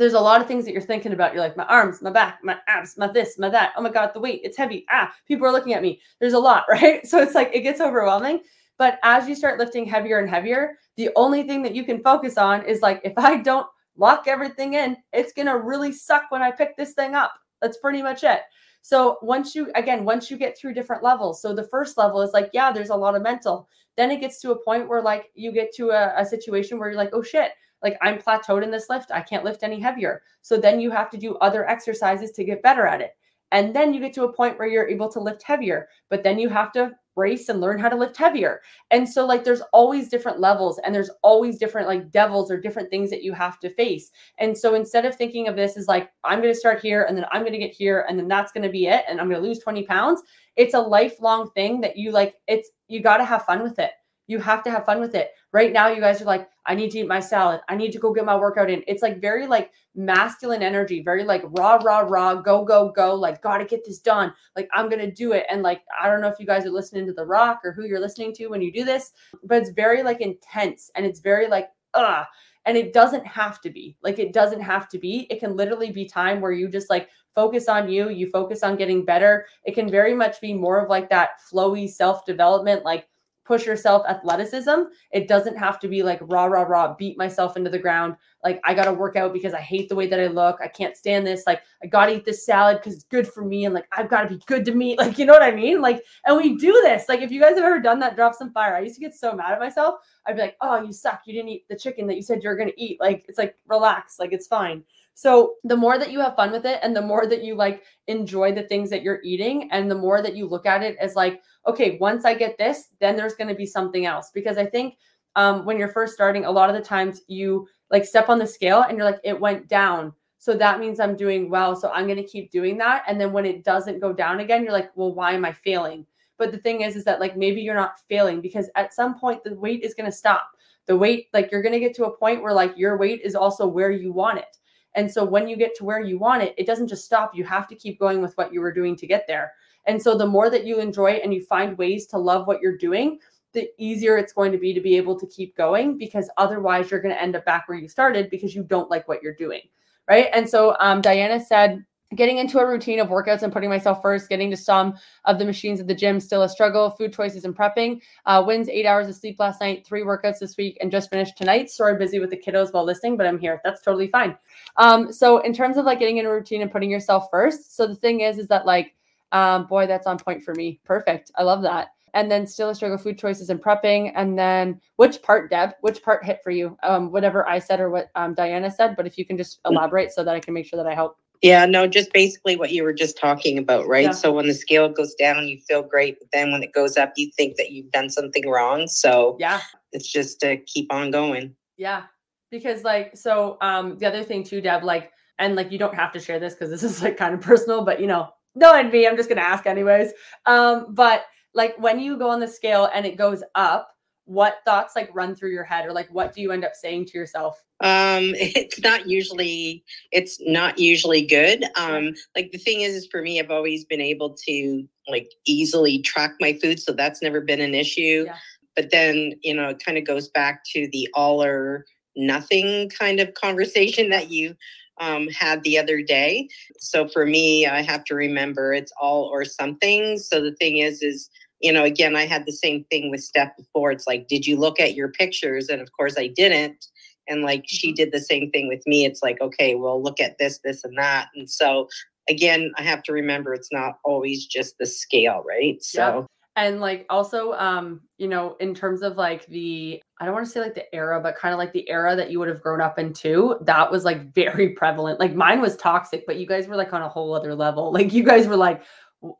there's 0.00 0.14
a 0.14 0.20
lot 0.20 0.40
of 0.40 0.48
things 0.48 0.64
that 0.64 0.72
you're 0.72 0.80
thinking 0.80 1.12
about. 1.12 1.34
You're 1.34 1.42
like, 1.42 1.58
my 1.58 1.66
arms, 1.66 2.00
my 2.00 2.10
back, 2.10 2.38
my 2.42 2.56
abs, 2.66 2.96
my 2.96 3.06
this, 3.06 3.38
my 3.38 3.50
that. 3.50 3.74
Oh 3.76 3.82
my 3.82 3.90
God, 3.90 4.12
the 4.14 4.20
weight, 4.20 4.40
it's 4.42 4.56
heavy. 4.56 4.86
Ah, 4.90 5.12
people 5.28 5.46
are 5.46 5.52
looking 5.52 5.74
at 5.74 5.82
me. 5.82 6.00
There's 6.18 6.32
a 6.32 6.38
lot, 6.38 6.64
right? 6.70 7.06
So 7.06 7.18
it's 7.18 7.34
like, 7.34 7.50
it 7.52 7.60
gets 7.60 7.82
overwhelming. 7.82 8.40
But 8.78 8.98
as 9.02 9.28
you 9.28 9.34
start 9.34 9.58
lifting 9.58 9.84
heavier 9.84 10.18
and 10.18 10.30
heavier, 10.30 10.78
the 10.96 11.10
only 11.16 11.42
thing 11.42 11.62
that 11.64 11.74
you 11.74 11.84
can 11.84 12.02
focus 12.02 12.38
on 12.38 12.64
is 12.64 12.80
like, 12.80 13.02
if 13.04 13.12
I 13.18 13.36
don't 13.36 13.66
lock 13.98 14.26
everything 14.26 14.72
in, 14.72 14.96
it's 15.12 15.34
going 15.34 15.48
to 15.48 15.58
really 15.58 15.92
suck 15.92 16.30
when 16.30 16.40
I 16.40 16.50
pick 16.50 16.78
this 16.78 16.94
thing 16.94 17.14
up. 17.14 17.34
That's 17.60 17.76
pretty 17.76 18.02
much 18.02 18.24
it. 18.24 18.40
So 18.80 19.18
once 19.20 19.54
you, 19.54 19.70
again, 19.74 20.06
once 20.06 20.30
you 20.30 20.38
get 20.38 20.56
through 20.56 20.72
different 20.72 21.02
levels, 21.02 21.42
so 21.42 21.54
the 21.54 21.68
first 21.68 21.98
level 21.98 22.22
is 22.22 22.32
like, 22.32 22.48
yeah, 22.54 22.72
there's 22.72 22.88
a 22.88 22.96
lot 22.96 23.14
of 23.14 23.20
mental. 23.20 23.68
Then 23.98 24.10
it 24.10 24.22
gets 24.22 24.40
to 24.40 24.52
a 24.52 24.64
point 24.64 24.88
where 24.88 25.02
like 25.02 25.26
you 25.34 25.52
get 25.52 25.74
to 25.74 25.90
a, 25.90 26.14
a 26.16 26.24
situation 26.24 26.78
where 26.78 26.88
you're 26.88 26.96
like, 26.96 27.10
oh 27.12 27.22
shit, 27.22 27.50
like 27.82 27.96
I'm 28.02 28.18
plateaued 28.18 28.62
in 28.62 28.70
this 28.70 28.88
lift. 28.88 29.10
I 29.10 29.20
can't 29.20 29.44
lift 29.44 29.62
any 29.62 29.80
heavier. 29.80 30.22
So 30.42 30.56
then 30.56 30.80
you 30.80 30.90
have 30.90 31.10
to 31.10 31.18
do 31.18 31.36
other 31.36 31.68
exercises 31.68 32.30
to 32.32 32.44
get 32.44 32.62
better 32.62 32.86
at 32.86 33.00
it. 33.00 33.16
And 33.52 33.74
then 33.74 33.92
you 33.92 34.00
get 34.00 34.12
to 34.14 34.24
a 34.24 34.32
point 34.32 34.58
where 34.58 34.68
you're 34.68 34.88
able 34.88 35.08
to 35.10 35.20
lift 35.20 35.42
heavier, 35.42 35.88
but 36.08 36.22
then 36.22 36.38
you 36.38 36.48
have 36.48 36.72
to 36.72 36.92
brace 37.16 37.48
and 37.48 37.60
learn 37.60 37.78
how 37.78 37.88
to 37.88 37.96
lift 37.96 38.16
heavier. 38.16 38.60
And 38.90 39.08
so 39.08 39.26
like 39.26 39.44
there's 39.44 39.62
always 39.72 40.08
different 40.08 40.38
levels 40.40 40.78
and 40.78 40.94
there's 40.94 41.10
always 41.22 41.58
different 41.58 41.88
like 41.88 42.10
devils 42.10 42.50
or 42.50 42.60
different 42.60 42.90
things 42.90 43.10
that 43.10 43.22
you 43.22 43.32
have 43.32 43.58
to 43.60 43.74
face. 43.74 44.10
And 44.38 44.56
so 44.56 44.74
instead 44.74 45.04
of 45.04 45.16
thinking 45.16 45.48
of 45.48 45.56
this 45.56 45.76
as 45.76 45.88
like 45.88 46.10
I'm 46.24 46.40
going 46.40 46.54
to 46.54 46.58
start 46.58 46.80
here 46.80 47.04
and 47.04 47.18
then 47.18 47.26
I'm 47.32 47.42
going 47.42 47.52
to 47.52 47.58
get 47.58 47.74
here 47.74 48.06
and 48.08 48.18
then 48.18 48.28
that's 48.28 48.52
going 48.52 48.62
to 48.62 48.70
be 48.70 48.86
it 48.86 49.04
and 49.08 49.20
I'm 49.20 49.28
going 49.28 49.42
to 49.42 49.46
lose 49.46 49.58
20 49.58 49.82
pounds, 49.84 50.22
it's 50.56 50.74
a 50.74 50.80
lifelong 50.80 51.50
thing 51.50 51.80
that 51.80 51.96
you 51.96 52.12
like 52.12 52.36
it's 52.46 52.70
you 52.88 53.00
got 53.02 53.16
to 53.18 53.24
have 53.24 53.44
fun 53.44 53.62
with 53.62 53.78
it. 53.78 53.90
You 54.30 54.38
have 54.38 54.62
to 54.62 54.70
have 54.70 54.86
fun 54.86 55.00
with 55.00 55.16
it. 55.16 55.32
Right 55.50 55.72
now, 55.72 55.88
you 55.88 56.00
guys 56.00 56.22
are 56.22 56.24
like, 56.24 56.48
I 56.64 56.76
need 56.76 56.92
to 56.92 57.00
eat 57.00 57.08
my 57.08 57.18
salad. 57.18 57.62
I 57.68 57.74
need 57.74 57.90
to 57.90 57.98
go 57.98 58.12
get 58.12 58.24
my 58.24 58.36
workout 58.36 58.70
in. 58.70 58.84
It's 58.86 59.02
like 59.02 59.20
very 59.20 59.44
like 59.48 59.72
masculine 59.96 60.62
energy, 60.62 61.02
very 61.02 61.24
like 61.24 61.42
rah, 61.58 61.80
rah, 61.82 62.06
rah, 62.06 62.36
go, 62.36 62.64
go, 62.64 62.92
go. 62.92 63.12
Like, 63.16 63.42
gotta 63.42 63.64
get 63.64 63.84
this 63.84 63.98
done. 63.98 64.32
Like, 64.54 64.68
I'm 64.72 64.88
gonna 64.88 65.10
do 65.10 65.32
it. 65.32 65.46
And 65.50 65.62
like, 65.62 65.82
I 66.00 66.08
don't 66.08 66.20
know 66.20 66.28
if 66.28 66.38
you 66.38 66.46
guys 66.46 66.64
are 66.64 66.70
listening 66.70 67.06
to 67.06 67.12
The 67.12 67.26
Rock 67.26 67.62
or 67.64 67.72
who 67.72 67.86
you're 67.86 67.98
listening 67.98 68.32
to 68.34 68.46
when 68.46 68.62
you 68.62 68.72
do 68.72 68.84
this, 68.84 69.10
but 69.42 69.58
it's 69.58 69.70
very 69.70 70.04
like 70.04 70.20
intense 70.20 70.92
and 70.94 71.04
it's 71.04 71.18
very 71.18 71.48
like, 71.48 71.70
ah. 71.94 72.28
And 72.66 72.76
it 72.76 72.92
doesn't 72.92 73.26
have 73.26 73.60
to 73.62 73.70
be 73.70 73.96
like, 74.00 74.20
it 74.20 74.32
doesn't 74.32 74.60
have 74.60 74.88
to 74.90 74.98
be. 74.98 75.26
It 75.28 75.40
can 75.40 75.56
literally 75.56 75.90
be 75.90 76.04
time 76.04 76.40
where 76.40 76.52
you 76.52 76.68
just 76.68 76.88
like 76.88 77.08
focus 77.34 77.66
on 77.66 77.88
you, 77.88 78.10
you 78.10 78.30
focus 78.30 78.62
on 78.62 78.76
getting 78.76 79.04
better. 79.04 79.46
It 79.64 79.74
can 79.74 79.90
very 79.90 80.14
much 80.14 80.40
be 80.40 80.54
more 80.54 80.78
of 80.78 80.88
like 80.88 81.10
that 81.10 81.40
flowy 81.52 81.90
self 81.90 82.24
development, 82.24 82.84
like, 82.84 83.08
push 83.50 83.66
yourself 83.66 84.06
athleticism. 84.06 84.82
It 85.10 85.26
doesn't 85.26 85.56
have 85.56 85.80
to 85.80 85.88
be 85.88 86.04
like 86.04 86.20
rah, 86.22 86.44
rah, 86.44 86.62
rah, 86.62 86.94
beat 86.94 87.18
myself 87.18 87.56
into 87.56 87.68
the 87.68 87.80
ground. 87.80 88.14
Like, 88.44 88.60
I 88.62 88.74
got 88.74 88.84
to 88.84 88.92
work 88.92 89.16
out 89.16 89.32
because 89.32 89.54
I 89.54 89.60
hate 89.60 89.88
the 89.88 89.96
way 89.96 90.06
that 90.06 90.20
I 90.20 90.28
look. 90.28 90.60
I 90.62 90.68
can't 90.68 90.96
stand 90.96 91.26
this. 91.26 91.42
Like, 91.48 91.62
I 91.82 91.88
got 91.88 92.06
to 92.06 92.14
eat 92.14 92.24
this 92.24 92.46
salad 92.46 92.76
because 92.76 92.94
it's 92.94 93.04
good 93.04 93.26
for 93.26 93.44
me. 93.44 93.64
And 93.64 93.74
like, 93.74 93.86
I've 93.90 94.08
got 94.08 94.22
to 94.22 94.28
be 94.28 94.40
good 94.46 94.64
to 94.66 94.72
me. 94.72 94.96
Like, 95.00 95.18
you 95.18 95.24
know 95.24 95.32
what 95.32 95.42
I 95.42 95.50
mean? 95.50 95.80
Like, 95.80 96.04
and 96.26 96.36
we 96.36 96.56
do 96.58 96.72
this. 96.84 97.08
Like, 97.08 97.22
if 97.22 97.32
you 97.32 97.40
guys 97.40 97.56
have 97.56 97.64
ever 97.64 97.80
done 97.80 97.98
that, 98.00 98.16
drop 98.16 98.34
some 98.34 98.52
fire. 98.52 98.76
I 98.76 98.80
used 98.80 98.96
to 98.96 99.00
get 99.00 99.14
so 99.14 99.32
mad 99.32 99.52
at 99.52 99.58
myself. 99.58 99.96
I'd 100.26 100.36
be 100.36 100.42
like, 100.42 100.56
oh, 100.60 100.82
you 100.82 100.92
suck. 100.92 101.22
You 101.24 101.32
didn't 101.32 101.48
eat 101.48 101.66
the 101.68 101.76
chicken 101.76 102.06
that 102.06 102.16
you 102.16 102.22
said 102.22 102.42
you 102.42 102.50
were 102.50 102.56
going 102.56 102.68
to 102.68 102.80
eat. 102.80 103.00
Like, 103.00 103.24
it's 103.26 103.38
like, 103.38 103.56
relax. 103.66 104.18
Like, 104.18 104.32
it's 104.32 104.46
fine. 104.46 104.84
So 105.14 105.56
the 105.64 105.76
more 105.76 105.98
that 105.98 106.10
you 106.10 106.20
have 106.20 106.36
fun 106.36 106.50
with 106.50 106.64
it 106.64 106.80
and 106.82 106.96
the 106.96 107.02
more 107.02 107.26
that 107.26 107.44
you 107.44 107.54
like 107.54 107.84
enjoy 108.06 108.52
the 108.52 108.62
things 108.62 108.88
that 108.90 109.02
you're 109.02 109.20
eating 109.22 109.70
and 109.70 109.90
the 109.90 109.94
more 109.94 110.22
that 110.22 110.34
you 110.34 110.46
look 110.46 110.64
at 110.64 110.82
it 110.82 110.96
as 110.98 111.14
like, 111.14 111.42
okay, 111.66 111.98
once 112.00 112.24
I 112.24 112.34
get 112.34 112.56
this, 112.56 112.88
then 113.00 113.16
there's 113.16 113.34
going 113.34 113.48
to 113.48 113.54
be 113.54 113.66
something 113.66 114.06
else. 114.06 114.30
Because 114.32 114.56
I 114.56 114.64
think 114.64 114.96
um, 115.36 115.64
when 115.64 115.78
you're 115.78 115.88
first 115.88 116.14
starting, 116.14 116.44
a 116.44 116.50
lot 116.50 116.70
of 116.70 116.76
the 116.76 116.82
times 116.82 117.22
you 117.28 117.68
like 117.90 118.04
step 118.04 118.28
on 118.28 118.38
the 118.38 118.46
scale 118.46 118.82
and 118.88 118.96
you're 118.96 119.06
like, 119.06 119.20
it 119.24 119.38
went 119.38 119.68
down. 119.68 120.12
So 120.38 120.54
that 120.54 120.80
means 120.80 121.00
I'm 121.00 121.16
doing 121.16 121.50
well. 121.50 121.76
So 121.76 121.90
I'm 121.90 122.06
going 122.06 122.16
to 122.16 122.24
keep 122.24 122.50
doing 122.50 122.78
that. 122.78 123.02
And 123.06 123.20
then 123.20 123.32
when 123.32 123.44
it 123.44 123.62
doesn't 123.62 124.00
go 124.00 124.12
down 124.12 124.40
again, 124.40 124.62
you're 124.62 124.72
like, 124.72 124.90
well, 124.96 125.14
why 125.14 125.32
am 125.32 125.44
I 125.44 125.52
failing? 125.52 126.06
But 126.38 126.50
the 126.50 126.58
thing 126.58 126.80
is, 126.80 126.96
is 126.96 127.04
that 127.04 127.20
like 127.20 127.36
maybe 127.36 127.60
you're 127.60 127.74
not 127.74 128.00
failing 128.08 128.40
because 128.40 128.70
at 128.74 128.94
some 128.94 129.18
point 129.20 129.44
the 129.44 129.54
weight 129.54 129.82
is 129.82 129.92
going 129.92 130.10
to 130.10 130.16
stop. 130.16 130.48
The 130.86 130.96
weight, 130.96 131.26
like 131.34 131.52
you're 131.52 131.62
going 131.62 131.74
to 131.74 131.80
get 131.80 131.94
to 131.96 132.06
a 132.06 132.16
point 132.16 132.42
where 132.42 132.54
like 132.54 132.72
your 132.78 132.96
weight 132.96 133.20
is 133.22 133.34
also 133.34 133.66
where 133.66 133.90
you 133.90 134.12
want 134.12 134.38
it. 134.38 134.56
And 134.94 135.10
so 135.10 135.24
when 135.24 135.48
you 135.48 135.56
get 135.56 135.76
to 135.76 135.84
where 135.84 136.00
you 136.00 136.18
want 136.18 136.42
it, 136.42 136.54
it 136.58 136.66
doesn't 136.66 136.88
just 136.88 137.04
stop. 137.04 137.34
You 137.34 137.44
have 137.44 137.68
to 137.68 137.74
keep 137.74 137.98
going 137.98 138.20
with 138.20 138.36
what 138.36 138.52
you 138.52 138.60
were 138.60 138.72
doing 138.72 138.96
to 138.96 139.06
get 139.06 139.26
there. 139.26 139.52
And 139.86 140.00
so 140.00 140.16
the 140.16 140.26
more 140.26 140.50
that 140.50 140.66
you 140.66 140.80
enjoy 140.80 141.12
and 141.12 141.32
you 141.32 141.44
find 141.44 141.78
ways 141.78 142.06
to 142.08 142.18
love 142.18 142.46
what 142.46 142.60
you're 142.60 142.76
doing, 142.76 143.18
the 143.52 143.68
easier 143.78 144.16
it's 144.16 144.32
going 144.32 144.52
to 144.52 144.58
be 144.58 144.74
to 144.74 144.80
be 144.80 144.96
able 144.96 145.18
to 145.18 145.26
keep 145.26 145.56
going 145.56 145.98
because 145.98 146.30
otherwise 146.36 146.90
you're 146.90 147.00
going 147.00 147.14
to 147.14 147.20
end 147.20 147.34
up 147.34 147.44
back 147.44 147.68
where 147.68 147.78
you 147.78 147.88
started 147.88 148.30
because 148.30 148.54
you 148.54 148.62
don't 148.62 148.90
like 148.90 149.08
what 149.08 149.22
you're 149.22 149.34
doing. 149.34 149.62
Right. 150.08 150.28
And 150.32 150.48
so 150.48 150.76
um, 150.80 151.00
Diana 151.00 151.44
said, 151.44 151.84
getting 152.16 152.38
into 152.38 152.58
a 152.58 152.66
routine 152.66 152.98
of 152.98 153.08
workouts 153.08 153.42
and 153.42 153.52
putting 153.52 153.70
myself 153.70 154.02
first, 154.02 154.28
getting 154.28 154.50
to 154.50 154.56
some 154.56 154.94
of 155.26 155.38
the 155.38 155.44
machines 155.44 155.80
at 155.80 155.86
the 155.86 155.94
gym, 155.94 156.18
still 156.18 156.42
a 156.42 156.48
struggle. 156.48 156.90
Food 156.90 157.12
choices 157.12 157.44
and 157.44 157.56
prepping. 157.56 158.00
Uh, 158.26 158.42
wins 158.44 158.68
eight 158.68 158.86
hours 158.86 159.08
of 159.08 159.14
sleep 159.14 159.36
last 159.38 159.60
night, 159.60 159.86
three 159.86 160.02
workouts 160.02 160.40
this 160.40 160.56
week, 160.56 160.76
and 160.80 160.90
just 160.90 161.10
finished 161.10 161.36
tonight. 161.36 161.70
Sorry, 161.70 161.96
busy 161.96 162.18
with 162.18 162.30
the 162.30 162.36
kiddos 162.36 162.72
while 162.72 162.84
listening, 162.84 163.16
but 163.16 163.26
I'm 163.26 163.38
here. 163.38 163.60
That's 163.64 163.80
totally 163.80 164.08
fine. 164.08 164.36
Um, 164.76 165.12
so 165.12 165.38
in 165.38 165.52
terms 165.52 165.76
of 165.76 165.84
like 165.84 166.00
getting 166.00 166.16
in 166.16 166.26
a 166.26 166.32
routine 166.32 166.62
and 166.62 166.70
putting 166.70 166.90
yourself 166.90 167.28
first. 167.30 167.76
So 167.76 167.86
the 167.86 167.94
thing 167.94 168.20
is, 168.20 168.38
is 168.38 168.48
that 168.48 168.66
like, 168.66 168.94
um, 169.32 169.66
boy, 169.66 169.86
that's 169.86 170.08
on 170.08 170.18
point 170.18 170.42
for 170.42 170.54
me. 170.54 170.80
Perfect. 170.84 171.30
I 171.36 171.44
love 171.44 171.62
that. 171.62 171.88
And 172.12 172.28
then 172.28 172.44
still 172.44 172.70
a 172.70 172.74
struggle 172.74 172.98
food 172.98 173.16
choices 173.16 173.50
and 173.50 173.62
prepping. 173.62 174.10
And 174.16 174.36
then 174.36 174.80
which 174.96 175.22
part, 175.22 175.48
Deb, 175.48 175.74
which 175.82 176.02
part 176.02 176.24
hit 176.24 176.40
for 176.42 176.50
you? 176.50 176.76
Um, 176.82 177.12
whatever 177.12 177.48
I 177.48 177.60
said 177.60 177.78
or 177.78 177.88
what 177.88 178.10
um, 178.16 178.34
Diana 178.34 178.68
said, 178.68 178.96
but 178.96 179.06
if 179.06 179.16
you 179.16 179.24
can 179.24 179.36
just 179.36 179.60
elaborate 179.64 180.10
so 180.10 180.24
that 180.24 180.34
I 180.34 180.40
can 180.40 180.52
make 180.52 180.66
sure 180.66 180.76
that 180.82 180.90
I 180.90 180.94
help. 180.96 181.18
Yeah, 181.42 181.64
no, 181.64 181.86
just 181.86 182.12
basically 182.12 182.56
what 182.56 182.70
you 182.70 182.82
were 182.82 182.92
just 182.92 183.16
talking 183.16 183.56
about, 183.56 183.86
right? 183.86 184.04
Yeah. 184.04 184.10
So 184.10 184.30
when 184.30 184.46
the 184.46 184.54
scale 184.54 184.90
goes 184.90 185.14
down, 185.14 185.48
you 185.48 185.58
feel 185.58 185.82
great, 185.82 186.18
but 186.18 186.28
then 186.32 186.52
when 186.52 186.62
it 186.62 186.74
goes 186.74 186.98
up, 186.98 187.12
you 187.16 187.30
think 187.34 187.56
that 187.56 187.70
you've 187.70 187.90
done 187.92 188.10
something 188.10 188.46
wrong. 188.46 188.86
So 188.88 189.36
yeah, 189.40 189.60
it's 189.92 190.10
just 190.10 190.40
to 190.40 190.58
keep 190.58 190.92
on 190.92 191.10
going. 191.10 191.54
Yeah, 191.78 192.04
because 192.50 192.84
like 192.84 193.16
so, 193.16 193.56
um, 193.62 193.96
the 193.98 194.06
other 194.06 194.22
thing 194.22 194.44
too, 194.44 194.60
Deb, 194.60 194.84
like, 194.84 195.12
and 195.38 195.56
like 195.56 195.72
you 195.72 195.78
don't 195.78 195.94
have 195.94 196.12
to 196.12 196.20
share 196.20 196.38
this 196.38 196.54
because 196.54 196.68
this 196.70 196.82
is 196.90 197.02
like 197.02 197.16
kind 197.16 197.34
of 197.34 197.40
personal, 197.40 197.84
but 197.84 198.00
you 198.00 198.06
know, 198.06 198.28
no 198.54 198.72
envy. 198.74 199.08
I'm 199.08 199.16
just 199.16 199.30
gonna 199.30 199.40
ask 199.40 199.66
anyways. 199.66 200.12
Um, 200.44 200.88
but 200.90 201.24
like 201.54 201.74
when 201.78 201.98
you 201.98 202.18
go 202.18 202.28
on 202.28 202.40
the 202.40 202.48
scale 202.48 202.90
and 202.94 203.06
it 203.06 203.16
goes 203.16 203.42
up, 203.54 203.88
what 204.30 204.58
thoughts 204.64 204.94
like 204.94 205.10
run 205.12 205.34
through 205.34 205.50
your 205.50 205.64
head, 205.64 205.84
or 205.86 205.92
like 205.92 206.08
what 206.10 206.32
do 206.32 206.40
you 206.40 206.52
end 206.52 206.64
up 206.64 206.74
saying 206.74 207.06
to 207.06 207.18
yourself? 207.18 207.64
um 207.80 208.34
it's 208.36 208.80
not 208.80 209.08
usually 209.08 209.82
it's 210.12 210.38
not 210.42 210.78
usually 210.78 211.22
good. 211.22 211.64
Um 211.76 212.14
like 212.36 212.52
the 212.52 212.58
thing 212.58 212.82
is, 212.82 212.94
is 212.94 213.08
for 213.10 213.22
me 213.22 213.40
i've 213.40 213.50
always 213.50 213.84
been 213.84 214.00
able 214.00 214.36
to 214.46 214.86
like 215.08 215.32
easily 215.46 216.00
track 216.00 216.32
my 216.40 216.52
food 216.52 216.78
so 216.78 216.92
that's 216.92 217.22
never 217.22 217.40
been 217.40 217.60
an 217.60 217.74
issue. 217.74 218.24
Yeah. 218.26 218.36
but 218.76 218.90
then 218.90 219.32
you 219.42 219.54
know 219.54 219.70
it 219.70 219.82
kind 219.84 219.98
of 219.98 220.06
goes 220.06 220.28
back 220.28 220.62
to 220.74 220.88
the 220.92 221.08
all 221.14 221.42
or 221.42 221.86
nothing 222.16 222.90
kind 222.90 223.18
of 223.18 223.34
conversation 223.34 224.10
that 224.10 224.30
you 224.30 224.54
um, 225.00 225.28
had 225.28 225.62
the 225.62 225.78
other 225.78 226.02
day. 226.02 226.46
So 226.78 227.08
for 227.08 227.26
me 227.26 227.66
i 227.66 227.80
have 227.82 228.04
to 228.04 228.14
remember 228.14 228.74
it's 228.74 228.92
all 229.00 229.24
or 229.24 229.44
something. 229.44 230.18
So 230.18 230.40
the 230.40 230.54
thing 230.54 230.78
is 230.78 231.02
is 231.02 231.30
you 231.60 231.72
know 231.72 231.84
again 231.84 232.16
i 232.16 232.26
had 232.26 232.46
the 232.46 232.52
same 232.52 232.84
thing 232.84 233.10
with 233.10 233.22
Steph 233.22 233.56
before. 233.56 233.92
It's 233.92 234.06
like 234.06 234.28
did 234.28 234.46
you 234.46 234.56
look 234.56 234.80
at 234.80 234.94
your 234.94 235.08
pictures? 235.08 235.68
And 235.68 235.80
of 235.80 235.92
course 235.92 236.14
i 236.18 236.26
didn't. 236.26 236.86
And 237.28 237.42
like 237.42 237.64
she 237.66 237.88
mm-hmm. 237.88 237.96
did 237.96 238.12
the 238.12 238.20
same 238.20 238.50
thing 238.50 238.68
with 238.68 238.82
me. 238.86 239.04
It's 239.04 239.22
like 239.22 239.40
okay 239.40 239.74
well 239.74 240.02
look 240.02 240.20
at 240.20 240.38
this 240.38 240.60
this 240.64 240.84
and 240.84 240.96
that. 240.98 241.28
And 241.34 241.48
so 241.48 241.88
again 242.28 242.70
i 242.76 242.82
have 242.82 243.02
to 243.02 243.12
remember 243.12 243.54
it's 243.54 243.72
not 243.72 243.94
always 244.04 244.46
just 244.46 244.76
the 244.78 244.86
scale 244.86 245.42
right? 245.46 245.82
So 245.82 246.26
and 246.56 246.80
like 246.80 247.06
also 247.08 247.52
um 247.54 248.00
you 248.18 248.28
know 248.28 248.56
in 248.60 248.74
terms 248.74 249.02
of 249.02 249.16
like 249.16 249.46
the 249.46 250.00
i 250.18 250.24
don't 250.24 250.34
want 250.34 250.44
to 250.44 250.50
say 250.50 250.60
like 250.60 250.74
the 250.74 250.94
era 250.94 251.20
but 251.20 251.36
kind 251.36 251.52
of 251.52 251.58
like 251.58 251.72
the 251.72 251.88
era 251.88 252.16
that 252.16 252.30
you 252.30 252.38
would 252.38 252.48
have 252.48 252.60
grown 252.60 252.80
up 252.80 252.98
into 252.98 253.56
that 253.62 253.90
was 253.90 254.04
like 254.04 254.34
very 254.34 254.70
prevalent. 254.70 255.20
Like 255.20 255.34
mine 255.34 255.60
was 255.60 255.76
toxic 255.76 256.26
but 256.26 256.36
you 256.36 256.46
guys 256.46 256.66
were 256.66 256.76
like 256.76 256.92
on 256.92 257.02
a 257.02 257.08
whole 257.08 257.34
other 257.34 257.54
level. 257.54 257.92
Like 257.92 258.12
you 258.12 258.22
guys 258.22 258.46
were 258.46 258.56
like 258.56 258.82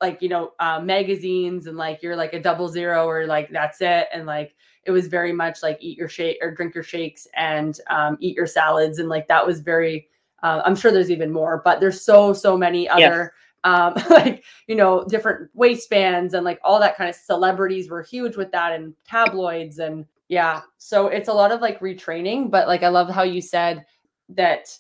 like 0.01 0.21
you 0.21 0.29
know 0.29 0.53
uh, 0.61 0.81
magazines 0.81 1.67
and 1.67 1.77
like 1.77 2.03
you're 2.03 2.17
like 2.17 2.33
a 2.35 2.41
double 2.41 2.69
zero 2.69 3.07
or 3.07 3.27
like 3.27 3.49
that's 3.51 3.81
it 3.81 4.09
and 4.13 4.27
like 4.27 4.55
it 4.85 4.91
was 4.91 5.07
very 5.07 5.33
much 5.33 5.63
like 5.63 5.79
eat 5.81 5.97
your 5.97 6.09
shake 6.09 6.39
or 6.43 6.51
drink 6.51 6.75
your 6.75 6.85
shakes 6.85 7.27
and 7.35 7.81
um, 7.89 8.17
eat 8.21 8.37
your 8.37 8.47
salads 8.47 8.99
and 8.99 9.09
like 9.09 9.27
that 9.29 9.47
was 9.47 9.61
very 9.61 10.09
uh, 10.43 10.61
i'm 10.65 10.77
sure 10.77 10.93
there's 10.93 11.11
even 11.11 11.33
more 11.33 11.63
but 11.65 11.81
there's 11.81 12.03
so 12.03 12.33
so 12.33 12.57
many 12.57 12.89
other 12.89 13.33
um, 13.65 13.95
like 14.11 14.45
you 14.67 14.75
know 14.75 15.05
different 15.05 15.51
waistbands 15.55 16.35
and 16.35 16.45
like 16.45 16.61
all 16.63 16.79
that 16.79 16.97
kind 16.97 17.09
of 17.09 17.17
celebrities 17.17 17.89
were 17.89 18.03
huge 18.03 18.37
with 18.37 18.51
that 18.53 18.73
and 18.73 18.95
tabloids 19.07 19.79
and 19.79 20.05
yeah 20.29 20.61
so 20.79 21.09
it's 21.09 21.29
a 21.29 21.33
lot 21.33 21.53
of 21.53 21.61
like 21.61 21.81
retraining 21.81 22.51
but 22.51 22.69
like 22.69 22.83
i 22.83 22.89
love 22.89 23.09
how 23.09 23.23
you 23.23 23.41
said 23.41 23.85
that 24.29 24.77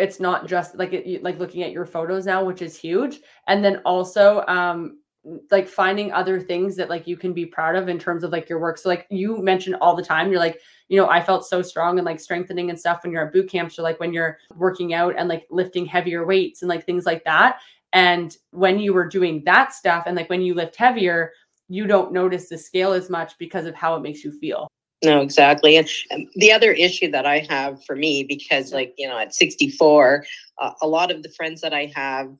it's 0.00 0.18
not 0.18 0.46
just 0.46 0.76
like 0.76 0.92
it, 0.92 1.22
like 1.22 1.38
looking 1.38 1.62
at 1.62 1.72
your 1.72 1.86
photos 1.86 2.26
now 2.26 2.42
which 2.42 2.62
is 2.62 2.76
huge. 2.76 3.20
And 3.46 3.64
then 3.64 3.76
also 3.84 4.44
um 4.48 4.98
like 5.50 5.68
finding 5.68 6.10
other 6.12 6.40
things 6.40 6.76
that 6.76 6.88
like 6.88 7.06
you 7.06 7.16
can 7.16 7.34
be 7.34 7.44
proud 7.44 7.76
of 7.76 7.88
in 7.88 7.98
terms 7.98 8.24
of 8.24 8.32
like 8.32 8.48
your 8.48 8.58
work. 8.58 8.78
So 8.78 8.88
like 8.88 9.06
you 9.10 9.36
mentioned 9.42 9.76
all 9.80 9.94
the 9.94 10.02
time 10.02 10.30
you're 10.30 10.40
like 10.40 10.60
you 10.88 10.96
know 10.96 11.08
i 11.08 11.22
felt 11.22 11.46
so 11.46 11.62
strong 11.62 11.98
and 11.98 12.06
like 12.06 12.18
strengthening 12.18 12.70
and 12.70 12.80
stuff 12.80 13.00
when 13.02 13.12
you're 13.12 13.26
at 13.26 13.32
boot 13.32 13.48
camps 13.48 13.78
or 13.78 13.82
like 13.82 14.00
when 14.00 14.12
you're 14.12 14.38
working 14.56 14.94
out 14.94 15.14
and 15.16 15.28
like 15.28 15.46
lifting 15.50 15.86
heavier 15.86 16.26
weights 16.26 16.62
and 16.62 16.68
like 16.68 16.84
things 16.86 17.06
like 17.06 17.22
that. 17.24 17.60
And 17.92 18.36
when 18.52 18.78
you 18.78 18.94
were 18.94 19.08
doing 19.08 19.42
that 19.44 19.72
stuff 19.72 20.04
and 20.06 20.16
like 20.16 20.30
when 20.30 20.42
you 20.42 20.54
lift 20.54 20.76
heavier 20.76 21.32
you 21.68 21.86
don't 21.86 22.12
notice 22.12 22.48
the 22.48 22.58
scale 22.58 22.92
as 22.92 23.08
much 23.08 23.38
because 23.38 23.64
of 23.66 23.74
how 23.76 23.94
it 23.94 24.02
makes 24.02 24.24
you 24.24 24.32
feel 24.32 24.68
no, 25.02 25.22
exactly. 25.22 25.76
And 25.76 25.88
the 26.34 26.52
other 26.52 26.72
issue 26.72 27.10
that 27.10 27.24
I 27.24 27.46
have 27.48 27.82
for 27.84 27.96
me, 27.96 28.22
because 28.22 28.72
like, 28.72 28.94
you 28.98 29.08
know, 29.08 29.18
at 29.18 29.34
64, 29.34 30.26
uh, 30.58 30.72
a 30.82 30.86
lot 30.86 31.10
of 31.10 31.22
the 31.22 31.30
friends 31.30 31.62
that 31.62 31.72
I 31.72 31.90
have, 31.94 32.30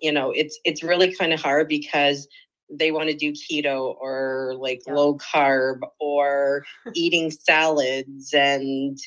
you 0.00 0.10
know, 0.10 0.30
it's, 0.30 0.58
it's 0.64 0.82
really 0.82 1.14
kind 1.14 1.34
of 1.34 1.40
hard 1.40 1.68
because 1.68 2.26
they 2.70 2.92
want 2.92 3.10
to 3.10 3.16
do 3.16 3.32
keto 3.32 3.94
or 4.00 4.54
like 4.58 4.82
yeah. 4.86 4.94
low 4.94 5.18
carb 5.18 5.80
or 6.00 6.64
eating 6.94 7.30
salads 7.30 8.32
and, 8.32 8.98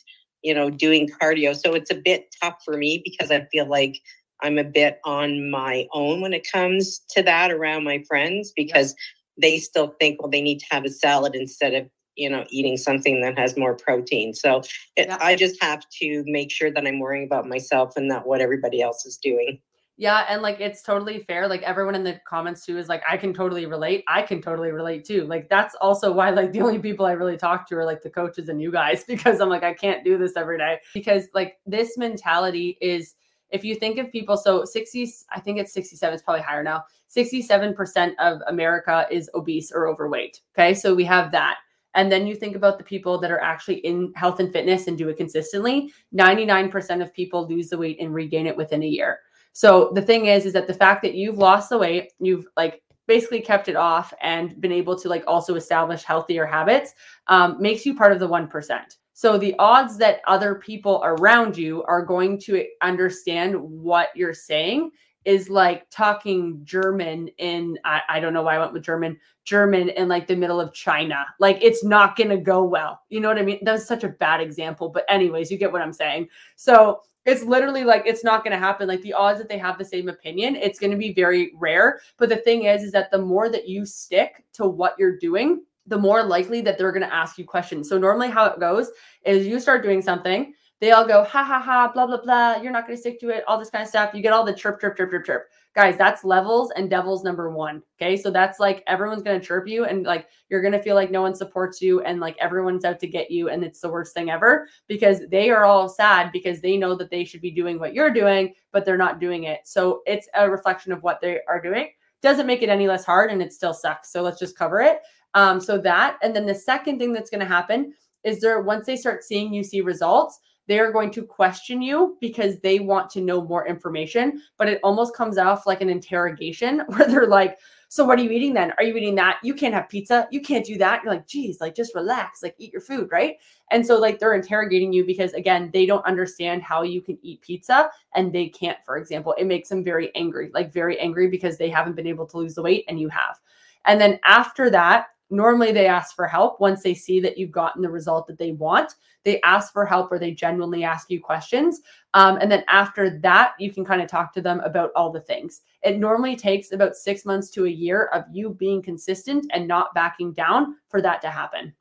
you 0.43 0.53
know, 0.53 0.69
doing 0.69 1.09
cardio. 1.09 1.55
So 1.55 1.73
it's 1.73 1.91
a 1.91 1.95
bit 1.95 2.35
tough 2.41 2.57
for 2.63 2.77
me 2.77 3.01
because 3.03 3.31
I 3.31 3.47
feel 3.51 3.65
like 3.67 3.99
I'm 4.43 4.59
a 4.59 4.63
bit 4.63 4.99
on 5.05 5.49
my 5.49 5.87
own 5.91 6.21
when 6.21 6.33
it 6.33 6.47
comes 6.51 6.99
to 7.11 7.23
that 7.23 7.51
around 7.51 7.83
my 7.83 8.03
friends 8.07 8.51
because 8.55 8.93
yeah. 9.37 9.49
they 9.49 9.57
still 9.57 9.95
think, 9.99 10.21
well, 10.21 10.29
they 10.29 10.41
need 10.41 10.59
to 10.59 10.65
have 10.69 10.85
a 10.85 10.89
salad 10.89 11.35
instead 11.35 11.73
of 11.73 11.89
you 12.15 12.29
know 12.29 12.45
eating 12.49 12.77
something 12.77 13.21
that 13.21 13.37
has 13.37 13.57
more 13.57 13.75
protein. 13.75 14.33
So 14.33 14.61
it, 14.95 15.07
yeah. 15.07 15.17
i 15.21 15.35
just 15.35 15.61
have 15.61 15.87
to 16.01 16.23
make 16.27 16.51
sure 16.51 16.71
that 16.71 16.85
i'm 16.85 16.99
worrying 16.99 17.25
about 17.25 17.47
myself 17.47 17.93
and 17.95 18.07
not 18.07 18.27
what 18.27 18.41
everybody 18.41 18.81
else 18.81 19.05
is 19.05 19.17
doing. 19.17 19.59
Yeah 19.97 20.25
and 20.29 20.41
like 20.41 20.59
it's 20.59 20.81
totally 20.81 21.19
fair 21.19 21.47
like 21.47 21.61
everyone 21.61 21.95
in 21.95 22.03
the 22.03 22.19
comments 22.27 22.65
too 22.65 22.77
is 22.77 22.89
like 22.89 23.03
i 23.07 23.17
can 23.17 23.33
totally 23.33 23.65
relate 23.65 24.03
i 24.07 24.21
can 24.21 24.41
totally 24.41 24.71
relate 24.71 25.05
too. 25.05 25.25
Like 25.25 25.49
that's 25.49 25.75
also 25.75 26.11
why 26.11 26.29
like 26.29 26.51
the 26.51 26.61
only 26.61 26.79
people 26.79 27.05
i 27.05 27.11
really 27.11 27.37
talk 27.37 27.67
to 27.69 27.75
are 27.75 27.85
like 27.85 28.01
the 28.01 28.09
coaches 28.09 28.49
and 28.49 28.61
you 28.61 28.71
guys 28.71 29.03
because 29.07 29.39
i'm 29.39 29.49
like 29.49 29.63
i 29.63 29.73
can't 29.73 30.03
do 30.03 30.17
this 30.17 30.35
every 30.35 30.57
day. 30.57 30.79
Because 30.93 31.27
like 31.33 31.59
this 31.65 31.97
mentality 31.97 32.77
is 32.81 33.15
if 33.51 33.65
you 33.65 33.75
think 33.75 33.97
of 33.97 34.11
people 34.11 34.37
so 34.37 34.63
60 34.65 35.11
i 35.31 35.39
think 35.39 35.59
it's 35.59 35.73
67 35.73 36.13
it's 36.13 36.23
probably 36.23 36.41
higher 36.41 36.63
now 36.63 36.83
67% 37.15 38.13
of 38.19 38.39
america 38.47 39.05
is 39.11 39.29
obese 39.35 39.71
or 39.73 39.87
overweight 39.87 40.39
okay? 40.57 40.73
So 40.73 40.95
we 40.95 41.03
have 41.03 41.31
that 41.33 41.57
and 41.95 42.11
then 42.11 42.27
you 42.27 42.35
think 42.35 42.55
about 42.55 42.77
the 42.77 42.83
people 42.83 43.17
that 43.19 43.31
are 43.31 43.41
actually 43.41 43.77
in 43.77 44.11
health 44.15 44.39
and 44.39 44.51
fitness 44.51 44.87
and 44.87 44.97
do 44.97 45.09
it 45.09 45.17
consistently 45.17 45.91
99% 46.15 47.01
of 47.01 47.13
people 47.13 47.47
lose 47.47 47.69
the 47.69 47.77
weight 47.77 47.97
and 47.99 48.13
regain 48.13 48.47
it 48.47 48.55
within 48.55 48.83
a 48.83 48.87
year. 48.87 49.19
So 49.53 49.91
the 49.93 50.01
thing 50.01 50.27
is 50.27 50.45
is 50.45 50.53
that 50.53 50.67
the 50.67 50.73
fact 50.73 51.01
that 51.03 51.15
you've 51.15 51.37
lost 51.37 51.69
the 51.69 51.77
weight 51.77 52.13
you've 52.19 52.47
like 52.55 52.81
basically 53.07 53.41
kept 53.41 53.67
it 53.67 53.75
off 53.75 54.13
and 54.21 54.59
been 54.61 54.71
able 54.71 54.97
to 54.97 55.09
like 55.09 55.23
also 55.27 55.55
establish 55.55 56.03
healthier 56.03 56.45
habits 56.45 56.93
um, 57.27 57.57
makes 57.59 57.85
you 57.85 57.95
part 57.95 58.13
of 58.13 58.19
the 58.19 58.27
1% 58.27 58.81
so 59.13 59.37
the 59.37 59.53
odds 59.59 59.97
that 59.97 60.21
other 60.25 60.55
people 60.55 61.01
around 61.03 61.57
you 61.57 61.83
are 61.83 62.05
going 62.05 62.39
to 62.39 62.65
understand 62.81 63.55
what 63.55 64.09
you're 64.15 64.33
saying 64.33 64.91
is 65.25 65.49
like 65.49 65.89
talking 65.89 66.61
German 66.63 67.29
in 67.37 67.77
I, 67.85 68.01
I 68.09 68.19
don't 68.19 68.33
know 68.33 68.43
why 68.43 68.55
I 68.55 68.59
went 68.59 68.73
with 68.73 68.83
German, 68.83 69.17
German 69.43 69.89
in 69.89 70.07
like 70.07 70.27
the 70.27 70.35
middle 70.35 70.59
of 70.59 70.73
China. 70.73 71.25
Like 71.39 71.59
it's 71.61 71.83
not 71.83 72.15
gonna 72.15 72.37
go 72.37 72.63
well. 72.63 73.01
You 73.09 73.19
know 73.19 73.27
what 73.27 73.37
I 73.37 73.43
mean? 73.43 73.59
That 73.63 73.73
was 73.73 73.87
such 73.87 74.03
a 74.03 74.09
bad 74.09 74.41
example. 74.41 74.89
But 74.89 75.05
anyways, 75.09 75.51
you 75.51 75.57
get 75.57 75.71
what 75.71 75.81
I'm 75.81 75.93
saying. 75.93 76.29
So 76.55 77.01
it's 77.25 77.43
literally 77.43 77.83
like 77.83 78.03
it's 78.05 78.23
not 78.23 78.43
to 78.51 78.57
happen 78.57 78.87
like 78.87 79.01
the 79.03 79.13
odds 79.13 79.37
that 79.37 79.47
they 79.47 79.59
have 79.59 79.77
the 79.77 79.85
same 79.85 80.09
opinion 80.09 80.55
it's 80.55 80.79
to 80.89 80.97
be 80.97 81.13
very 81.13 81.51
rare 81.59 82.01
but 82.17 82.29
the 82.29 82.37
thing 82.37 82.63
is 82.63 82.81
is 82.81 82.91
that 82.91 83.11
the 83.11 83.17
more 83.17 83.47
that 83.47 83.69
you 83.69 83.85
stick 83.85 84.43
to 84.51 84.65
what 84.65 84.95
you're 84.97 85.19
doing 85.19 85.61
the 85.87 85.97
more 85.97 86.23
likely 86.23 86.61
that 86.61 86.77
they're 86.77 86.91
to 87.07 87.13
ask 87.13 87.37
you 87.37 87.45
questions. 87.45 87.89
So 87.89 87.97
normally 87.97 88.29
how 88.29 88.45
it 88.45 88.59
goes 88.59 88.91
is 89.25 89.47
you 89.47 89.59
start 89.59 89.83
doing 89.83 90.01
something, 90.01 90.53
they 90.81 90.91
all 90.91 91.07
go 91.07 91.23
ha 91.23 91.43
ha 91.43 91.59
ha 91.59 91.91
blah 91.93 92.07
blah 92.07 92.21
blah, 92.21 92.55
you're 92.55 92.71
not 92.71 92.87
going 92.87 92.97
to 92.97 92.99
stick 92.99 93.19
to 93.21 93.29
it, 93.29 93.43
all 93.47 93.57
this 93.59 93.69
kind 93.69 93.83
of 93.83 93.87
stuff. 93.87 94.13
You 94.13 94.21
get 94.21 94.33
all 94.33 94.43
the 94.43 94.53
chirp 94.53 94.81
chirp 94.81 94.97
chirp 94.97 95.11
chirp 95.11 95.25
chirp. 95.25 95.47
Guys, 95.73 95.95
that's 95.97 96.25
levels 96.25 96.71
and 96.75 96.89
devils 96.89 97.23
number 97.23 97.49
1. 97.49 97.81
Okay? 97.95 98.17
So 98.17 98.29
that's 98.29 98.59
like 98.59 98.83
everyone's 98.87 99.23
going 99.23 99.39
to 99.39 99.45
chirp 99.45 99.67
you 99.69 99.85
and 99.85 100.03
like 100.03 100.27
you're 100.49 100.61
going 100.61 100.73
to 100.73 100.81
feel 100.81 100.95
like 100.95 101.11
no 101.11 101.21
one 101.21 101.33
supports 101.33 101.81
you 101.81 102.01
and 102.01 102.19
like 102.19 102.35
everyone's 102.39 102.83
out 102.83 102.99
to 102.99 103.07
get 103.07 103.31
you 103.31 103.47
and 103.47 103.63
it's 103.63 103.79
the 103.79 103.89
worst 103.89 104.13
thing 104.13 104.29
ever 104.29 104.67
because 104.87 105.21
they 105.29 105.49
are 105.49 105.63
all 105.63 105.87
sad 105.87 106.31
because 106.33 106.59
they 106.59 106.75
know 106.75 106.93
that 106.95 107.09
they 107.09 107.23
should 107.23 107.39
be 107.39 107.51
doing 107.51 107.79
what 107.79 107.93
you're 107.93 108.11
doing, 108.11 108.53
but 108.73 108.83
they're 108.83 108.97
not 108.97 109.21
doing 109.21 109.45
it. 109.45 109.61
So 109.63 110.01
it's 110.05 110.27
a 110.35 110.49
reflection 110.49 110.91
of 110.91 111.03
what 111.03 111.21
they 111.21 111.39
are 111.47 111.61
doing 111.61 111.89
doesn't 112.21 112.47
make 112.47 112.63
it 112.63 112.69
any 112.69 112.87
less 112.87 113.05
hard 113.05 113.31
and 113.31 113.41
it 113.41 113.53
still 113.53 113.73
sucks. 113.73 114.11
So 114.11 114.21
let's 114.21 114.39
just 114.39 114.57
cover 114.57 114.81
it. 114.81 114.99
Um, 115.35 115.59
so 115.61 115.77
that, 115.79 116.17
and 116.21 116.35
then 116.35 116.45
the 116.45 116.55
second 116.55 116.99
thing 116.99 117.13
that's 117.13 117.29
going 117.29 117.39
to 117.39 117.45
happen 117.45 117.93
is 118.23 118.41
there 118.41 118.61
once 118.61 118.85
they 118.85 118.95
start 118.95 119.23
seeing 119.23 119.53
you 119.53 119.63
see 119.63 119.81
results, 119.81 120.39
they 120.67 120.79
are 120.79 120.91
going 120.91 121.11
to 121.11 121.23
question 121.23 121.81
you 121.81 122.17
because 122.21 122.59
they 122.59 122.79
want 122.79 123.09
to 123.11 123.21
know 123.21 123.41
more 123.41 123.67
information. 123.67 124.41
But 124.57 124.69
it 124.69 124.79
almost 124.83 125.15
comes 125.15 125.37
off 125.37 125.65
like 125.65 125.81
an 125.81 125.89
interrogation 125.89 126.79
where 126.87 127.07
they're 127.07 127.27
like, 127.27 127.59
so 127.89 128.05
what 128.05 128.17
are 128.17 128.23
you 128.23 128.29
eating 128.29 128.53
then? 128.53 128.71
Are 128.77 128.85
you 128.85 128.95
eating 128.95 129.15
that? 129.15 129.39
You 129.43 129.53
can't 129.53 129.73
have 129.73 129.89
pizza. 129.89 130.25
You 130.31 130.39
can't 130.39 130.65
do 130.65 130.77
that. 130.77 131.03
You're 131.03 131.11
like, 131.11 131.27
geez, 131.27 131.59
like 131.59 131.75
just 131.75 131.93
relax, 131.93 132.41
like 132.41 132.55
eat 132.57 132.71
your 132.71 132.81
food, 132.81 133.09
right? 133.11 133.35
And 133.69 133.85
so 133.85 133.99
like 133.99 134.17
they're 134.17 134.33
interrogating 134.33 134.93
you 134.93 135.05
because 135.05 135.33
again, 135.33 135.69
they 135.73 135.85
don't 135.85 136.05
understand 136.05 136.63
how 136.63 136.83
you 136.83 137.01
can 137.01 137.17
eat 137.21 137.41
pizza 137.41 137.89
and 138.15 138.31
they 138.31 138.47
can't, 138.47 138.77
for 138.85 138.95
example. 138.95 139.35
It 139.37 139.45
makes 139.45 139.67
them 139.67 139.83
very 139.83 140.09
angry, 140.15 140.51
like 140.53 140.71
very 140.71 140.97
angry 140.99 141.27
because 141.27 141.57
they 141.57 141.69
haven't 141.69 141.97
been 141.97 142.07
able 142.07 142.25
to 142.27 142.37
lose 142.37 142.55
the 142.55 142.61
weight 142.61 142.85
and 142.87 142.97
you 142.97 143.09
have. 143.09 143.37
And 143.83 143.99
then 143.99 144.21
after 144.23 144.69
that, 144.69 145.07
normally 145.29 145.73
they 145.73 145.87
ask 145.87 146.15
for 146.15 146.27
help 146.27 146.61
once 146.61 146.83
they 146.83 146.93
see 146.93 147.19
that 147.19 147.37
you've 147.37 147.51
gotten 147.51 147.81
the 147.81 147.89
result 147.89 148.25
that 148.27 148.37
they 148.37 148.51
want 148.51 148.95
they 149.23 149.41
ask 149.41 149.71
for 149.71 149.85
help 149.85 150.11
or 150.11 150.19
they 150.19 150.31
genuinely 150.31 150.83
ask 150.83 151.09
you 151.09 151.19
questions 151.19 151.81
um, 152.13 152.37
and 152.41 152.51
then 152.51 152.63
after 152.67 153.19
that 153.19 153.53
you 153.59 153.71
can 153.71 153.85
kind 153.85 154.01
of 154.01 154.09
talk 154.09 154.33
to 154.33 154.41
them 154.41 154.59
about 154.61 154.91
all 154.95 155.11
the 155.11 155.21
things. 155.21 155.61
It 155.83 155.99
normally 155.99 156.35
takes 156.35 156.71
about 156.71 156.95
six 156.95 157.25
months 157.25 157.49
to 157.51 157.65
a 157.65 157.69
year 157.69 158.05
of 158.13 158.25
you 158.31 158.51
being 158.51 158.81
consistent 158.81 159.47
and 159.53 159.67
not 159.67 159.93
backing 159.93 160.33
down 160.33 160.75
for 160.89 161.01
that 161.01 161.21
to 161.21 161.29
happen. 161.29 161.73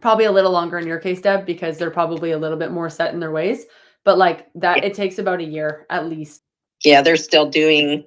Probably 0.00 0.26
a 0.26 0.32
little 0.32 0.52
longer 0.52 0.78
in 0.78 0.86
your 0.86 0.98
case 0.98 1.20
deb 1.20 1.46
because 1.46 1.78
they're 1.78 1.90
probably 1.90 2.32
a 2.32 2.38
little 2.38 2.58
bit 2.58 2.72
more 2.72 2.90
set 2.90 3.14
in 3.14 3.20
their 3.20 3.32
ways 3.32 3.66
but 4.04 4.16
like 4.16 4.46
that 4.54 4.84
it 4.84 4.94
takes 4.94 5.18
about 5.18 5.40
a 5.40 5.44
year 5.44 5.86
at 5.90 6.08
least. 6.08 6.42
Yeah 6.84 7.02
they're 7.02 7.16
still 7.16 7.48
doing 7.48 8.04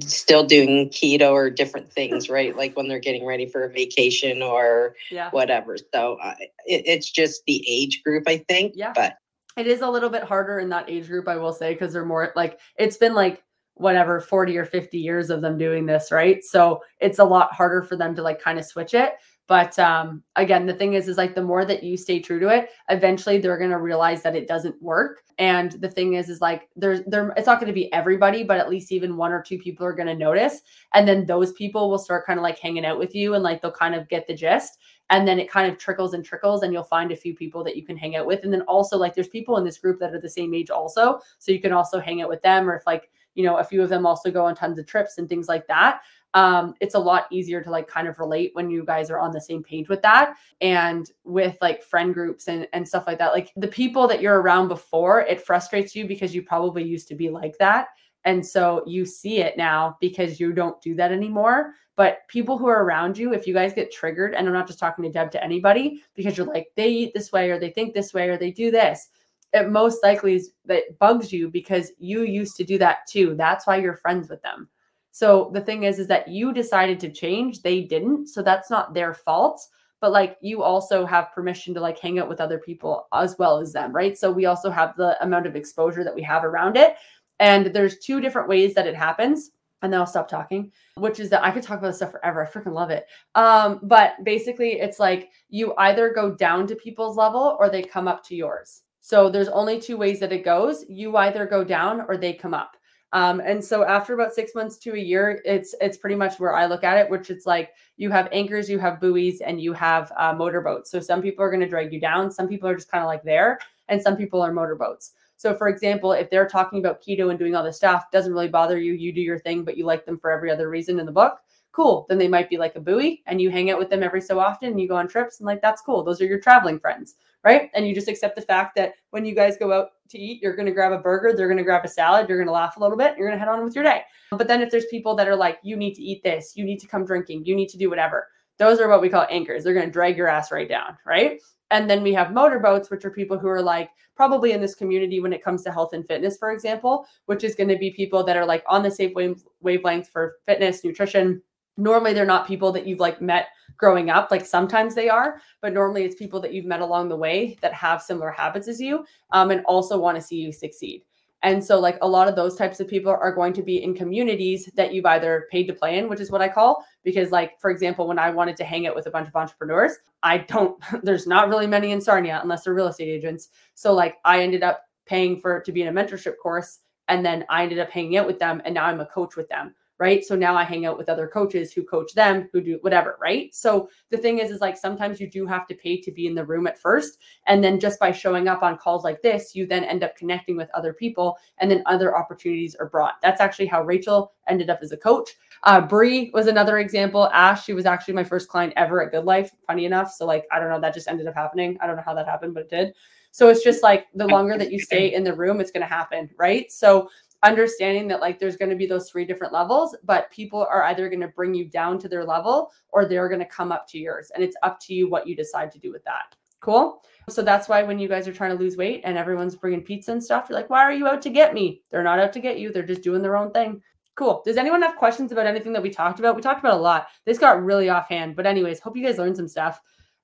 still 0.00 0.44
doing 0.44 0.88
keto 0.90 1.32
or 1.32 1.50
different 1.50 1.92
things, 1.92 2.28
right? 2.28 2.56
Like 2.56 2.76
when 2.76 2.88
they're 2.88 2.98
getting 2.98 3.24
ready 3.24 3.46
for 3.46 3.64
a 3.64 3.68
vacation 3.68 4.42
or 4.42 4.94
yeah. 5.10 5.30
whatever. 5.30 5.76
So 5.94 6.18
uh, 6.22 6.34
it, 6.66 6.82
it's 6.86 7.10
just 7.10 7.42
the 7.46 7.64
age 7.68 8.02
group, 8.02 8.24
I 8.26 8.38
think. 8.38 8.72
Yeah. 8.74 8.92
But 8.94 9.14
it 9.56 9.66
is 9.66 9.80
a 9.80 9.88
little 9.88 10.10
bit 10.10 10.22
harder 10.22 10.58
in 10.58 10.68
that 10.70 10.90
age 10.90 11.06
group, 11.06 11.28
I 11.28 11.36
will 11.36 11.52
say, 11.52 11.72
because 11.72 11.92
they're 11.92 12.04
more 12.04 12.32
like 12.36 12.58
it's 12.78 12.96
been 12.96 13.14
like 13.14 13.42
whatever 13.74 14.20
40 14.20 14.56
or 14.56 14.64
50 14.64 14.98
years 14.98 15.28
of 15.30 15.42
them 15.42 15.58
doing 15.58 15.84
this, 15.86 16.10
right? 16.10 16.42
So 16.42 16.82
it's 16.98 17.18
a 17.18 17.24
lot 17.24 17.52
harder 17.52 17.82
for 17.82 17.96
them 17.96 18.14
to 18.16 18.22
like 18.22 18.40
kind 18.40 18.58
of 18.58 18.64
switch 18.64 18.94
it. 18.94 19.14
But 19.48 19.78
um, 19.78 20.24
again, 20.34 20.66
the 20.66 20.74
thing 20.74 20.94
is, 20.94 21.06
is 21.08 21.16
like 21.16 21.34
the 21.34 21.42
more 21.42 21.64
that 21.64 21.84
you 21.84 21.96
stay 21.96 22.18
true 22.18 22.40
to 22.40 22.48
it, 22.48 22.70
eventually 22.88 23.38
they're 23.38 23.58
gonna 23.58 23.80
realize 23.80 24.22
that 24.22 24.34
it 24.34 24.48
doesn't 24.48 24.80
work. 24.82 25.22
And 25.38 25.72
the 25.72 25.90
thing 25.90 26.14
is, 26.14 26.28
is 26.28 26.40
like 26.40 26.68
there's 26.74 27.02
there 27.06 27.32
it's 27.36 27.46
not 27.46 27.60
gonna 27.60 27.72
be 27.72 27.92
everybody, 27.92 28.42
but 28.42 28.58
at 28.58 28.68
least 28.68 28.90
even 28.90 29.16
one 29.16 29.32
or 29.32 29.42
two 29.42 29.58
people 29.58 29.86
are 29.86 29.92
gonna 29.92 30.16
notice. 30.16 30.62
And 30.94 31.06
then 31.06 31.26
those 31.26 31.52
people 31.52 31.88
will 31.88 31.98
start 31.98 32.26
kind 32.26 32.38
of 32.38 32.42
like 32.42 32.58
hanging 32.58 32.84
out 32.84 32.98
with 32.98 33.14
you 33.14 33.34
and 33.34 33.44
like 33.44 33.62
they'll 33.62 33.70
kind 33.70 33.94
of 33.94 34.08
get 34.08 34.26
the 34.26 34.34
gist. 34.34 34.78
And 35.10 35.28
then 35.28 35.38
it 35.38 35.48
kind 35.48 35.70
of 35.70 35.78
trickles 35.78 36.14
and 36.14 36.24
trickles, 36.24 36.64
and 36.64 36.72
you'll 36.72 36.82
find 36.82 37.12
a 37.12 37.16
few 37.16 37.32
people 37.36 37.62
that 37.62 37.76
you 37.76 37.86
can 37.86 37.96
hang 37.96 38.16
out 38.16 38.26
with. 38.26 38.42
And 38.42 38.52
then 38.52 38.62
also 38.62 38.96
like 38.98 39.14
there's 39.14 39.28
people 39.28 39.56
in 39.56 39.64
this 39.64 39.78
group 39.78 40.00
that 40.00 40.12
are 40.12 40.20
the 40.20 40.28
same 40.28 40.52
age 40.52 40.70
also. 40.70 41.20
So 41.38 41.52
you 41.52 41.60
can 41.60 41.72
also 41.72 42.00
hang 42.00 42.22
out 42.22 42.28
with 42.28 42.42
them, 42.42 42.68
or 42.68 42.74
if 42.74 42.86
like 42.86 43.10
you 43.36 43.44
know, 43.44 43.58
a 43.58 43.64
few 43.64 43.82
of 43.82 43.90
them 43.90 44.06
also 44.06 44.30
go 44.30 44.46
on 44.46 44.54
tons 44.54 44.78
of 44.78 44.86
trips 44.86 45.18
and 45.18 45.28
things 45.28 45.46
like 45.46 45.66
that 45.68 46.00
um, 46.36 46.74
it's 46.80 46.94
a 46.94 46.98
lot 46.98 47.26
easier 47.32 47.62
to 47.62 47.70
like 47.70 47.88
kind 47.88 48.06
of 48.06 48.18
relate 48.18 48.50
when 48.52 48.68
you 48.68 48.84
guys 48.84 49.10
are 49.10 49.18
on 49.18 49.32
the 49.32 49.40
same 49.40 49.62
page 49.62 49.88
with 49.88 50.02
that 50.02 50.34
and 50.60 51.10
with 51.24 51.56
like 51.62 51.82
friend 51.82 52.12
groups 52.12 52.46
and, 52.46 52.68
and 52.74 52.86
stuff 52.86 53.06
like 53.06 53.18
that. 53.18 53.32
Like 53.32 53.52
the 53.56 53.66
people 53.66 54.06
that 54.06 54.20
you're 54.20 54.42
around 54.42 54.68
before 54.68 55.22
it 55.22 55.40
frustrates 55.40 55.96
you 55.96 56.06
because 56.06 56.34
you 56.34 56.42
probably 56.42 56.84
used 56.84 57.08
to 57.08 57.14
be 57.14 57.30
like 57.30 57.56
that. 57.58 57.88
And 58.26 58.44
so 58.44 58.84
you 58.86 59.06
see 59.06 59.38
it 59.38 59.56
now 59.56 59.96
because 59.98 60.38
you 60.38 60.52
don't 60.52 60.78
do 60.82 60.94
that 60.96 61.10
anymore. 61.10 61.72
But 61.96 62.28
people 62.28 62.58
who 62.58 62.66
are 62.66 62.84
around 62.84 63.16
you 63.16 63.32
if 63.32 63.46
you 63.46 63.54
guys 63.54 63.72
get 63.72 63.90
triggered 63.90 64.34
and 64.34 64.46
i'm 64.46 64.52
not 64.52 64.66
just 64.66 64.78
talking 64.78 65.02
to 65.04 65.10
deb 65.10 65.30
to 65.30 65.42
anybody 65.42 66.02
because 66.14 66.36
you're 66.36 66.46
like 66.46 66.66
they 66.76 66.90
eat 66.90 67.14
this 67.14 67.32
way 67.32 67.50
or 67.50 67.58
they 67.58 67.70
think 67.70 67.94
this 67.94 68.12
way 68.12 68.28
or 68.28 68.36
they 68.36 68.50
do 68.50 68.70
this 68.70 69.08
it 69.54 69.70
most 69.70 70.02
likely 70.02 70.34
is 70.34 70.50
that 70.66 70.98
bugs 70.98 71.32
you 71.32 71.48
because 71.48 71.92
you 71.98 72.24
used 72.24 72.56
to 72.56 72.64
do 72.64 72.76
that 72.76 73.06
too. 73.08 73.34
That's 73.34 73.66
why 73.66 73.76
you're 73.76 73.96
friends 73.96 74.28
with 74.28 74.42
them 74.42 74.68
so 75.16 75.50
the 75.54 75.62
thing 75.62 75.84
is, 75.84 75.98
is 75.98 76.08
that 76.08 76.28
you 76.28 76.52
decided 76.52 77.00
to 77.00 77.10
change, 77.10 77.62
they 77.62 77.80
didn't. 77.80 78.26
So 78.26 78.42
that's 78.42 78.68
not 78.68 78.92
their 78.92 79.14
fault. 79.14 79.66
But 80.02 80.12
like 80.12 80.36
you 80.42 80.62
also 80.62 81.06
have 81.06 81.32
permission 81.32 81.72
to 81.72 81.80
like 81.80 81.98
hang 81.98 82.18
out 82.18 82.28
with 82.28 82.38
other 82.38 82.58
people 82.58 83.08
as 83.14 83.34
well 83.38 83.56
as 83.56 83.72
them, 83.72 83.92
right? 83.92 84.18
So 84.18 84.30
we 84.30 84.44
also 84.44 84.68
have 84.68 84.94
the 84.94 85.16
amount 85.24 85.46
of 85.46 85.56
exposure 85.56 86.04
that 86.04 86.14
we 86.14 86.22
have 86.24 86.44
around 86.44 86.76
it. 86.76 86.96
And 87.40 87.68
there's 87.68 87.96
two 87.96 88.20
different 88.20 88.46
ways 88.46 88.74
that 88.74 88.86
it 88.86 88.94
happens. 88.94 89.52
And 89.80 89.90
then 89.90 90.00
I'll 90.00 90.06
stop 90.06 90.28
talking, 90.28 90.70
which 90.96 91.18
is 91.18 91.30
that 91.30 91.42
I 91.42 91.50
could 91.50 91.62
talk 91.62 91.78
about 91.78 91.86
this 91.86 91.96
stuff 91.96 92.12
forever. 92.12 92.46
I 92.46 92.50
freaking 92.50 92.74
love 92.74 92.90
it. 92.90 93.06
Um, 93.34 93.80
but 93.84 94.22
basically, 94.22 94.72
it's 94.80 95.00
like 95.00 95.30
you 95.48 95.72
either 95.78 96.12
go 96.12 96.34
down 96.34 96.66
to 96.66 96.76
people's 96.76 97.16
level 97.16 97.56
or 97.58 97.70
they 97.70 97.82
come 97.82 98.06
up 98.06 98.22
to 98.26 98.36
yours. 98.36 98.82
So 99.00 99.30
there's 99.30 99.48
only 99.48 99.80
two 99.80 99.96
ways 99.96 100.20
that 100.20 100.32
it 100.32 100.44
goes. 100.44 100.84
You 100.90 101.16
either 101.16 101.46
go 101.46 101.64
down 101.64 102.02
or 102.06 102.18
they 102.18 102.34
come 102.34 102.52
up. 102.52 102.76
Um, 103.12 103.40
and 103.40 103.64
so 103.64 103.84
after 103.84 104.14
about 104.14 104.34
six 104.34 104.54
months 104.54 104.76
to 104.78 104.94
a 104.94 104.98
year, 104.98 105.40
it's 105.44 105.74
it's 105.80 105.96
pretty 105.96 106.16
much 106.16 106.38
where 106.38 106.54
I 106.54 106.66
look 106.66 106.84
at 106.84 106.98
it, 106.98 107.08
which 107.08 107.30
it's 107.30 107.46
like 107.46 107.72
you 107.96 108.10
have 108.10 108.28
anchors, 108.32 108.68
you 108.68 108.78
have 108.78 109.00
buoys, 109.00 109.40
and 109.40 109.60
you 109.60 109.72
have 109.72 110.12
uh, 110.16 110.32
motorboats. 110.32 110.90
So 110.90 111.00
some 111.00 111.22
people 111.22 111.44
are 111.44 111.50
going 111.50 111.60
to 111.60 111.68
drag 111.68 111.92
you 111.92 112.00
down, 112.00 112.30
some 112.30 112.48
people 112.48 112.68
are 112.68 112.74
just 112.74 112.90
kind 112.90 113.02
of 113.02 113.08
like 113.08 113.22
there, 113.22 113.58
and 113.88 114.02
some 114.02 114.16
people 114.16 114.42
are 114.42 114.52
motorboats. 114.52 115.12
So 115.36 115.54
for 115.54 115.68
example, 115.68 116.12
if 116.12 116.30
they're 116.30 116.48
talking 116.48 116.78
about 116.78 117.02
keto 117.02 117.30
and 117.30 117.38
doing 117.38 117.54
all 117.54 117.64
this 117.64 117.76
stuff, 117.76 118.10
doesn't 118.10 118.32
really 118.32 118.48
bother 118.48 118.78
you, 118.78 118.94
you 118.94 119.12
do 119.12 119.20
your 119.20 119.38
thing, 119.38 119.64
but 119.64 119.76
you 119.76 119.84
like 119.84 120.06
them 120.06 120.18
for 120.18 120.30
every 120.30 120.50
other 120.50 120.68
reason 120.70 120.98
in 120.98 121.06
the 121.06 121.12
book. 121.12 121.40
Cool. 121.72 122.06
Then 122.08 122.16
they 122.16 122.26
might 122.26 122.48
be 122.48 122.56
like 122.56 122.74
a 122.74 122.80
buoy 122.80 123.22
and 123.26 123.38
you 123.38 123.50
hang 123.50 123.70
out 123.70 123.78
with 123.78 123.90
them 123.90 124.02
every 124.02 124.22
so 124.22 124.40
often 124.40 124.70
and 124.70 124.80
you 124.80 124.88
go 124.88 124.96
on 124.96 125.06
trips 125.06 125.40
and 125.40 125.46
like 125.46 125.60
that's 125.60 125.82
cool. 125.82 126.02
Those 126.02 126.22
are 126.22 126.26
your 126.26 126.40
traveling 126.40 126.80
friends 126.80 127.16
right? 127.46 127.70
And 127.74 127.86
you 127.86 127.94
just 127.94 128.08
accept 128.08 128.34
the 128.34 128.42
fact 128.42 128.74
that 128.74 128.94
when 129.10 129.24
you 129.24 129.32
guys 129.32 129.56
go 129.56 129.72
out 129.72 129.90
to 130.10 130.18
eat, 130.18 130.42
you're 130.42 130.56
going 130.56 130.66
to 130.66 130.72
grab 130.72 130.92
a 130.92 130.98
burger, 130.98 131.32
they're 131.36 131.48
going 131.48 131.58
to 131.58 131.64
grab 131.64 131.84
a 131.84 131.88
salad, 131.88 132.28
you're 132.28 132.38
going 132.38 132.48
to 132.48 132.52
laugh 132.52 132.76
a 132.76 132.80
little 132.80 132.96
bit, 132.96 133.16
you're 133.16 133.28
going 133.28 133.38
to 133.38 133.44
head 133.44 133.52
on 133.52 133.64
with 133.64 133.74
your 133.74 133.84
day. 133.84 134.02
But 134.30 134.48
then 134.48 134.62
if 134.62 134.70
there's 134.70 134.86
people 134.86 135.14
that 135.16 135.28
are 135.28 135.36
like, 135.36 135.58
you 135.62 135.76
need 135.76 135.94
to 135.94 136.02
eat 136.02 136.22
this, 136.22 136.56
you 136.56 136.64
need 136.64 136.78
to 136.80 136.86
come 136.86 137.04
drinking, 137.04 137.44
you 137.44 137.54
need 137.54 137.68
to 137.70 137.78
do 137.78 137.88
whatever, 137.90 138.28
those 138.58 138.80
are 138.80 138.88
what 138.88 139.00
we 139.00 139.08
call 139.08 139.26
anchors. 139.30 139.64
They're 139.64 139.74
going 139.74 139.86
to 139.86 139.92
drag 139.92 140.16
your 140.16 140.28
ass 140.28 140.50
right 140.50 140.68
down, 140.68 140.96
right? 141.04 141.40
And 141.70 141.90
then 141.90 142.02
we 142.02 142.14
have 142.14 142.32
motorboats, 142.32 142.90
which 142.90 143.04
are 143.04 143.10
people 143.10 143.38
who 143.38 143.48
are 143.48 143.62
like 143.62 143.90
probably 144.14 144.52
in 144.52 144.60
this 144.60 144.74
community 144.74 145.20
when 145.20 145.32
it 145.32 145.42
comes 145.42 145.62
to 145.64 145.72
health 145.72 145.92
and 145.92 146.06
fitness, 146.06 146.38
for 146.38 146.52
example, 146.52 147.06
which 147.26 147.44
is 147.44 147.54
going 147.54 147.68
to 147.68 147.76
be 147.76 147.90
people 147.90 148.24
that 148.24 148.36
are 148.36 148.46
like 148.46 148.64
on 148.68 148.82
the 148.82 148.90
same 148.90 149.12
wave- 149.14 149.44
wavelength 149.60 150.08
for 150.08 150.36
fitness, 150.46 150.84
nutrition. 150.84 151.42
Normally, 151.76 152.12
they're 152.12 152.24
not 152.24 152.46
people 152.46 152.72
that 152.72 152.86
you've 152.86 153.00
like 153.00 153.20
met 153.20 153.48
growing 153.76 154.10
up. 154.10 154.30
Like 154.30 154.46
sometimes 154.46 154.94
they 154.94 155.08
are, 155.08 155.40
but 155.60 155.72
normally 155.72 156.04
it's 156.04 156.14
people 156.14 156.40
that 156.40 156.52
you've 156.52 156.64
met 156.64 156.80
along 156.80 157.08
the 157.08 157.16
way 157.16 157.58
that 157.60 157.72
have 157.74 158.02
similar 158.02 158.30
habits 158.30 158.68
as 158.68 158.80
you 158.80 159.04
um, 159.32 159.50
and 159.50 159.64
also 159.66 159.98
want 159.98 160.16
to 160.16 160.22
see 160.22 160.36
you 160.36 160.52
succeed. 160.52 161.02
And 161.42 161.62
so, 161.62 161.78
like 161.78 161.98
a 162.00 162.08
lot 162.08 162.28
of 162.28 162.34
those 162.34 162.56
types 162.56 162.80
of 162.80 162.88
people 162.88 163.12
are 163.12 163.32
going 163.32 163.52
to 163.52 163.62
be 163.62 163.82
in 163.82 163.94
communities 163.94 164.70
that 164.74 164.94
you've 164.94 165.06
either 165.06 165.46
paid 165.50 165.66
to 165.68 165.74
play 165.74 165.98
in, 165.98 166.08
which 166.08 166.18
is 166.18 166.30
what 166.30 166.40
I 166.40 166.48
call, 166.48 166.84
because, 167.04 167.30
like, 167.30 167.60
for 167.60 167.70
example, 167.70 168.08
when 168.08 168.18
I 168.18 168.30
wanted 168.30 168.56
to 168.56 168.64
hang 168.64 168.86
out 168.86 168.96
with 168.96 169.06
a 169.06 169.10
bunch 169.10 169.28
of 169.28 169.36
entrepreneurs, 169.36 169.92
I 170.22 170.38
don't, 170.38 170.82
there's 171.02 171.26
not 171.26 171.48
really 171.48 171.66
many 171.66 171.92
in 171.92 172.00
Sarnia 172.00 172.40
unless 172.42 172.64
they're 172.64 172.74
real 172.74 172.88
estate 172.88 173.08
agents. 173.08 173.50
So, 173.74 173.92
like, 173.92 174.16
I 174.24 174.42
ended 174.42 174.62
up 174.62 174.86
paying 175.04 175.38
for 175.38 175.60
to 175.60 175.72
be 175.72 175.82
in 175.82 175.88
a 175.88 175.92
mentorship 175.92 176.34
course. 176.42 176.80
And 177.08 177.24
then 177.24 177.44
I 177.48 177.62
ended 177.62 177.78
up 177.78 177.90
hanging 177.90 178.16
out 178.16 178.26
with 178.26 178.40
them. 178.40 178.60
And 178.64 178.74
now 178.74 178.86
I'm 178.86 179.00
a 179.00 179.06
coach 179.06 179.36
with 179.36 179.48
them 179.48 179.74
right? 179.98 180.24
So 180.24 180.36
now 180.36 180.54
i 180.56 180.64
hang 180.64 180.86
out 180.86 180.98
with 180.98 181.08
other 181.08 181.26
coaches 181.26 181.72
who 181.72 181.82
coach 181.84 182.12
them 182.14 182.48
who 182.52 182.60
do 182.60 182.78
whatever 182.82 183.16
right? 183.20 183.54
So 183.54 183.88
the 184.10 184.16
thing 184.16 184.38
is 184.38 184.50
is 184.50 184.60
like 184.60 184.76
sometimes 184.76 185.20
you 185.20 185.28
do 185.30 185.46
have 185.46 185.66
to 185.68 185.74
pay 185.74 186.00
to 186.00 186.12
be 186.12 186.26
in 186.26 186.34
the 186.34 186.44
room 186.44 186.66
at 186.66 186.78
first 186.78 187.18
and 187.46 187.62
then 187.62 187.80
just 187.80 187.98
by 188.00 188.12
showing 188.12 188.48
up 188.48 188.62
on 188.62 188.78
calls 188.78 189.04
like 189.04 189.22
this 189.22 189.54
you 189.54 189.66
then 189.66 189.84
end 189.84 190.04
up 190.04 190.16
connecting 190.16 190.56
with 190.56 190.70
other 190.74 190.92
people 190.92 191.36
and 191.58 191.70
then 191.70 191.82
other 191.86 192.16
opportunities 192.16 192.74
are 192.74 192.88
brought. 192.88 193.14
That's 193.22 193.40
actually 193.40 193.66
how 193.66 193.82
rachel 193.82 194.32
ended 194.48 194.70
up 194.70 194.80
as 194.82 194.92
a 194.92 194.96
coach. 194.96 195.30
Uh 195.64 195.80
Brie 195.80 196.30
was 196.34 196.46
another 196.46 196.78
example. 196.78 197.28
Ash 197.32 197.64
she 197.64 197.72
was 197.72 197.86
actually 197.86 198.14
my 198.14 198.24
first 198.24 198.48
client 198.48 198.72
ever 198.76 199.02
at 199.02 199.12
GoodLife 199.12 199.50
funny 199.66 199.84
enough. 199.84 200.12
So 200.12 200.26
like 200.26 200.44
i 200.52 200.58
don't 200.58 200.70
know 200.70 200.80
that 200.80 200.94
just 200.94 201.08
ended 201.08 201.26
up 201.26 201.34
happening. 201.34 201.78
I 201.80 201.86
don't 201.86 201.96
know 201.96 202.02
how 202.04 202.14
that 202.14 202.26
happened 202.26 202.54
but 202.54 202.64
it 202.64 202.70
did. 202.70 202.94
So 203.36 203.50
it's 203.50 203.62
just 203.62 203.82
like 203.82 204.06
the 204.14 204.26
longer 204.26 204.56
that 204.56 204.72
you 204.72 204.80
stay 204.80 205.12
in 205.12 205.22
the 205.22 205.34
room, 205.34 205.60
it's 205.60 205.70
going 205.70 205.86
to 205.86 205.94
happen, 205.94 206.30
right? 206.38 206.72
So 206.72 207.10
understanding 207.42 208.08
that 208.08 208.20
like 208.20 208.38
there's 208.38 208.56
going 208.56 208.70
to 208.70 208.76
be 208.76 208.86
those 208.86 209.10
three 209.10 209.24
different 209.24 209.52
levels, 209.52 209.96
but 210.04 210.30
people 210.30 210.66
are 210.70 210.84
either 210.84 211.08
going 211.08 211.20
to 211.20 211.28
bring 211.28 211.54
you 211.54 211.64
down 211.64 211.98
to 211.98 212.08
their 212.08 212.24
level 212.24 212.70
or 212.88 213.04
they're 213.04 213.28
going 213.28 213.40
to 213.40 213.46
come 213.46 213.72
up 213.72 213.86
to 213.88 213.98
yours. 213.98 214.30
And 214.34 214.42
it's 214.42 214.56
up 214.62 214.80
to 214.80 214.94
you 214.94 215.08
what 215.08 215.26
you 215.26 215.36
decide 215.36 215.70
to 215.72 215.78
do 215.78 215.92
with 215.92 216.04
that. 216.04 216.34
Cool. 216.60 217.02
So 217.28 217.42
that's 217.42 217.68
why 217.68 217.82
when 217.82 217.98
you 217.98 218.08
guys 218.08 218.26
are 218.26 218.32
trying 218.32 218.56
to 218.56 218.62
lose 218.62 218.76
weight 218.76 219.02
and 219.04 219.18
everyone's 219.18 219.54
bringing 219.56 219.82
pizza 219.82 220.12
and 220.12 220.22
stuff, 220.22 220.46
you're 220.48 220.58
like, 220.58 220.70
why 220.70 220.82
are 220.82 220.92
you 220.92 221.06
out 221.06 221.22
to 221.22 221.30
get 221.30 221.54
me? 221.54 221.82
They're 221.90 222.02
not 222.02 222.18
out 222.18 222.32
to 222.34 222.40
get 222.40 222.58
you. 222.58 222.72
They're 222.72 222.82
just 222.82 223.02
doing 223.02 223.22
their 223.22 223.36
own 223.36 223.50
thing. 223.52 223.82
Cool. 224.14 224.42
Does 224.46 224.56
anyone 224.56 224.80
have 224.82 224.96
questions 224.96 225.30
about 225.30 225.46
anything 225.46 225.72
that 225.74 225.82
we 225.82 225.90
talked 225.90 226.18
about? 226.18 226.34
We 226.34 226.42
talked 226.42 226.60
about 226.60 226.78
a 226.78 226.82
lot. 226.82 227.08
This 227.26 227.38
got 227.38 227.62
really 227.62 227.90
offhand, 227.90 228.34
but 228.34 228.46
anyways, 228.46 228.80
hope 228.80 228.96
you 228.96 229.04
guys 229.04 229.18
learned 229.18 229.36
some 229.36 229.48
stuff. 229.48 229.80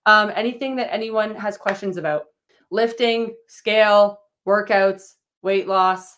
Um, 0.07 0.33
anything 0.35 0.77
that 0.77 0.93
anyone 0.93 1.35
has 1.35 1.59
questions 1.59 1.99
about? 1.99 2.25
Lifting, 2.71 3.37
scale, 3.49 4.19
workouts, 4.49 5.17
weight 5.43 5.69
loss. 5.69 6.17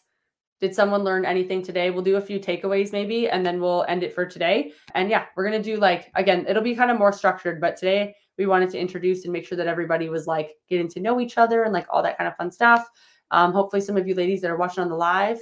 Did 0.60 0.74
someone 0.74 1.02
learn 1.02 1.24
anything 1.24 1.62
today? 1.62 1.90
We'll 1.90 2.02
do 2.02 2.16
a 2.16 2.20
few 2.20 2.38
takeaways 2.38 2.92
maybe, 2.92 3.28
and 3.28 3.44
then 3.44 3.60
we'll 3.60 3.84
end 3.88 4.02
it 4.02 4.14
for 4.14 4.24
today. 4.24 4.72
And 4.94 5.10
yeah, 5.10 5.26
we're 5.36 5.44
gonna 5.44 5.62
do 5.62 5.76
like 5.76 6.10
again, 6.14 6.46
it'll 6.48 6.62
be 6.62 6.74
kind 6.74 6.90
of 6.90 6.98
more 6.98 7.12
structured, 7.12 7.60
but 7.60 7.76
today 7.76 8.14
we 8.38 8.46
wanted 8.46 8.70
to 8.70 8.78
introduce 8.78 9.24
and 9.24 9.32
make 9.32 9.46
sure 9.46 9.56
that 9.56 9.66
everybody 9.66 10.08
was 10.08 10.26
like 10.26 10.50
getting 10.68 10.88
to 10.88 11.00
know 11.00 11.20
each 11.20 11.38
other 11.38 11.64
and 11.64 11.72
like 11.72 11.86
all 11.90 12.02
that 12.02 12.18
kind 12.18 12.28
of 12.28 12.36
fun 12.36 12.50
stuff. 12.50 12.88
Um, 13.30 13.52
hopefully, 13.52 13.82
some 13.82 13.96
of 13.96 14.06
you 14.06 14.14
ladies 14.14 14.40
that 14.42 14.50
are 14.50 14.56
watching 14.56 14.82
on 14.82 14.88
the 14.88 14.96
live 14.96 15.38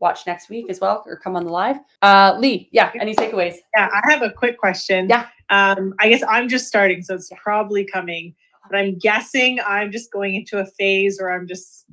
watch 0.00 0.26
next 0.26 0.48
week 0.48 0.68
as 0.70 0.80
well 0.80 1.04
or 1.06 1.16
come 1.16 1.36
on 1.36 1.44
the 1.44 1.52
live. 1.52 1.76
Uh, 2.02 2.34
Lee, 2.38 2.68
yeah, 2.72 2.90
any 2.98 3.14
takeaways? 3.14 3.56
Yeah, 3.76 3.88
I 3.92 4.10
have 4.10 4.22
a 4.22 4.30
quick 4.30 4.58
question. 4.58 5.08
Yeah. 5.08 5.28
Um, 5.50 5.94
I 6.00 6.08
guess 6.08 6.22
I'm 6.28 6.48
just 6.48 6.66
starting, 6.66 7.02
so 7.02 7.14
it's 7.14 7.30
probably 7.42 7.84
coming, 7.84 8.34
but 8.68 8.78
I'm 8.78 8.98
guessing 8.98 9.58
I'm 9.66 9.92
just 9.92 10.10
going 10.10 10.34
into 10.34 10.58
a 10.58 10.66
phase 10.66 11.18
where 11.20 11.30
I'm 11.30 11.46
just 11.46 11.86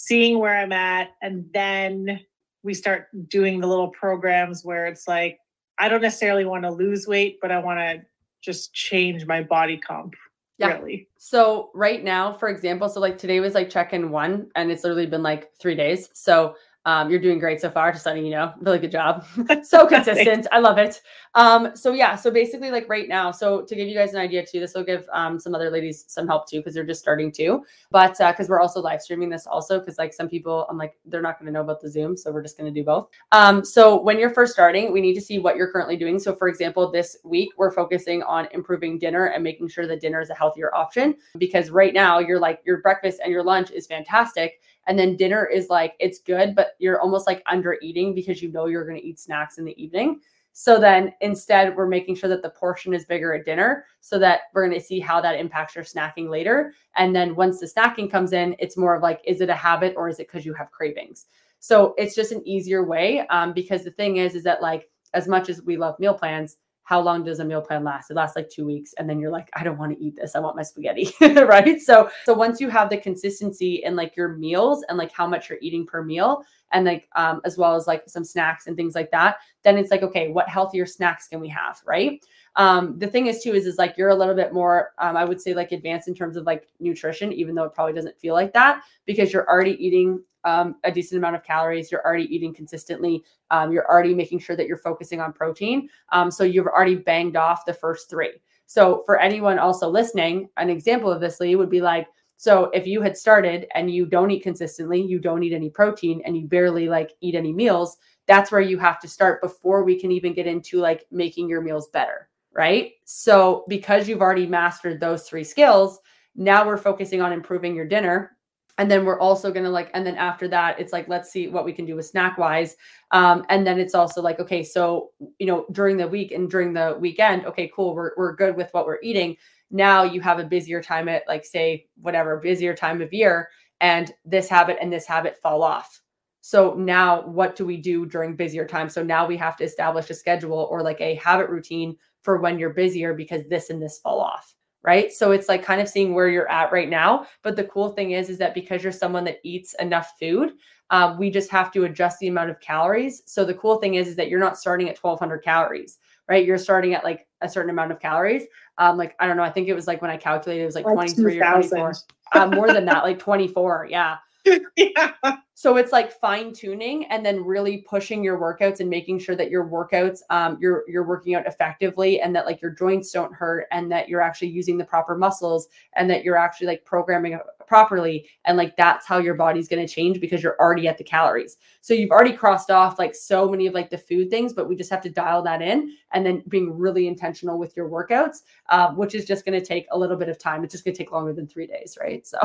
seeing 0.00 0.38
where 0.38 0.56
I'm 0.56 0.72
at, 0.72 1.10
and 1.20 1.44
then 1.52 2.20
we 2.62 2.74
start 2.74 3.08
doing 3.28 3.60
the 3.60 3.66
little 3.66 3.88
programs 3.88 4.64
where 4.64 4.86
it's 4.86 5.06
like 5.06 5.38
I 5.78 5.88
don't 5.88 6.02
necessarily 6.02 6.44
want 6.44 6.64
to 6.64 6.70
lose 6.70 7.06
weight, 7.06 7.38
but 7.40 7.50
I 7.50 7.58
want 7.58 7.78
to 7.78 8.02
just 8.42 8.72
change 8.74 9.26
my 9.26 9.42
body 9.42 9.78
comp. 9.78 10.14
Yeah. 10.58 10.76
Really. 10.76 11.08
So 11.16 11.70
right 11.74 12.04
now, 12.04 12.34
for 12.34 12.48
example, 12.48 12.88
so 12.90 13.00
like 13.00 13.16
today 13.16 13.40
was 13.40 13.54
like 13.54 13.70
check-in 13.70 14.10
one, 14.10 14.50
and 14.56 14.70
it's 14.70 14.84
literally 14.84 15.06
been 15.06 15.22
like 15.22 15.50
three 15.58 15.74
days. 15.74 16.10
So 16.12 16.54
um, 16.86 17.10
you're 17.10 17.20
doing 17.20 17.38
great 17.38 17.60
so 17.60 17.68
far, 17.68 17.92
just 17.92 18.06
letting 18.06 18.24
you 18.24 18.30
know. 18.30 18.54
Really 18.60 18.78
good 18.78 18.90
job. 18.90 19.26
so 19.62 19.86
consistent. 19.86 20.46
I 20.50 20.58
love 20.60 20.78
it. 20.78 21.02
Um, 21.34 21.76
so 21.76 21.92
yeah, 21.92 22.16
so 22.16 22.30
basically, 22.30 22.70
like 22.70 22.88
right 22.88 23.06
now, 23.06 23.30
so 23.30 23.62
to 23.62 23.74
give 23.76 23.86
you 23.86 23.94
guys 23.94 24.14
an 24.14 24.20
idea 24.20 24.44
too, 24.44 24.60
this 24.60 24.74
will 24.74 24.84
give 24.84 25.06
um, 25.12 25.38
some 25.38 25.54
other 25.54 25.70
ladies 25.70 26.06
some 26.08 26.26
help 26.26 26.48
too, 26.48 26.58
because 26.58 26.74
they're 26.74 26.84
just 26.84 27.00
starting 27.00 27.30
too. 27.30 27.64
But 27.90 28.16
because 28.18 28.48
uh, 28.48 28.50
we're 28.50 28.60
also 28.60 28.80
live 28.80 29.02
streaming 29.02 29.28
this 29.28 29.46
also, 29.46 29.78
because 29.78 29.98
like 29.98 30.14
some 30.14 30.28
people, 30.28 30.66
I'm 30.70 30.78
like, 30.78 30.94
they're 31.04 31.20
not 31.20 31.38
going 31.38 31.46
to 31.46 31.52
know 31.52 31.60
about 31.60 31.82
the 31.82 31.90
Zoom. 31.90 32.16
So 32.16 32.32
we're 32.32 32.42
just 32.42 32.56
going 32.56 32.72
to 32.72 32.80
do 32.80 32.84
both. 32.84 33.08
Um, 33.32 33.62
so 33.62 34.00
when 34.00 34.18
you're 34.18 34.32
first 34.32 34.54
starting, 34.54 34.90
we 34.90 35.02
need 35.02 35.14
to 35.14 35.20
see 35.20 35.38
what 35.38 35.56
you're 35.56 35.70
currently 35.70 35.96
doing. 35.96 36.18
So 36.18 36.34
for 36.34 36.48
example, 36.48 36.90
this 36.90 37.18
week, 37.24 37.50
we're 37.58 37.72
focusing 37.72 38.22
on 38.22 38.48
improving 38.52 38.98
dinner 38.98 39.26
and 39.26 39.44
making 39.44 39.68
sure 39.68 39.86
that 39.86 40.00
dinner 40.00 40.20
is 40.20 40.30
a 40.30 40.34
healthier 40.34 40.74
option. 40.74 41.14
Because 41.36 41.70
right 41.70 41.92
now, 41.92 42.20
you're 42.20 42.40
like, 42.40 42.60
your 42.64 42.78
breakfast 42.78 43.20
and 43.22 43.30
your 43.30 43.44
lunch 43.44 43.70
is 43.70 43.86
fantastic 43.86 44.60
and 44.86 44.98
then 44.98 45.16
dinner 45.16 45.46
is 45.46 45.68
like, 45.68 45.94
it's 46.00 46.18
good, 46.18 46.54
but 46.54 46.72
you're 46.78 47.00
almost 47.00 47.26
like 47.26 47.42
under 47.50 47.76
eating 47.82 48.14
because 48.14 48.42
you 48.42 48.50
know 48.50 48.66
you're 48.66 48.86
going 48.86 49.00
to 49.00 49.06
eat 49.06 49.20
snacks 49.20 49.58
in 49.58 49.64
the 49.64 49.82
evening. 49.82 50.20
So 50.52 50.80
then 50.80 51.12
instead, 51.20 51.76
we're 51.76 51.86
making 51.86 52.16
sure 52.16 52.28
that 52.28 52.42
the 52.42 52.50
portion 52.50 52.92
is 52.92 53.04
bigger 53.04 53.32
at 53.34 53.44
dinner 53.44 53.86
so 54.00 54.18
that 54.18 54.40
we're 54.52 54.66
going 54.66 54.78
to 54.78 54.84
see 54.84 54.98
how 54.98 55.20
that 55.20 55.38
impacts 55.38 55.76
your 55.76 55.84
snacking 55.84 56.28
later. 56.28 56.74
And 56.96 57.14
then 57.14 57.36
once 57.36 57.60
the 57.60 57.66
snacking 57.66 58.10
comes 58.10 58.32
in, 58.32 58.56
it's 58.58 58.76
more 58.76 58.96
of 58.96 59.02
like, 59.02 59.20
is 59.24 59.40
it 59.40 59.48
a 59.48 59.54
habit 59.54 59.94
or 59.96 60.08
is 60.08 60.18
it 60.18 60.26
because 60.26 60.44
you 60.44 60.54
have 60.54 60.70
cravings? 60.72 61.26
So 61.60 61.94
it's 61.98 62.14
just 62.14 62.32
an 62.32 62.46
easier 62.46 62.84
way 62.84 63.26
um, 63.28 63.52
because 63.52 63.84
the 63.84 63.90
thing 63.90 64.16
is, 64.16 64.34
is 64.34 64.42
that 64.44 64.62
like, 64.62 64.88
as 65.14 65.28
much 65.28 65.48
as 65.48 65.62
we 65.62 65.76
love 65.76 65.98
meal 65.98 66.14
plans, 66.14 66.56
how 66.90 67.00
long 67.00 67.22
does 67.22 67.38
a 67.38 67.44
meal 67.44 67.60
plan 67.60 67.84
last? 67.84 68.10
It 68.10 68.14
lasts 68.14 68.34
like 68.34 68.50
two 68.50 68.66
weeks. 68.66 68.94
And 68.98 69.08
then 69.08 69.20
you're 69.20 69.30
like, 69.30 69.48
I 69.54 69.62
don't 69.62 69.78
want 69.78 69.96
to 69.96 70.04
eat 70.04 70.16
this. 70.16 70.34
I 70.34 70.40
want 70.40 70.56
my 70.56 70.64
spaghetti. 70.64 71.14
right. 71.20 71.80
So, 71.80 72.10
so 72.24 72.34
once 72.34 72.60
you 72.60 72.68
have 72.68 72.90
the 72.90 72.96
consistency 72.96 73.84
in 73.84 73.94
like 73.94 74.16
your 74.16 74.30
meals 74.30 74.84
and 74.88 74.98
like 74.98 75.12
how 75.12 75.28
much 75.28 75.48
you're 75.48 75.60
eating 75.62 75.86
per 75.86 76.02
meal, 76.02 76.42
and 76.72 76.84
like 76.84 77.08
um, 77.14 77.40
as 77.44 77.56
well 77.56 77.76
as 77.76 77.86
like 77.86 78.02
some 78.08 78.24
snacks 78.24 78.66
and 78.66 78.76
things 78.76 78.96
like 78.96 79.12
that, 79.12 79.36
then 79.62 79.78
it's 79.78 79.92
like, 79.92 80.02
okay, 80.02 80.32
what 80.32 80.48
healthier 80.48 80.84
snacks 80.84 81.28
can 81.28 81.38
we 81.38 81.48
have? 81.48 81.80
Right. 81.86 82.24
Um, 82.56 82.98
the 82.98 83.06
thing 83.06 83.26
is 83.26 83.42
too 83.42 83.54
is 83.54 83.64
is 83.64 83.78
like 83.78 83.96
you're 83.96 84.08
a 84.08 84.14
little 84.14 84.34
bit 84.34 84.52
more 84.52 84.90
um, 84.98 85.16
I 85.16 85.24
would 85.24 85.40
say 85.40 85.54
like 85.54 85.72
advanced 85.72 86.08
in 86.08 86.14
terms 86.14 86.36
of 86.36 86.44
like 86.44 86.66
nutrition, 86.80 87.32
even 87.32 87.54
though 87.54 87.64
it 87.64 87.74
probably 87.74 87.94
doesn't 87.94 88.18
feel 88.18 88.34
like 88.34 88.52
that 88.54 88.82
because 89.06 89.32
you're 89.32 89.48
already 89.48 89.76
eating 89.84 90.22
um, 90.44 90.76
a 90.84 90.90
decent 90.90 91.18
amount 91.18 91.36
of 91.36 91.44
calories. 91.44 91.92
You're 91.92 92.04
already 92.04 92.34
eating 92.34 92.54
consistently. 92.54 93.22
Um, 93.50 93.72
you're 93.72 93.88
already 93.88 94.14
making 94.14 94.38
sure 94.38 94.56
that 94.56 94.66
you're 94.66 94.78
focusing 94.78 95.20
on 95.20 95.32
protein. 95.32 95.88
Um, 96.12 96.30
so 96.30 96.44
you've 96.44 96.66
already 96.66 96.96
banged 96.96 97.36
off 97.36 97.66
the 97.66 97.74
first 97.74 98.08
three. 98.08 98.40
So 98.66 99.02
for 99.04 99.20
anyone 99.20 99.58
also 99.58 99.88
listening, 99.88 100.48
an 100.56 100.70
example 100.70 101.10
of 101.10 101.20
this, 101.20 101.40
Lee, 101.40 101.56
would 101.56 101.70
be 101.70 101.82
like, 101.82 102.08
so 102.40 102.70
if 102.72 102.86
you 102.86 103.02
had 103.02 103.18
started 103.18 103.66
and 103.74 103.90
you 103.90 104.06
don't 104.06 104.30
eat 104.30 104.42
consistently, 104.42 105.02
you 105.02 105.18
don't 105.18 105.42
eat 105.42 105.52
any 105.52 105.68
protein, 105.68 106.22
and 106.24 106.34
you 106.34 106.46
barely 106.46 106.88
like 106.88 107.12
eat 107.20 107.34
any 107.34 107.52
meals, 107.52 107.98
that's 108.26 108.50
where 108.50 108.62
you 108.62 108.78
have 108.78 108.98
to 109.00 109.08
start 109.08 109.42
before 109.42 109.84
we 109.84 110.00
can 110.00 110.10
even 110.10 110.32
get 110.32 110.46
into 110.46 110.78
like 110.78 111.04
making 111.10 111.50
your 111.50 111.60
meals 111.60 111.88
better, 111.88 112.29
right? 112.52 112.92
So 113.04 113.64
because 113.68 114.08
you've 114.08 114.22
already 114.22 114.46
mastered 114.46 115.00
those 115.00 115.28
three 115.28 115.44
skills, 115.44 116.00
now 116.34 116.66
we're 116.66 116.76
focusing 116.76 117.20
on 117.20 117.32
improving 117.32 117.74
your 117.74 117.86
dinner. 117.86 118.36
And 118.78 118.90
then 118.90 119.04
we're 119.04 119.20
also 119.20 119.52
going 119.52 119.64
to 119.64 119.70
like 119.70 119.90
and 119.92 120.06
then 120.06 120.16
after 120.16 120.48
that 120.48 120.80
it's 120.80 120.90
like 120.90 121.06
let's 121.06 121.30
see 121.30 121.48
what 121.48 121.66
we 121.66 121.72
can 121.72 121.84
do 121.84 121.96
with 121.96 122.06
snack 122.06 122.38
wise 122.38 122.76
um, 123.10 123.44
and 123.50 123.66
then 123.66 123.78
it's 123.78 123.94
also 123.94 124.22
like 124.22 124.40
okay 124.40 124.62
so 124.62 125.10
you 125.38 125.46
know 125.46 125.66
during 125.72 125.98
the 125.98 126.08
week 126.08 126.32
and 126.32 126.50
during 126.50 126.72
the 126.72 126.96
weekend 126.98 127.44
okay 127.44 127.70
cool 127.76 127.94
we're, 127.94 128.12
we're 128.16 128.34
good 128.34 128.56
with 128.56 128.72
what 128.72 128.86
we're 128.86 129.02
eating. 129.02 129.36
Now 129.70 130.04
you 130.04 130.22
have 130.22 130.38
a 130.38 130.44
busier 130.44 130.82
time 130.82 131.10
at 131.10 131.28
like 131.28 131.44
say 131.44 131.88
whatever 132.00 132.38
busier 132.38 132.74
time 132.74 133.02
of 133.02 133.12
year 133.12 133.50
and 133.82 134.10
this 134.24 134.48
habit 134.48 134.78
and 134.80 134.90
this 134.90 135.06
habit 135.06 135.36
fall 135.42 135.62
off. 135.62 136.00
So 136.40 136.72
now 136.72 137.26
what 137.26 137.56
do 137.56 137.66
we 137.66 137.76
do 137.76 138.06
during 138.06 138.34
busier 138.34 138.66
time 138.66 138.88
so 138.88 139.02
now 139.02 139.26
we 139.26 139.36
have 139.36 139.58
to 139.58 139.64
establish 139.64 140.08
a 140.08 140.14
schedule 140.14 140.68
or 140.70 140.82
like 140.82 141.02
a 141.02 141.16
habit 141.16 141.50
routine 141.50 141.98
for 142.22 142.38
when 142.38 142.58
you're 142.58 142.70
busier 142.70 143.14
because 143.14 143.46
this 143.48 143.70
and 143.70 143.82
this 143.82 143.98
fall 143.98 144.20
off 144.20 144.54
right? 144.82 145.12
So 145.12 145.30
it's 145.32 145.46
like 145.46 145.62
kind 145.62 145.82
of 145.82 145.90
seeing 145.90 146.14
where 146.14 146.30
you're 146.30 146.50
at 146.50 146.72
right 146.72 146.88
now. 146.88 147.26
But 147.42 147.54
the 147.54 147.64
cool 147.64 147.90
thing 147.90 148.12
is 148.12 148.30
is 148.30 148.38
that 148.38 148.54
because 148.54 148.82
you're 148.82 148.92
someone 148.92 149.24
that 149.24 149.36
eats 149.44 149.74
enough 149.74 150.14
food 150.18 150.52
um, 150.90 151.18
we 151.18 151.30
just 151.30 151.50
have 151.50 151.70
to 151.72 151.84
adjust 151.84 152.18
the 152.18 152.26
amount 152.26 152.50
of 152.50 152.60
calories. 152.60 153.22
So 153.24 153.44
the 153.44 153.54
cool 153.54 153.76
thing 153.76 153.94
is 153.94 154.08
is 154.08 154.16
that 154.16 154.28
you're 154.28 154.40
not 154.40 154.58
starting 154.58 154.88
at 154.88 154.98
1200 154.98 155.38
calories 155.44 155.98
right? 156.28 156.46
You're 156.46 156.58
starting 156.58 156.94
at 156.94 157.02
like 157.02 157.26
a 157.40 157.48
certain 157.48 157.70
amount 157.70 157.90
of 157.90 157.98
calories. 157.98 158.44
Um 158.78 158.96
like 158.96 159.14
i 159.18 159.26
don't 159.26 159.36
know 159.36 159.42
i 159.42 159.50
think 159.50 159.68
it 159.68 159.74
was 159.74 159.86
like 159.86 160.00
when 160.00 160.10
i 160.10 160.16
calculated 160.16 160.62
it 160.62 160.66
was 160.66 160.74
like, 160.74 160.86
like 160.86 160.94
23 160.94 161.40
or 161.40 161.52
24 161.52 161.94
uh, 162.32 162.46
more 162.46 162.72
than 162.72 162.84
that 162.86 163.02
like 163.02 163.18
24 163.18 163.88
yeah. 163.90 164.16
Yeah. 164.76 165.12
So 165.60 165.76
it's 165.76 165.92
like 165.92 166.10
fine 166.10 166.54
tuning 166.54 167.04
and 167.10 167.22
then 167.22 167.44
really 167.44 167.84
pushing 167.86 168.24
your 168.24 168.38
workouts 168.38 168.80
and 168.80 168.88
making 168.88 169.18
sure 169.18 169.36
that 169.36 169.50
your 169.50 169.68
workouts, 169.68 170.20
um, 170.30 170.56
you're 170.58 170.84
you're 170.88 171.06
working 171.06 171.34
out 171.34 171.46
effectively 171.46 172.18
and 172.18 172.34
that 172.34 172.46
like 172.46 172.62
your 172.62 172.70
joints 172.70 173.12
don't 173.12 173.34
hurt 173.34 173.66
and 173.70 173.92
that 173.92 174.08
you're 174.08 174.22
actually 174.22 174.48
using 174.48 174.78
the 174.78 174.86
proper 174.86 175.18
muscles 175.18 175.68
and 175.96 176.08
that 176.08 176.24
you're 176.24 176.38
actually 176.38 176.66
like 176.66 176.86
programming 176.86 177.38
properly 177.66 178.26
and 178.46 178.56
like 178.56 178.74
that's 178.78 179.04
how 179.04 179.18
your 179.18 179.34
body's 179.34 179.68
going 179.68 179.86
to 179.86 179.94
change 179.94 180.18
because 180.18 180.42
you're 180.42 180.56
already 180.58 180.88
at 180.88 180.96
the 180.96 181.04
calories. 181.04 181.58
So 181.82 181.92
you've 181.92 182.10
already 182.10 182.32
crossed 182.32 182.70
off 182.70 182.98
like 182.98 183.14
so 183.14 183.46
many 183.46 183.66
of 183.66 183.74
like 183.74 183.90
the 183.90 183.98
food 183.98 184.30
things, 184.30 184.54
but 184.54 184.66
we 184.66 184.76
just 184.76 184.88
have 184.88 185.02
to 185.02 185.10
dial 185.10 185.42
that 185.42 185.60
in 185.60 185.94
and 186.14 186.24
then 186.24 186.42
being 186.48 186.72
really 186.74 187.06
intentional 187.06 187.58
with 187.58 187.76
your 187.76 187.90
workouts, 187.90 188.44
uh, 188.70 188.92
which 188.92 189.14
is 189.14 189.26
just 189.26 189.44
going 189.44 189.60
to 189.60 189.66
take 189.66 189.86
a 189.90 189.98
little 189.98 190.16
bit 190.16 190.30
of 190.30 190.38
time. 190.38 190.64
It's 190.64 190.72
just 190.72 190.86
going 190.86 190.94
to 190.94 190.98
take 190.98 191.12
longer 191.12 191.34
than 191.34 191.46
three 191.46 191.66
days, 191.66 191.98
right? 192.00 192.26
So. 192.26 192.38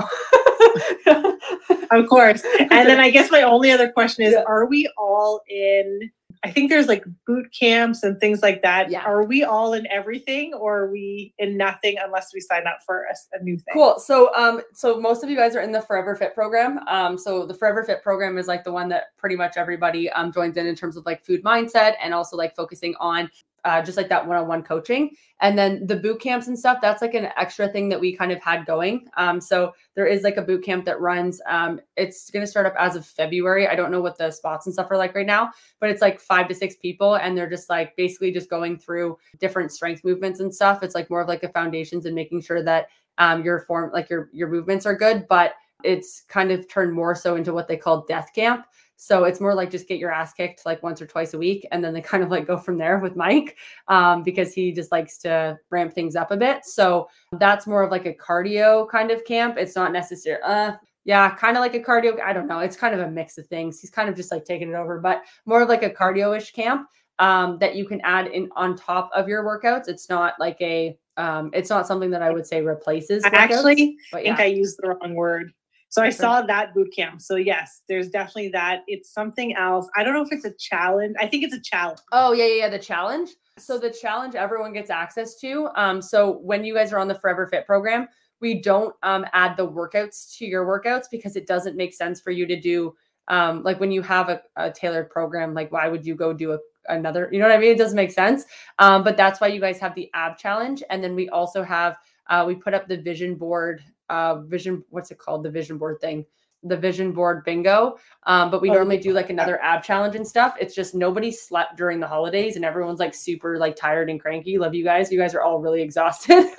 of 1.92 2.08
course. 2.08 2.44
And 2.76 2.90
then 2.90 3.00
I 3.00 3.05
guess 3.10 3.32
my 3.32 3.42
only 3.42 3.72
other 3.72 3.92
question 3.92 4.26
is 4.26 4.34
yeah. 4.34 4.44
are 4.48 4.66
we 4.66 4.90
all 4.98 5.42
in 5.48 6.12
I 6.46 6.52
think 6.52 6.70
there's 6.70 6.86
like 6.86 7.04
boot 7.26 7.48
camps 7.58 8.04
and 8.04 8.20
things 8.20 8.44
like 8.44 8.62
that. 8.62 8.92
Yeah. 8.92 9.02
Are 9.04 9.24
we 9.24 9.44
all 9.44 9.74
in 9.74 9.88
everything 9.88 10.54
or 10.54 10.82
are 10.82 10.92
we 10.92 11.34
in 11.40 11.58
nothing 11.58 11.96
unless 12.04 12.36
we 12.36 12.40
sign 12.40 12.68
up 12.68 12.80
for 12.86 13.08
a, 13.10 13.16
a, 13.36 13.44
new 13.44 13.58
thing? 13.58 13.74
Cool. 13.74 13.98
So 13.98 14.34
um 14.36 14.62
so 14.72 15.00
most 15.00 15.24
of 15.24 15.30
you 15.32 15.36
guys 15.36 15.56
are 15.56 15.62
in 15.62 15.72
the 15.72 15.82
Forever 15.82 16.16
Fit 16.16 16.36
program. 16.36 16.80
Um 16.88 17.18
so 17.18 17.48
the 17.48 17.54
Forever 17.56 17.84
Fit 17.84 18.04
program 18.04 18.38
is 18.38 18.48
like 18.48 18.64
the 18.64 18.72
one 18.72 18.90
that 18.90 19.06
pretty 19.18 19.36
much 19.36 19.58
everybody 19.58 20.08
um 20.12 20.32
joins 20.32 20.56
in 20.56 20.68
in 20.68 20.76
terms 20.76 20.98
of 20.98 21.06
like 21.08 21.26
food 21.26 21.44
mindset 21.44 21.94
and 22.00 22.14
also 22.14 22.38
like 22.38 22.56
focusing 22.56 22.94
on 23.00 23.28
uh, 23.66 23.82
just 23.82 23.98
like 23.98 24.10
that 24.10 24.26
one-on-one 24.26 24.64
coaching. 24.64 25.12
And 25.42 25.58
then 25.58 25.86
the 25.86 25.98
boot 25.98 26.22
camps 26.22 26.48
and 26.48 26.58
stuff 26.58 26.78
that's 26.82 27.02
like 27.02 27.14
an 27.14 27.30
extra 27.36 27.68
thing 27.68 27.90
that 27.90 28.00
we 28.00 28.16
kind 28.16 28.32
of 28.32 28.42
had 28.42 28.66
going. 28.66 29.10
Um, 29.18 29.42
so 29.42 29.74
there 29.96 30.06
is 30.06 30.24
like 30.24 30.38
a 30.38 30.42
boot 30.42 30.64
camp 30.64 30.86
that 30.86 31.02
runs 31.02 31.42
um, 31.48 31.82
it's 31.98 32.30
going 32.30 32.44
to 32.44 32.48
start 32.50 32.66
up 32.66 32.76
as 32.80 32.96
of 32.96 33.06
february. 33.06 33.68
I 33.68 33.76
don't 33.76 33.92
know 33.92 34.02
what 34.02 34.18
the 34.18 34.32
spots 34.32 34.66
and 34.66 34.74
stuff 34.74 34.90
are 34.92 34.98
like 34.98 35.14
right 35.14 35.26
now 35.26 35.52
but 35.80 35.90
it's 35.90 36.02
like 36.02 36.20
five 36.20 36.48
to 36.48 36.56
six 36.56 36.76
people 36.76 37.16
and 37.16 37.38
they're 37.38 37.50
just 37.50 37.70
like 37.70 37.96
basically 37.96 38.32
just 38.32 38.50
going 38.50 38.78
through 38.78 39.18
different 39.40 39.72
strength 39.72 40.04
movements 40.04 40.40
and 40.40 40.54
stuff. 40.54 40.84
It's 40.84 40.96
like 40.96 41.10
more 41.10 41.22
of 41.22 41.28
like 41.28 41.42
the 41.42 41.50
foundations 41.50 42.06
and 42.06 42.16
making 42.16 42.42
sure 42.42 42.64
that 42.64 42.88
um, 43.18 43.44
your 43.44 43.60
form 43.60 43.92
like 43.94 44.10
your 44.10 44.30
your 44.34 44.50
movements 44.50 44.86
are 44.86 44.96
good 44.96 45.26
but 45.30 45.54
it's 45.84 46.24
kind 46.28 46.52
of 46.52 46.68
turned 46.68 46.92
more 46.92 47.16
so 47.16 47.36
into 47.36 47.54
what 47.54 47.68
they 47.68 47.78
call 47.78 48.06
death 48.06 48.32
camp 48.34 48.66
So 48.98 49.26
it's 49.26 49.42
more 49.42 49.54
like 49.54 49.72
just 49.72 49.88
get 49.88 50.00
your 50.00 50.12
ass 50.12 50.34
kicked 50.34 50.66
like 50.66 50.82
once 50.82 51.02
or 51.02 51.06
twice 51.06 51.34
a 51.34 51.38
week. 51.38 51.68
And 51.72 51.84
then 51.84 51.94
they 51.94 52.02
kind 52.02 52.24
of 52.24 52.30
like 52.30 52.48
go 52.48 52.58
from 52.58 52.78
there 52.78 53.00
with 53.00 53.16
Mike 53.16 53.58
um, 53.88 54.24
because 54.24 54.54
he 54.54 54.72
just 54.72 54.92
likes 54.92 55.18
to 55.20 55.58
ramp 55.70 55.94
things 55.94 56.16
up 56.16 56.32
a 56.32 56.38
bit. 56.38 56.66
So 56.66 57.08
that's 57.34 57.68
more 57.68 57.84
of 57.84 57.92
like 57.92 58.06
a 58.06 58.14
cardio 58.14 58.90
kind 58.90 59.12
of 59.12 59.26
camp. 59.26 59.58
It's 59.58 59.76
not 59.76 59.92
necessary. 59.92 60.42
Uh, 60.44 60.74
yeah, 61.04 61.36
kind 61.36 61.56
of 61.56 61.62
like 61.62 61.76
a 61.76 61.80
cardio. 61.80 62.20
I 62.22 62.34
don't 62.34 62.48
know. 62.48 62.60
It's 62.60 62.76
kind 62.76 62.96
of 62.96 63.02
a 63.02 63.12
mix 63.12 63.38
of 63.38 63.46
things. 63.48 63.80
He's 63.80 63.92
kind 63.92 64.10
of 64.10 64.16
just 64.16 64.32
like 64.32 64.44
taking 64.44 64.70
it 64.70 64.76
over, 64.76 65.00
but 65.00 65.24
more 65.46 65.62
of 65.62 65.70
like 65.70 65.84
a 65.84 65.90
cardio 65.90 66.36
ish 66.36 66.52
camp 66.52 66.88
um, 67.20 67.60
that 67.60 67.76
you 67.76 67.86
can 67.86 68.02
add 68.02 68.28
in 68.28 68.50
on 68.56 68.76
top 68.76 69.12
of 69.14 69.28
your 69.28 69.44
workouts. 69.44 69.88
It's 69.88 70.10
not 70.10 70.34
like 70.40 70.58
a, 70.62 70.98
um, 71.18 71.52
it's 71.54 71.70
not 71.70 71.86
something 71.86 72.10
that 72.10 72.24
I 72.24 72.32
would 72.32 72.48
say 72.48 72.62
replaces. 72.62 73.24
I 73.24 73.30
actually 73.30 73.98
yeah. 74.14 74.20
think 74.20 74.40
I 74.40 74.46
used 74.46 74.80
the 74.82 74.90
wrong 74.90 75.14
word. 75.14 75.54
So 75.96 76.04
I 76.04 76.10
saw 76.10 76.42
that 76.42 76.74
boot 76.74 76.94
camp. 76.94 77.22
So 77.22 77.38
yes, 77.38 77.84
there's 77.88 78.10
definitely 78.10 78.50
that. 78.50 78.82
It's 78.86 79.14
something 79.14 79.56
else. 79.56 79.88
I 79.96 80.04
don't 80.04 80.14
know 80.14 80.24
if 80.24 80.32
it's 80.34 80.44
a 80.44 80.52
challenge. 80.52 81.16
I 81.18 81.26
think 81.26 81.46
it's 81.46 81.54
a 81.54 81.62
challenge. 81.62 82.00
Oh 82.12 82.34
yeah, 82.34 82.48
yeah, 82.48 82.56
yeah. 82.56 82.70
The 82.70 82.80
challenge. 82.80 83.30
So 83.58 83.78
the 83.78 83.90
challenge 83.90 84.36
everyone 84.36 84.74
gets 84.74 84.90
access 84.90 85.36
to. 85.40 85.70
Um, 85.76 86.02
so 86.02 86.40
when 86.40 86.66
you 86.66 86.74
guys 86.74 86.92
are 86.92 87.00
on 87.00 87.08
the 87.08 87.16
Forever 87.16 87.48
Fit 87.48 87.66
program, 87.66 88.10
we 88.42 88.62
don't 88.62 88.94
um 89.04 89.26
add 89.32 89.56
the 89.56 89.66
workouts 89.66 90.38
to 90.38 90.46
your 90.46 90.66
workouts 90.66 91.06
because 91.10 91.38
it 91.38 91.48
doesn't 91.48 91.78
make 91.78 91.94
sense 91.94 92.20
for 92.20 92.32
you 92.32 92.46
to 92.46 92.60
do 92.60 92.94
um 93.30 93.64
like 93.64 93.80
when 93.80 93.90
you 93.90 94.02
have 94.02 94.28
a, 94.28 94.42
a 94.58 94.70
tailored 94.70 95.10
program, 95.10 95.54
like 95.54 95.72
why 95.72 95.88
would 95.88 96.06
you 96.06 96.14
go 96.14 96.34
do 96.34 96.52
a 96.52 96.60
another 96.90 97.30
you 97.32 97.40
know 97.40 97.48
what 97.48 97.56
i 97.56 97.58
mean 97.58 97.72
it 97.72 97.80
doesn't 97.80 97.96
make 97.96 98.12
sense 98.12 98.46
um, 98.78 99.04
but 99.04 99.18
that's 99.18 99.42
why 99.42 99.48
you 99.48 99.60
guys 99.60 99.80
have 99.80 99.96
the 99.96 100.08
ab 100.14 100.38
challenge 100.38 100.84
and 100.92 101.04
then 101.04 101.16
we 101.16 101.28
also 101.30 101.64
have 101.64 101.98
uh, 102.28 102.44
we 102.46 102.54
put 102.54 102.76
up 102.76 102.88
the 102.88 102.98
vision 102.98 103.34
board 103.34 103.82
uh, 104.10 104.42
vision 104.42 104.84
what's 104.90 105.12
it 105.12 105.18
called? 105.18 105.44
The 105.44 105.52
vision 105.52 105.78
board 105.78 106.00
thing. 106.02 106.26
The 106.64 106.78
vision 106.78 107.12
board 107.12 107.44
bingo. 107.46 107.98
Um, 108.24 108.50
but 108.50 108.62
we 108.62 108.70
oh, 108.72 108.74
normally 108.74 108.98
do 108.98 109.14
like 109.14 109.30
another 109.30 109.62
ab 109.62 109.84
challenge 109.84 110.16
and 110.16 110.28
stuff. 110.28 110.56
It's 110.60 110.74
just 110.74 110.96
nobody 110.96 111.32
slept 111.32 111.78
during 111.78 112.00
the 112.00 112.08
holidays 112.08 112.56
and 112.56 112.66
everyone's 112.66 113.00
like 113.00 113.14
super 113.14 113.58
like 113.58 113.76
tired 113.76 114.10
and 114.10 114.20
cranky. 114.20 114.58
Love 114.58 114.74
you 114.74 114.84
guys. 114.84 115.12
You 115.12 115.20
guys 115.20 115.36
are 115.36 115.42
all 115.42 115.60
really 115.60 115.82
exhausted. 115.82 116.46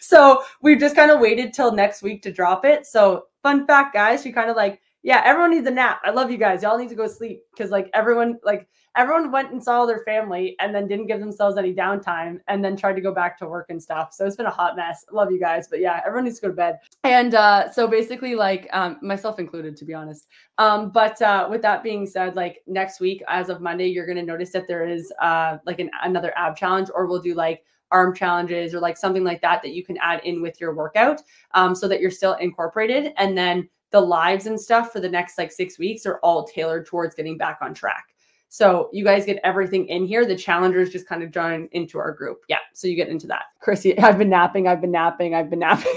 So 0.00 0.44
we've 0.62 0.78
just 0.78 0.96
kind 0.96 1.10
of 1.10 1.20
waited 1.20 1.52
till 1.52 1.72
next 1.72 2.02
week 2.02 2.22
to 2.22 2.32
drop 2.32 2.64
it. 2.64 2.86
So 2.86 3.24
fun 3.42 3.66
fact 3.66 3.92
guys 3.92 4.22
she 4.22 4.32
kind 4.32 4.48
of 4.48 4.56
like 4.56 4.80
yeah 5.04 5.22
everyone 5.24 5.52
needs 5.52 5.66
a 5.68 5.70
nap 5.70 6.00
i 6.04 6.10
love 6.10 6.30
you 6.30 6.36
guys 6.36 6.64
y'all 6.64 6.76
need 6.76 6.88
to 6.88 6.96
go 6.96 7.06
sleep 7.06 7.42
because 7.52 7.70
like 7.70 7.88
everyone 7.94 8.36
like 8.42 8.68
everyone 8.96 9.32
went 9.32 9.50
and 9.50 9.62
saw 9.62 9.84
their 9.86 10.00
family 10.00 10.54
and 10.60 10.74
then 10.74 10.86
didn't 10.86 11.06
give 11.06 11.18
themselves 11.18 11.56
any 11.56 11.74
downtime 11.74 12.38
and 12.46 12.64
then 12.64 12.76
tried 12.76 12.94
to 12.94 13.00
go 13.00 13.12
back 13.12 13.36
to 13.38 13.46
work 13.46 13.66
and 13.68 13.82
stuff. 13.82 14.12
So 14.12 14.24
it's 14.24 14.36
been 14.36 14.46
a 14.46 14.50
hot 14.50 14.76
mess. 14.76 15.04
Love 15.10 15.32
you 15.32 15.40
guys, 15.40 15.66
but 15.68 15.80
yeah, 15.80 16.00
everyone 16.06 16.24
needs 16.24 16.38
to 16.38 16.42
go 16.42 16.48
to 16.48 16.54
bed. 16.54 16.78
And 17.02 17.34
uh, 17.34 17.70
so 17.72 17.88
basically, 17.88 18.34
like 18.34 18.68
um, 18.72 18.98
myself 19.02 19.38
included, 19.38 19.76
to 19.78 19.84
be 19.84 19.94
honest. 19.94 20.28
Um, 20.58 20.90
but 20.90 21.20
uh, 21.22 21.48
with 21.50 21.62
that 21.62 21.82
being 21.82 22.06
said, 22.06 22.36
like 22.36 22.62
next 22.66 23.00
week, 23.00 23.22
as 23.28 23.48
of 23.48 23.60
Monday, 23.60 23.88
you're 23.88 24.06
to 24.06 24.22
notice 24.22 24.52
that 24.52 24.68
there 24.68 24.86
is 24.86 25.12
uh, 25.20 25.58
like 25.66 25.80
an, 25.80 25.90
another 26.04 26.32
ab 26.36 26.56
challenge, 26.56 26.88
or 26.94 27.06
we'll 27.06 27.22
do 27.22 27.34
like 27.34 27.64
arm 27.90 28.14
challenges 28.14 28.74
or 28.74 28.80
like 28.80 28.96
something 28.96 29.24
like 29.24 29.40
that 29.40 29.62
that 29.62 29.72
you 29.72 29.84
can 29.84 29.96
add 29.98 30.20
in 30.24 30.42
with 30.42 30.60
your 30.60 30.74
workout 30.74 31.20
um, 31.52 31.74
so 31.74 31.86
that 31.88 32.00
you're 32.00 32.10
still 32.10 32.34
incorporated. 32.34 33.12
And 33.18 33.36
then 33.36 33.68
the 33.94 34.00
lives 34.00 34.46
and 34.46 34.60
stuff 34.60 34.92
for 34.92 34.98
the 34.98 35.08
next 35.08 35.38
like 35.38 35.52
six 35.52 35.78
weeks 35.78 36.04
are 36.04 36.18
all 36.24 36.44
tailored 36.44 36.84
towards 36.84 37.14
getting 37.14 37.38
back 37.38 37.58
on 37.62 37.72
track. 37.72 38.06
So 38.48 38.90
you 38.92 39.04
guys 39.04 39.24
get 39.24 39.38
everything 39.44 39.86
in 39.86 40.04
here. 40.04 40.26
The 40.26 40.34
challengers 40.34 40.90
just 40.90 41.06
kind 41.06 41.22
of 41.22 41.30
join 41.30 41.68
into 41.70 42.00
our 42.00 42.10
group. 42.10 42.40
Yeah. 42.48 42.58
So 42.72 42.88
you 42.88 42.96
get 42.96 43.08
into 43.08 43.28
that. 43.28 43.44
Chrissy, 43.60 43.96
I've 44.00 44.18
been 44.18 44.28
napping. 44.28 44.66
I've 44.66 44.80
been 44.80 44.90
napping. 44.90 45.36
I've 45.36 45.48
been 45.48 45.60
napping. 45.60 45.94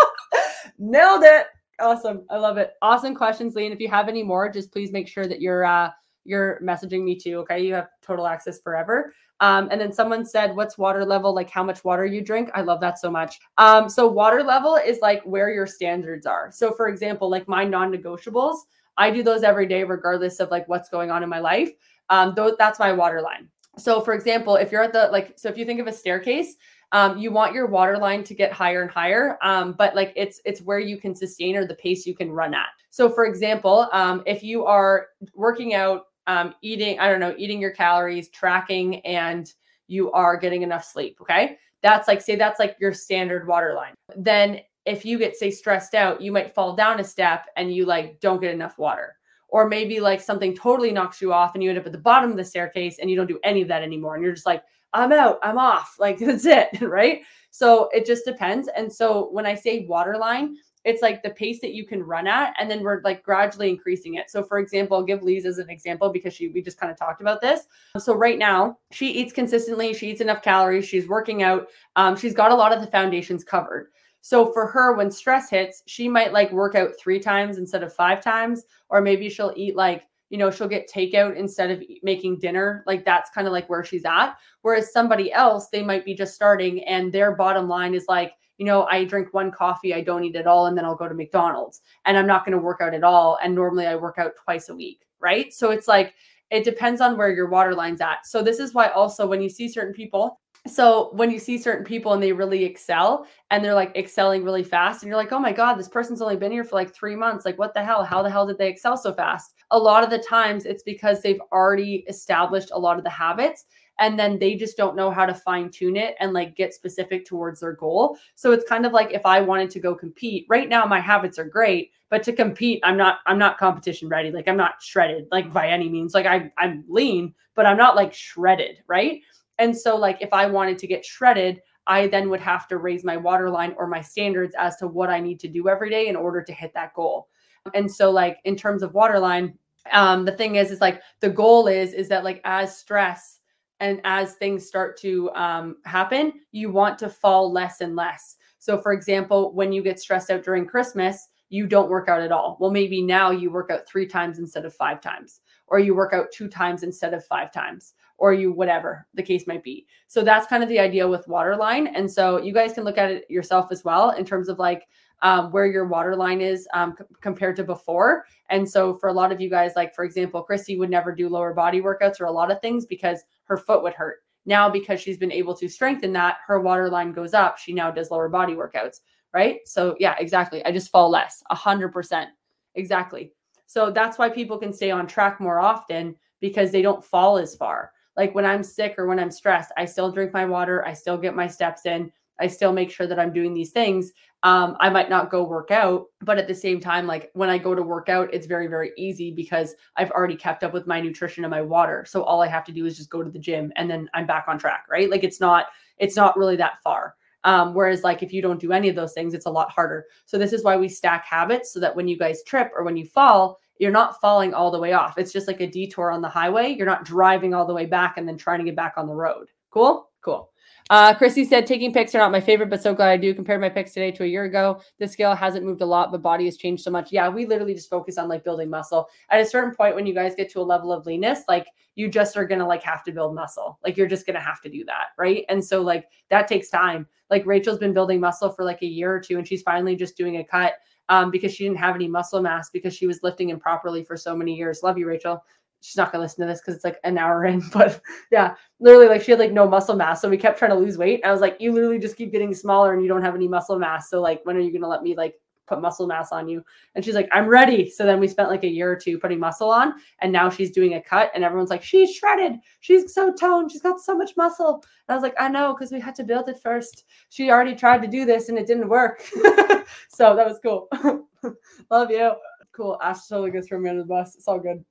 Nailed 0.78 1.22
it. 1.22 1.48
Awesome. 1.78 2.24
I 2.30 2.38
love 2.38 2.56
it. 2.56 2.72
Awesome 2.80 3.14
questions, 3.14 3.54
Lee. 3.54 3.66
And 3.66 3.74
if 3.74 3.80
you 3.80 3.88
have 3.88 4.08
any 4.08 4.22
more, 4.22 4.50
just 4.50 4.72
please 4.72 4.90
make 4.90 5.06
sure 5.06 5.26
that 5.26 5.42
you're 5.42 5.66
uh 5.66 5.90
you're 6.24 6.58
messaging 6.62 7.04
me 7.04 7.14
too. 7.14 7.40
Okay. 7.40 7.62
You 7.62 7.74
have 7.74 7.88
total 8.00 8.26
access 8.26 8.58
forever. 8.58 9.12
Um, 9.40 9.68
and 9.70 9.80
then 9.80 9.92
someone 9.92 10.24
said, 10.24 10.54
What's 10.56 10.78
water 10.78 11.04
level? 11.04 11.34
Like 11.34 11.50
how 11.50 11.62
much 11.62 11.84
water 11.84 12.04
you 12.04 12.20
drink? 12.20 12.50
I 12.54 12.62
love 12.62 12.80
that 12.80 12.98
so 12.98 13.10
much. 13.10 13.38
Um, 13.56 13.88
so 13.88 14.06
water 14.06 14.42
level 14.42 14.76
is 14.76 15.00
like 15.00 15.22
where 15.22 15.50
your 15.50 15.66
standards 15.66 16.26
are. 16.26 16.50
So 16.52 16.72
for 16.72 16.88
example, 16.88 17.30
like 17.30 17.46
my 17.48 17.64
non-negotiables, 17.64 18.56
I 18.96 19.10
do 19.10 19.22
those 19.22 19.44
every 19.44 19.66
day, 19.66 19.84
regardless 19.84 20.40
of 20.40 20.50
like 20.50 20.68
what's 20.68 20.88
going 20.88 21.10
on 21.10 21.22
in 21.22 21.28
my 21.28 21.38
life. 21.38 21.70
Um, 22.10 22.32
though 22.34 22.56
that's 22.58 22.78
my 22.78 22.92
water 22.92 23.20
line. 23.20 23.48
So, 23.78 24.00
for 24.00 24.12
example, 24.14 24.56
if 24.56 24.72
you're 24.72 24.82
at 24.82 24.92
the 24.92 25.08
like, 25.12 25.34
so 25.36 25.48
if 25.48 25.56
you 25.56 25.64
think 25.64 25.80
of 25.80 25.86
a 25.86 25.92
staircase, 25.92 26.56
um, 26.92 27.18
you 27.18 27.30
want 27.30 27.54
your 27.54 27.66
water 27.66 27.98
line 27.98 28.24
to 28.24 28.34
get 28.34 28.50
higher 28.52 28.82
and 28.82 28.90
higher, 28.90 29.38
um, 29.42 29.74
but 29.74 29.94
like 29.94 30.12
it's 30.16 30.40
it's 30.44 30.62
where 30.62 30.78
you 30.78 30.96
can 30.96 31.14
sustain 31.14 31.54
or 31.54 31.66
the 31.66 31.74
pace 31.74 32.06
you 32.06 32.14
can 32.14 32.30
run 32.30 32.54
at. 32.54 32.68
So, 32.90 33.10
for 33.10 33.26
example, 33.26 33.88
um, 33.92 34.22
if 34.26 34.42
you 34.42 34.64
are 34.64 35.08
working 35.34 35.74
out, 35.74 36.06
um, 36.28 36.54
eating, 36.62 37.00
I 37.00 37.08
don't 37.08 37.18
know, 37.18 37.34
eating 37.36 37.60
your 37.60 37.72
calories, 37.72 38.28
tracking, 38.28 39.00
and 39.04 39.52
you 39.88 40.12
are 40.12 40.36
getting 40.36 40.62
enough 40.62 40.84
sleep, 40.84 41.18
okay, 41.20 41.58
that's 41.82 42.06
like 42.06 42.20
say 42.20 42.36
that's 42.36 42.58
like 42.60 42.76
your 42.80 42.92
standard 42.92 43.48
water 43.48 43.74
line. 43.74 43.94
Then 44.16 44.60
if 44.84 45.04
you 45.04 45.18
get 45.18 45.36
say 45.36 45.50
stressed 45.50 45.94
out 45.94 46.20
you 46.20 46.32
might 46.32 46.54
fall 46.54 46.74
down 46.74 47.00
a 47.00 47.04
step 47.04 47.46
and 47.56 47.74
you 47.74 47.84
like 47.84 48.20
don't 48.20 48.40
get 48.40 48.54
enough 48.54 48.78
water. 48.78 49.16
Or 49.50 49.66
maybe 49.66 49.98
like 49.98 50.20
something 50.20 50.54
totally 50.54 50.92
knocks 50.92 51.22
you 51.22 51.32
off 51.32 51.54
and 51.54 51.64
you 51.64 51.70
end 51.70 51.78
up 51.78 51.86
at 51.86 51.92
the 51.92 51.98
bottom 51.98 52.30
of 52.30 52.36
the 52.36 52.44
staircase 52.44 52.98
and 52.98 53.10
you 53.10 53.16
don't 53.16 53.26
do 53.26 53.40
any 53.42 53.62
of 53.62 53.68
that 53.68 53.82
anymore 53.82 54.14
and 54.14 54.22
you're 54.22 54.34
just 54.34 54.46
like 54.46 54.62
i'm 54.92 55.12
out 55.12 55.38
i'm 55.42 55.58
off 55.58 55.96
like 55.98 56.18
that's 56.18 56.44
it 56.44 56.68
right? 56.82 57.22
So 57.50 57.88
it 57.94 58.04
just 58.04 58.24
depends. 58.26 58.68
And 58.76 58.92
so 58.92 59.28
when 59.30 59.46
i 59.46 59.54
say 59.54 59.86
waterline 59.86 60.56
it's 60.88 61.02
like 61.02 61.22
the 61.22 61.30
pace 61.30 61.60
that 61.60 61.74
you 61.74 61.84
can 61.86 62.02
run 62.02 62.26
at 62.26 62.54
and 62.58 62.70
then 62.70 62.82
we're 62.82 63.00
like 63.02 63.22
gradually 63.22 63.68
increasing 63.68 64.14
it 64.14 64.30
so 64.30 64.42
for 64.42 64.58
example 64.58 64.96
i'll 64.96 65.02
give 65.02 65.22
Lee's 65.22 65.46
as 65.46 65.58
an 65.58 65.70
example 65.70 66.10
because 66.10 66.32
she 66.32 66.48
we 66.48 66.62
just 66.62 66.80
kind 66.80 66.90
of 66.90 66.98
talked 66.98 67.20
about 67.20 67.40
this 67.40 67.66
so 67.98 68.14
right 68.14 68.38
now 68.38 68.76
she 68.90 69.10
eats 69.10 69.32
consistently 69.32 69.94
she 69.94 70.10
eats 70.10 70.20
enough 70.20 70.42
calories 70.42 70.86
she's 70.86 71.06
working 71.06 71.42
out 71.42 71.68
um, 71.96 72.16
she's 72.16 72.34
got 72.34 72.50
a 72.50 72.54
lot 72.54 72.72
of 72.72 72.80
the 72.80 72.86
foundations 72.86 73.44
covered 73.44 73.88
so 74.20 74.52
for 74.52 74.66
her, 74.66 74.94
when 74.94 75.10
stress 75.10 75.48
hits, 75.48 75.82
she 75.86 76.08
might 76.08 76.32
like 76.32 76.52
work 76.52 76.74
out 76.74 76.90
three 76.98 77.20
times 77.20 77.58
instead 77.58 77.82
of 77.82 77.94
five 77.94 78.22
times, 78.22 78.64
or 78.88 79.00
maybe 79.00 79.28
she'll 79.28 79.54
eat 79.56 79.76
like, 79.76 80.06
you 80.28 80.36
know, 80.36 80.50
she'll 80.50 80.68
get 80.68 80.90
takeout 80.90 81.36
instead 81.36 81.70
of 81.70 81.82
making 82.02 82.38
dinner. 82.38 82.84
Like 82.86 83.04
that's 83.04 83.30
kind 83.30 83.46
of 83.46 83.52
like 83.52 83.70
where 83.70 83.84
she's 83.84 84.04
at. 84.04 84.34
Whereas 84.62 84.92
somebody 84.92 85.32
else, 85.32 85.68
they 85.68 85.82
might 85.82 86.04
be 86.04 86.14
just 86.14 86.34
starting 86.34 86.84
and 86.84 87.12
their 87.12 87.34
bottom 87.34 87.68
line 87.68 87.94
is 87.94 88.06
like, 88.08 88.32
you 88.58 88.66
know, 88.66 88.84
I 88.84 89.04
drink 89.04 89.32
one 89.32 89.50
coffee, 89.50 89.94
I 89.94 90.02
don't 90.02 90.24
eat 90.24 90.34
it 90.34 90.46
all, 90.46 90.66
and 90.66 90.76
then 90.76 90.84
I'll 90.84 90.96
go 90.96 91.08
to 91.08 91.14
McDonald's 91.14 91.80
and 92.04 92.18
I'm 92.18 92.26
not 92.26 92.44
going 92.44 92.56
to 92.56 92.62
work 92.62 92.80
out 92.80 92.94
at 92.94 93.04
all. 93.04 93.38
And 93.42 93.54
normally 93.54 93.86
I 93.86 93.96
work 93.96 94.18
out 94.18 94.32
twice 94.44 94.68
a 94.68 94.74
week. 94.74 95.06
Right. 95.20 95.52
So 95.52 95.70
it's 95.70 95.88
like, 95.88 96.14
it 96.50 96.64
depends 96.64 97.00
on 97.00 97.16
where 97.16 97.30
your 97.30 97.48
water 97.48 97.74
line's 97.74 98.00
at. 98.00 98.26
So 98.26 98.42
this 98.42 98.58
is 98.58 98.74
why 98.74 98.88
also 98.88 99.26
when 99.26 99.40
you 99.40 99.48
see 99.48 99.68
certain 99.68 99.94
people, 99.94 100.40
so 100.66 101.10
when 101.12 101.30
you 101.30 101.38
see 101.38 101.56
certain 101.56 101.84
people 101.84 102.12
and 102.12 102.22
they 102.22 102.32
really 102.32 102.64
excel 102.64 103.26
and 103.50 103.64
they're 103.64 103.74
like 103.74 103.96
excelling 103.96 104.44
really 104.44 104.64
fast 104.64 105.02
and 105.02 105.08
you're 105.08 105.16
like 105.16 105.32
oh 105.32 105.38
my 105.38 105.52
god 105.52 105.74
this 105.74 105.88
person's 105.88 106.20
only 106.20 106.36
been 106.36 106.52
here 106.52 106.64
for 106.64 106.76
like 106.76 106.92
three 106.92 107.14
months 107.14 107.44
like 107.44 107.58
what 107.58 107.72
the 107.74 107.82
hell 107.82 108.04
how 108.04 108.22
the 108.22 108.30
hell 108.30 108.46
did 108.46 108.58
they 108.58 108.68
excel 108.68 108.96
so 108.96 109.12
fast 109.12 109.54
a 109.70 109.78
lot 109.78 110.04
of 110.04 110.10
the 110.10 110.18
times 110.18 110.66
it's 110.66 110.82
because 110.82 111.22
they've 111.22 111.40
already 111.52 112.04
established 112.08 112.70
a 112.72 112.78
lot 112.78 112.98
of 112.98 113.04
the 113.04 113.10
habits 113.10 113.66
and 113.98 114.18
then 114.18 114.38
they 114.38 114.54
just 114.54 114.76
don't 114.76 114.96
know 114.96 115.10
how 115.10 115.26
to 115.26 115.34
fine 115.34 115.70
tune 115.70 115.96
it 115.96 116.14
and 116.20 116.32
like 116.32 116.56
get 116.56 116.74
specific 116.74 117.26
towards 117.26 117.60
their 117.60 117.72
goal. 117.72 118.16
So 118.34 118.52
it's 118.52 118.68
kind 118.68 118.86
of 118.86 118.92
like 118.92 119.12
if 119.12 119.24
i 119.26 119.40
wanted 119.40 119.70
to 119.70 119.80
go 119.80 119.94
compete 119.94 120.46
right 120.48 120.68
now 120.68 120.84
my 120.86 121.00
habits 121.00 121.38
are 121.38 121.44
great 121.44 121.92
but 122.10 122.22
to 122.22 122.32
compete 122.32 122.80
i'm 122.84 122.96
not 122.96 123.18
i'm 123.26 123.38
not 123.38 123.58
competition 123.58 124.08
ready. 124.08 124.30
Like 124.30 124.48
i'm 124.48 124.56
not 124.56 124.82
shredded 124.82 125.26
like 125.30 125.52
by 125.52 125.68
any 125.68 125.88
means. 125.88 126.14
Like 126.14 126.26
I, 126.26 126.50
i'm 126.58 126.84
lean 126.88 127.34
but 127.54 127.66
i'm 127.66 127.76
not 127.76 127.96
like 127.96 128.12
shredded 128.12 128.78
right? 128.86 129.22
And 129.58 129.76
so, 129.76 129.96
like, 129.96 130.18
if 130.20 130.32
I 130.32 130.46
wanted 130.46 130.78
to 130.78 130.86
get 130.86 131.04
shredded, 131.04 131.60
I 131.86 132.06
then 132.06 132.30
would 132.30 132.40
have 132.40 132.68
to 132.68 132.78
raise 132.78 133.04
my 133.04 133.16
water 133.16 133.50
line 133.50 133.74
or 133.76 133.86
my 133.86 134.00
standards 134.00 134.54
as 134.58 134.76
to 134.76 134.86
what 134.86 135.10
I 135.10 135.20
need 135.20 135.40
to 135.40 135.48
do 135.48 135.68
every 135.68 135.90
day 135.90 136.06
in 136.08 136.16
order 136.16 136.42
to 136.42 136.52
hit 136.52 136.72
that 136.74 136.94
goal. 136.94 137.28
And 137.74 137.90
so, 137.90 138.10
like, 138.10 138.38
in 138.44 138.56
terms 138.56 138.82
of 138.82 138.94
water 138.94 139.18
line, 139.18 139.58
um, 139.92 140.24
the 140.24 140.32
thing 140.32 140.56
is, 140.56 140.70
is 140.70 140.80
like 140.80 141.00
the 141.20 141.30
goal 141.30 141.66
is, 141.66 141.92
is 141.92 142.08
that 142.08 142.24
like 142.24 142.40
as 142.44 142.76
stress 142.76 143.37
and 143.80 144.00
as 144.04 144.34
things 144.34 144.66
start 144.66 144.98
to 145.00 145.30
um, 145.32 145.76
happen, 145.84 146.32
you 146.52 146.70
want 146.70 146.98
to 146.98 147.08
fall 147.08 147.52
less 147.52 147.80
and 147.80 147.94
less. 147.96 148.36
So, 148.58 148.78
for 148.80 148.92
example, 148.92 149.52
when 149.54 149.72
you 149.72 149.82
get 149.82 150.00
stressed 150.00 150.30
out 150.30 150.42
during 150.42 150.66
Christmas, 150.66 151.28
you 151.48 151.66
don't 151.66 151.88
work 151.88 152.08
out 152.08 152.20
at 152.20 152.32
all. 152.32 152.56
Well, 152.60 152.70
maybe 152.70 153.00
now 153.02 153.30
you 153.30 153.50
work 153.50 153.70
out 153.70 153.86
three 153.86 154.06
times 154.06 154.38
instead 154.38 154.64
of 154.64 154.74
five 154.74 155.00
times, 155.00 155.40
or 155.66 155.78
you 155.78 155.94
work 155.94 156.12
out 156.12 156.32
two 156.32 156.48
times 156.48 156.82
instead 156.82 157.14
of 157.14 157.24
five 157.24 157.52
times 157.52 157.94
or 158.18 158.32
you 158.32 158.52
whatever 158.52 159.06
the 159.14 159.22
case 159.22 159.46
might 159.46 159.62
be. 159.62 159.86
So 160.08 160.22
that's 160.22 160.46
kind 160.46 160.62
of 160.62 160.68
the 160.68 160.80
idea 160.80 161.08
with 161.08 161.28
waterline. 161.28 161.86
And 161.86 162.10
so 162.10 162.42
you 162.42 162.52
guys 162.52 162.72
can 162.72 162.84
look 162.84 162.98
at 162.98 163.10
it 163.10 163.30
yourself 163.30 163.68
as 163.70 163.84
well 163.84 164.10
in 164.10 164.24
terms 164.24 164.48
of 164.48 164.58
like 164.58 164.86
um, 165.22 165.50
where 165.50 165.66
your 165.66 165.86
waterline 165.86 166.40
is 166.40 166.68
um, 166.74 166.94
c- 166.98 167.04
compared 167.20 167.56
to 167.56 167.64
before. 167.64 168.24
And 168.50 168.68
so 168.68 168.94
for 168.94 169.08
a 169.08 169.12
lot 169.12 169.32
of 169.32 169.40
you 169.40 169.50
guys, 169.50 169.72
like 169.76 169.94
for 169.94 170.04
example, 170.04 170.42
Chrissy 170.42 170.76
would 170.76 170.90
never 170.90 171.14
do 171.14 171.28
lower 171.28 171.52
body 171.52 171.80
workouts 171.80 172.20
or 172.20 172.26
a 172.26 172.32
lot 172.32 172.50
of 172.50 172.60
things 172.60 172.86
because 172.86 173.22
her 173.44 173.56
foot 173.56 173.82
would 173.82 173.94
hurt. 173.94 174.18
Now, 174.46 174.70
because 174.70 175.00
she's 175.00 175.18
been 175.18 175.32
able 175.32 175.54
to 175.56 175.68
strengthen 175.68 176.12
that, 176.14 176.38
her 176.46 176.60
waterline 176.60 177.12
goes 177.12 177.34
up. 177.34 177.58
She 177.58 177.72
now 177.74 177.90
does 177.90 178.10
lower 178.10 178.28
body 178.28 178.54
workouts, 178.54 179.00
right? 179.34 179.58
So 179.66 179.94
yeah, 179.98 180.14
exactly. 180.18 180.64
I 180.64 180.72
just 180.72 180.90
fall 180.90 181.10
less, 181.10 181.42
a 181.50 181.54
hundred 181.54 181.92
percent, 181.92 182.30
exactly. 182.74 183.32
So 183.66 183.90
that's 183.90 184.16
why 184.16 184.30
people 184.30 184.56
can 184.56 184.72
stay 184.72 184.90
on 184.90 185.06
track 185.06 185.40
more 185.40 185.58
often 185.58 186.16
because 186.40 186.70
they 186.70 186.80
don't 186.80 187.04
fall 187.04 187.36
as 187.36 187.54
far. 187.54 187.92
Like 188.16 188.34
when 188.34 188.46
I'm 188.46 188.62
sick 188.62 188.94
or 188.98 189.06
when 189.06 189.18
I'm 189.18 189.30
stressed, 189.30 189.72
I 189.76 189.84
still 189.84 190.10
drink 190.10 190.32
my 190.32 190.46
water, 190.46 190.84
I 190.86 190.94
still 190.94 191.18
get 191.18 191.36
my 191.36 191.46
steps 191.46 191.84
in, 191.84 192.10
I 192.40 192.46
still 192.46 192.72
make 192.72 192.90
sure 192.90 193.06
that 193.06 193.18
I'm 193.18 193.32
doing 193.32 193.54
these 193.54 193.70
things. 193.70 194.12
Um, 194.42 194.76
I 194.78 194.88
might 194.88 195.10
not 195.10 195.30
go 195.30 195.42
work 195.42 195.70
out, 195.70 196.06
but 196.20 196.38
at 196.38 196.46
the 196.46 196.54
same 196.54 196.80
time, 196.80 197.06
like 197.06 197.30
when 197.34 197.50
I 197.50 197.58
go 197.58 197.74
to 197.74 197.82
work 197.82 198.08
out, 198.08 198.32
it's 198.32 198.46
very, 198.46 198.68
very 198.68 198.92
easy 198.96 199.32
because 199.32 199.74
I've 199.96 200.10
already 200.12 200.36
kept 200.36 200.62
up 200.62 200.72
with 200.72 200.86
my 200.86 201.00
nutrition 201.00 201.44
and 201.44 201.50
my 201.50 201.62
water. 201.62 202.04
So 202.08 202.22
all 202.22 202.40
I 202.40 202.46
have 202.46 202.64
to 202.64 202.72
do 202.72 202.86
is 202.86 202.96
just 202.96 203.10
go 203.10 203.22
to 203.22 203.30
the 203.30 203.38
gym 203.38 203.72
and 203.76 203.90
then 203.90 204.08
I'm 204.14 204.26
back 204.26 204.44
on 204.46 204.58
track, 204.58 204.84
right? 204.90 205.10
Like 205.10 205.24
it's 205.24 205.40
not, 205.40 205.66
it's 205.98 206.16
not 206.16 206.36
really 206.36 206.56
that 206.56 206.82
far. 206.84 207.14
Um, 207.44 207.72
whereas, 207.72 208.02
like, 208.02 208.22
if 208.22 208.32
you 208.32 208.42
don't 208.42 208.60
do 208.60 208.72
any 208.72 208.88
of 208.88 208.96
those 208.96 209.12
things, 209.12 209.32
it's 209.32 209.46
a 209.46 209.50
lot 209.50 209.70
harder. 209.70 210.06
So, 210.26 210.38
this 210.38 210.52
is 210.52 210.64
why 210.64 210.76
we 210.76 210.88
stack 210.88 211.24
habits 211.24 211.72
so 211.72 211.78
that 211.78 211.94
when 211.94 212.08
you 212.08 212.18
guys 212.18 212.42
trip 212.42 212.72
or 212.74 212.82
when 212.82 212.96
you 212.96 213.06
fall, 213.06 213.58
you're 213.78 213.92
not 213.92 214.20
falling 214.20 214.54
all 214.54 214.70
the 214.70 214.78
way 214.78 214.92
off. 214.92 215.18
It's 215.18 215.32
just 215.32 215.46
like 215.46 215.60
a 215.60 215.66
detour 215.66 216.10
on 216.10 216.20
the 216.20 216.28
highway. 216.28 216.74
You're 216.74 216.86
not 216.86 217.04
driving 217.04 217.54
all 217.54 217.66
the 217.66 217.74
way 217.74 217.86
back 217.86 218.18
and 218.18 218.26
then 218.26 218.36
trying 218.36 218.58
to 218.58 218.64
get 218.64 218.76
back 218.76 218.94
on 218.96 219.06
the 219.06 219.14
road. 219.14 219.48
Cool? 219.70 220.10
Cool. 220.20 220.50
Uh, 220.90 221.14
Chrissy 221.14 221.44
said, 221.44 221.66
taking 221.66 221.92
pics 221.92 222.14
are 222.14 222.18
not 222.18 222.32
my 222.32 222.40
favorite, 222.40 222.70
but 222.70 222.82
so 222.82 222.94
glad 222.94 223.10
I 223.10 223.18
do. 223.18 223.34
Compared 223.34 223.60
my 223.60 223.68
pics 223.68 223.92
today 223.92 224.10
to 224.12 224.24
a 224.24 224.26
year 224.26 224.44
ago, 224.44 224.80
the 224.98 225.06
scale 225.06 225.34
hasn't 225.34 225.66
moved 225.66 225.82
a 225.82 225.86
lot, 225.86 226.10
but 226.10 226.22
body 226.22 226.46
has 226.46 226.56
changed 226.56 226.82
so 226.82 226.90
much. 226.90 227.12
Yeah, 227.12 227.28
we 227.28 227.44
literally 227.44 227.74
just 227.74 227.90
focus 227.90 228.16
on 228.16 228.26
like 228.26 228.42
building 228.42 228.70
muscle. 228.70 229.06
At 229.28 229.40
a 229.40 229.44
certain 229.44 229.74
point, 229.74 229.94
when 229.94 230.06
you 230.06 230.14
guys 230.14 230.34
get 230.34 230.50
to 230.52 230.60
a 230.60 230.62
level 230.62 230.90
of 230.90 231.04
leanness, 231.04 231.40
like 231.46 231.66
you 231.94 232.08
just 232.08 232.36
are 232.38 232.46
gonna 232.46 232.66
like 232.66 232.82
have 232.82 233.04
to 233.04 233.12
build 233.12 233.34
muscle. 233.34 233.78
Like 233.84 233.98
you're 233.98 234.06
just 234.06 234.26
gonna 234.26 234.40
have 234.40 234.62
to 234.62 234.70
do 234.70 234.82
that, 234.86 235.08
right? 235.18 235.44
And 235.50 235.62
so 235.62 235.82
like 235.82 236.06
that 236.30 236.48
takes 236.48 236.70
time. 236.70 237.06
Like 237.28 237.44
Rachel's 237.44 237.78
been 237.78 237.92
building 237.92 238.20
muscle 238.20 238.48
for 238.48 238.64
like 238.64 238.80
a 238.80 238.86
year 238.86 239.14
or 239.14 239.20
two, 239.20 239.36
and 239.36 239.46
she's 239.46 239.62
finally 239.62 239.94
just 239.94 240.16
doing 240.16 240.38
a 240.38 240.44
cut 240.44 240.74
um, 241.10 241.30
because 241.30 241.52
she 241.52 241.64
didn't 241.64 241.78
have 241.78 241.96
any 241.96 242.08
muscle 242.08 242.40
mass 242.40 242.70
because 242.70 242.94
she 242.94 243.06
was 243.06 243.22
lifting 243.22 243.50
improperly 243.50 244.02
for 244.02 244.16
so 244.16 244.34
many 244.34 244.54
years. 244.54 244.82
Love 244.82 244.96
you, 244.96 245.06
Rachel 245.06 245.42
she's 245.80 245.96
not 245.96 246.12
gonna 246.12 246.22
listen 246.22 246.42
to 246.42 246.50
this 246.50 246.60
because 246.60 246.74
it's 246.74 246.84
like 246.84 246.98
an 247.04 247.18
hour 247.18 247.44
in, 247.44 247.62
but 247.72 248.00
yeah, 248.30 248.54
literally 248.80 249.08
like 249.08 249.22
she 249.22 249.30
had 249.30 249.40
like 249.40 249.52
no 249.52 249.68
muscle 249.68 249.96
mass. 249.96 250.20
So 250.20 250.28
we 250.28 250.36
kept 250.36 250.58
trying 250.58 250.70
to 250.70 250.76
lose 250.76 250.98
weight. 250.98 251.20
I 251.24 251.32
was 251.32 251.40
like, 251.40 251.56
you 251.60 251.72
literally 251.72 251.98
just 251.98 252.16
keep 252.16 252.32
getting 252.32 252.54
smaller 252.54 252.92
and 252.92 253.02
you 253.02 253.08
don't 253.08 253.22
have 253.22 253.34
any 253.34 253.48
muscle 253.48 253.78
mass. 253.78 254.10
So 254.10 254.20
like 254.20 254.40
when 254.44 254.56
are 254.56 254.60
you 254.60 254.72
gonna 254.72 254.88
let 254.88 255.02
me 255.02 255.14
like 255.14 255.34
put 255.66 255.80
muscle 255.80 256.06
mass 256.06 256.32
on 256.32 256.48
you? 256.48 256.64
And 256.94 257.04
she's 257.04 257.14
like, 257.14 257.28
I'm 257.30 257.46
ready. 257.46 257.90
So 257.90 258.04
then 258.04 258.20
we 258.20 258.26
spent 258.26 258.48
like 258.48 258.64
a 258.64 258.68
year 258.68 258.90
or 258.90 258.96
two 258.96 259.18
putting 259.18 259.38
muscle 259.38 259.70
on, 259.70 259.94
and 260.20 260.32
now 260.32 260.50
she's 260.50 260.70
doing 260.70 260.94
a 260.94 261.02
cut, 261.02 261.30
and 261.34 261.44
everyone's 261.44 261.70
like, 261.70 261.82
she's 261.82 262.14
shredded, 262.14 262.58
she's 262.80 263.14
so 263.14 263.32
toned, 263.32 263.70
she's 263.70 263.82
got 263.82 264.00
so 264.00 264.16
much 264.16 264.36
muscle. 264.36 264.82
And 265.08 265.14
I 265.14 265.14
was 265.14 265.22
like, 265.22 265.34
I 265.38 265.48
know, 265.48 265.74
because 265.74 265.92
we 265.92 266.00
had 266.00 266.14
to 266.16 266.24
build 266.24 266.48
it 266.48 266.58
first. 266.60 267.04
She 267.28 267.50
already 267.50 267.74
tried 267.74 268.02
to 268.02 268.08
do 268.08 268.24
this 268.24 268.48
and 268.48 268.58
it 268.58 268.66
didn't 268.66 268.88
work. 268.88 269.20
so 270.08 270.34
that 270.34 270.46
was 270.46 270.58
cool. 270.62 270.88
Love 271.90 272.10
you. 272.10 272.32
Cool. 272.72 272.98
Ash 273.02 273.26
totally 273.26 273.50
gets 273.50 273.68
thrown 273.68 273.86
under 273.88 274.02
the 274.02 274.06
bus. 274.06 274.36
It's 274.36 274.46
all 274.46 274.60
good. 274.60 274.84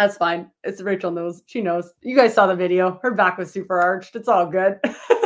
That's 0.00 0.16
fine. 0.16 0.50
It's 0.64 0.80
Rachel 0.80 1.10
knows. 1.10 1.42
She 1.44 1.60
knows. 1.60 1.92
You 2.00 2.16
guys 2.16 2.32
saw 2.32 2.46
the 2.46 2.56
video. 2.56 2.98
Her 3.02 3.10
back 3.10 3.36
was 3.36 3.52
super 3.52 3.78
arched. 3.78 4.16
It's 4.16 4.28
all 4.28 4.46
good. 4.46 4.80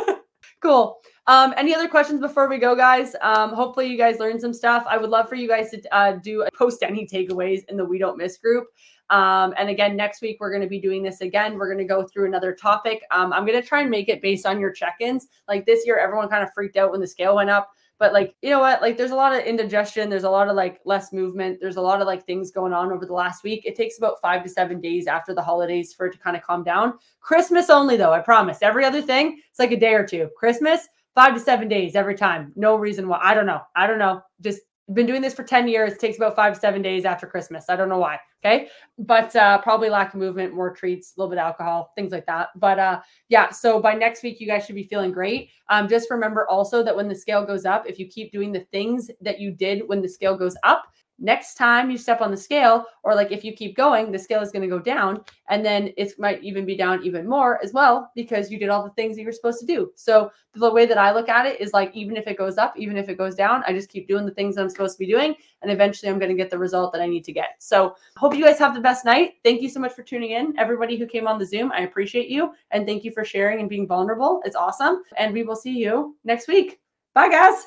cool. 0.61 0.99
Um, 1.29 1.55
any 1.57 1.73
other 1.73 1.87
questions 1.87 2.21
before 2.21 2.49
we 2.49 2.59
go, 2.59 2.75
guys? 2.75 3.15
Um, 3.21 3.53
hopefully 3.53 3.87
you 3.87 3.97
guys 3.97 4.19
learned 4.19 4.41
some 4.41 4.53
stuff. 4.53 4.85
I 4.89 4.99
would 4.99 5.11
love 5.11 5.29
for 5.29 5.37
you 5.37 5.47
guys 5.47 5.71
to 5.71 5.95
uh, 5.95 6.13
do 6.17 6.45
post 6.59 6.83
any 6.83 7.07
takeaways 7.07 7.63
in 7.69 7.77
the 7.77 7.85
We 7.85 7.99
Don't 7.99 8.19
Miss 8.19 8.37
group. 8.37 8.67
Um, 9.11 9.55
and 9.57 9.69
again, 9.69 9.95
next 9.95 10.23
week 10.23 10.39
we're 10.41 10.51
going 10.51 10.63
to 10.63 10.69
be 10.69 10.81
doing 10.81 11.05
this 11.05 11.21
again. 11.21 11.57
We're 11.57 11.73
going 11.73 11.79
to 11.79 11.85
go 11.85 12.05
through 12.05 12.27
another 12.27 12.53
topic. 12.53 13.01
Um, 13.13 13.33
I'm 13.33 13.47
going 13.47 13.63
to 13.63 13.67
try 13.67 13.83
and 13.83 13.91
make 13.91 14.09
it 14.09 14.21
based 14.21 14.45
on 14.45 14.59
your 14.59 14.73
check-ins. 14.73 15.29
Like 15.47 15.67
this 15.67 15.87
year, 15.87 16.01
everyone 16.01 16.29
kind 16.29 16.43
of 16.43 16.53
freaked 16.53 16.77
out 16.77 16.91
when 16.91 17.01
the 17.01 17.07
scale 17.07 17.37
went 17.37 17.49
up. 17.49 17.71
But 17.99 18.13
like, 18.13 18.35
you 18.43 18.51
know 18.51 18.59
what? 18.59 18.83
Like 18.83 18.97
there's 18.97 19.13
a 19.13 19.17
lot 19.17 19.35
of 19.35 19.45
indigestion, 19.45 20.11
there's 20.11 20.25
a 20.25 20.31
lot 20.31 20.49
of 20.49 20.57
like 20.57 20.81
less 20.85 21.13
movement, 21.13 21.59
there's 21.61 21.77
a 21.77 21.81
lot 21.81 22.01
of 22.01 22.07
like 22.07 22.27
things 22.27 22.51
going 22.51 22.73
on 22.73 22.91
over 22.91 23.07
the 23.07 23.13
last 23.13 23.45
week. 23.45 23.65
It 23.65 23.77
takes 23.77 23.99
about 23.99 24.21
5 24.21 24.43
to 24.43 24.49
7 24.49 24.81
days 24.81 25.07
after 25.07 25.35
the 25.35 25.43
holidays 25.43 25.95
for 25.95 26.07
it 26.07 26.13
to 26.13 26.19
kind 26.19 26.37
of 26.37 26.43
calm 26.43 26.65
down. 26.65 26.95
Christmas 27.21 27.71
only 27.71 27.97
though, 27.97 28.13
I 28.13 28.21
promise. 28.21 28.59
Every 28.63 28.85
other 28.85 29.01
thing, 29.01 29.41
it's 29.49 29.59
like 29.59 29.71
a 29.71 29.77
day 29.79 29.95
or 29.95 30.05
two. 30.05 30.29
Christmas, 30.37 30.89
5 31.15 31.35
to 31.35 31.41
7 31.41 31.69
days 31.69 31.95
every 31.95 32.17
time. 32.17 32.53
No 32.57 32.77
reason 32.77 33.07
why. 33.07 33.21
I 33.23 33.35
don't 33.35 33.47
know. 33.47 33.63
I 33.77 33.87
don't 33.87 34.01
know. 34.01 34.23
Just 34.41 34.63
been 34.93 35.07
doing 35.07 35.23
this 35.23 35.35
for 35.35 35.45
10 35.45 35.67
years. 35.69 35.95
It 35.95 36.01
takes 36.01 36.19
about 36.19 36.37
five 36.37 36.57
seven 36.57 36.83
days 36.83 37.05
after 37.05 37.27
Christmas. 37.27 37.71
I 37.71 37.77
don't 37.77 37.89
know 37.89 37.99
why. 37.99 38.19
Okay. 38.45 38.69
But 38.99 39.35
uh, 39.35 39.59
probably 39.63 39.89
lack 39.89 40.13
of 40.13 40.21
movement, 40.21 40.53
more 40.53 40.75
treats, 40.75 41.15
a 41.17 41.21
little 41.21 41.31
bit 41.31 41.39
of 41.39 41.47
alcohol, 41.47 41.93
things 41.97 42.13
like 42.13 42.27
that. 42.27 42.49
But 42.57 42.79
uh, 42.79 43.01
yeah, 43.31 43.49
so 43.51 43.81
by 43.81 43.95
next 43.95 44.23
week, 44.23 44.41
you 44.41 44.47
guys 44.47 44.67
should 44.67 44.75
be 44.75 44.85
feeling 44.85 45.13
great. 45.13 45.49
Um, 45.71 45.89
just 45.89 46.11
remember 46.11 46.47
also 46.49 46.83
that 46.83 46.95
when 46.95 47.09
the 47.09 47.15
scale 47.15 47.47
goes 47.47 47.65
up, 47.65 47.87
if 47.89 47.99
you 47.99 48.07
keep 48.07 48.33
doing 48.33 48.53
the 48.53 48.67
things 48.71 49.11
that 49.23 49.41
you 49.41 49.51
did 49.51 49.89
when 49.89 50.03
the 50.03 50.09
scale 50.09 50.37
goes 50.37 50.57
up, 50.63 50.85
next 51.19 51.55
time 51.55 51.91
you 51.91 51.97
step 51.97 52.21
on 52.21 52.31
the 52.31 52.37
scale 52.37 52.85
or 53.03 53.15
like 53.15 53.31
if 53.31 53.45
you 53.45 53.53
keep 53.53 53.77
going 53.77 54.11
the 54.11 54.19
scale 54.19 54.41
is 54.41 54.51
going 54.51 54.63
to 54.63 54.69
go 54.69 54.79
down 54.79 55.23
and 55.49 55.65
then 55.65 55.93
it 55.97 56.13
might 56.19 56.43
even 56.43 56.67
be 56.67 56.77
down 56.77 57.03
even 57.05 57.29
more 57.29 57.63
as 57.63 57.73
well 57.73 58.11
because 58.15 58.51
you 58.51 58.59
did 58.59 58.69
all 58.69 58.83
the 58.83 58.91
things 58.91 59.17
that 59.17 59.23
you're 59.23 59.33
supposed 59.33 59.61
to 59.61 59.67
do. 59.67 59.93
So 59.95 60.31
the 60.55 60.73
way 60.73 60.87
that 60.87 60.99
i 60.99 61.13
look 61.13 61.29
at 61.29 61.47
it 61.47 61.61
is 61.61 61.73
like 61.73 61.95
even 61.95 62.17
if 62.17 62.27
it 62.27 62.39
goes 62.39 62.59
up 62.59 62.75
even 62.77 62.97
if 62.97 63.09
it 63.09 63.19
goes 63.19 63.35
down 63.35 63.65
i 63.67 63.73
just 63.73 63.89
keep 63.89 64.07
doing 64.07 64.25
the 64.25 64.31
things 64.31 64.55
that 64.55 64.63
i'm 64.63 64.71
supposed 64.71 64.95
to 64.95 65.01
be 65.01 65.11
doing 65.11 65.35
and 65.63 65.71
eventually 65.71 66.11
i'm 66.11 66.19
going 66.19 66.31
to 66.31 66.37
get 66.37 66.49
the 66.49 66.59
result 66.59 66.93
that 66.93 67.03
i 67.03 67.07
need 67.07 67.25
to 67.25 67.33
get. 67.33 67.57
So 67.59 67.97
hope 68.17 68.35
you 68.35 68.45
guys 68.45 68.59
have 68.59 68.75
the 68.75 68.81
best 68.81 69.05
night. 69.05 69.35
Thank 69.43 69.63
you 69.63 69.69
so 69.69 69.81
much 69.81 69.93
for 69.93 70.03
tuning 70.03 70.31
in. 70.31 70.55
Everybody 70.59 70.97
who 70.97 71.07
came 71.07 71.27
on 71.27 71.39
the 71.39 71.47
zoom 71.47 71.73
i 71.73 71.81
appreciate 71.81 72.29
you 72.29 72.53
and 72.71 72.87
thank 72.87 73.05
you 73.05 73.13
for 73.13 73.25
sharing 73.25 73.61
and 73.61 73.69
being 73.69 73.87
vulnerable. 73.87 74.43
It's 74.45 74.57
awesome 74.57 75.03
and 75.17 75.33
we 75.33 75.43
will 75.43 75.57
see 75.57 75.77
you 75.77 76.17
next 76.25 76.49
week. 76.49 76.81
Bye 77.15 77.29
guys 77.29 77.67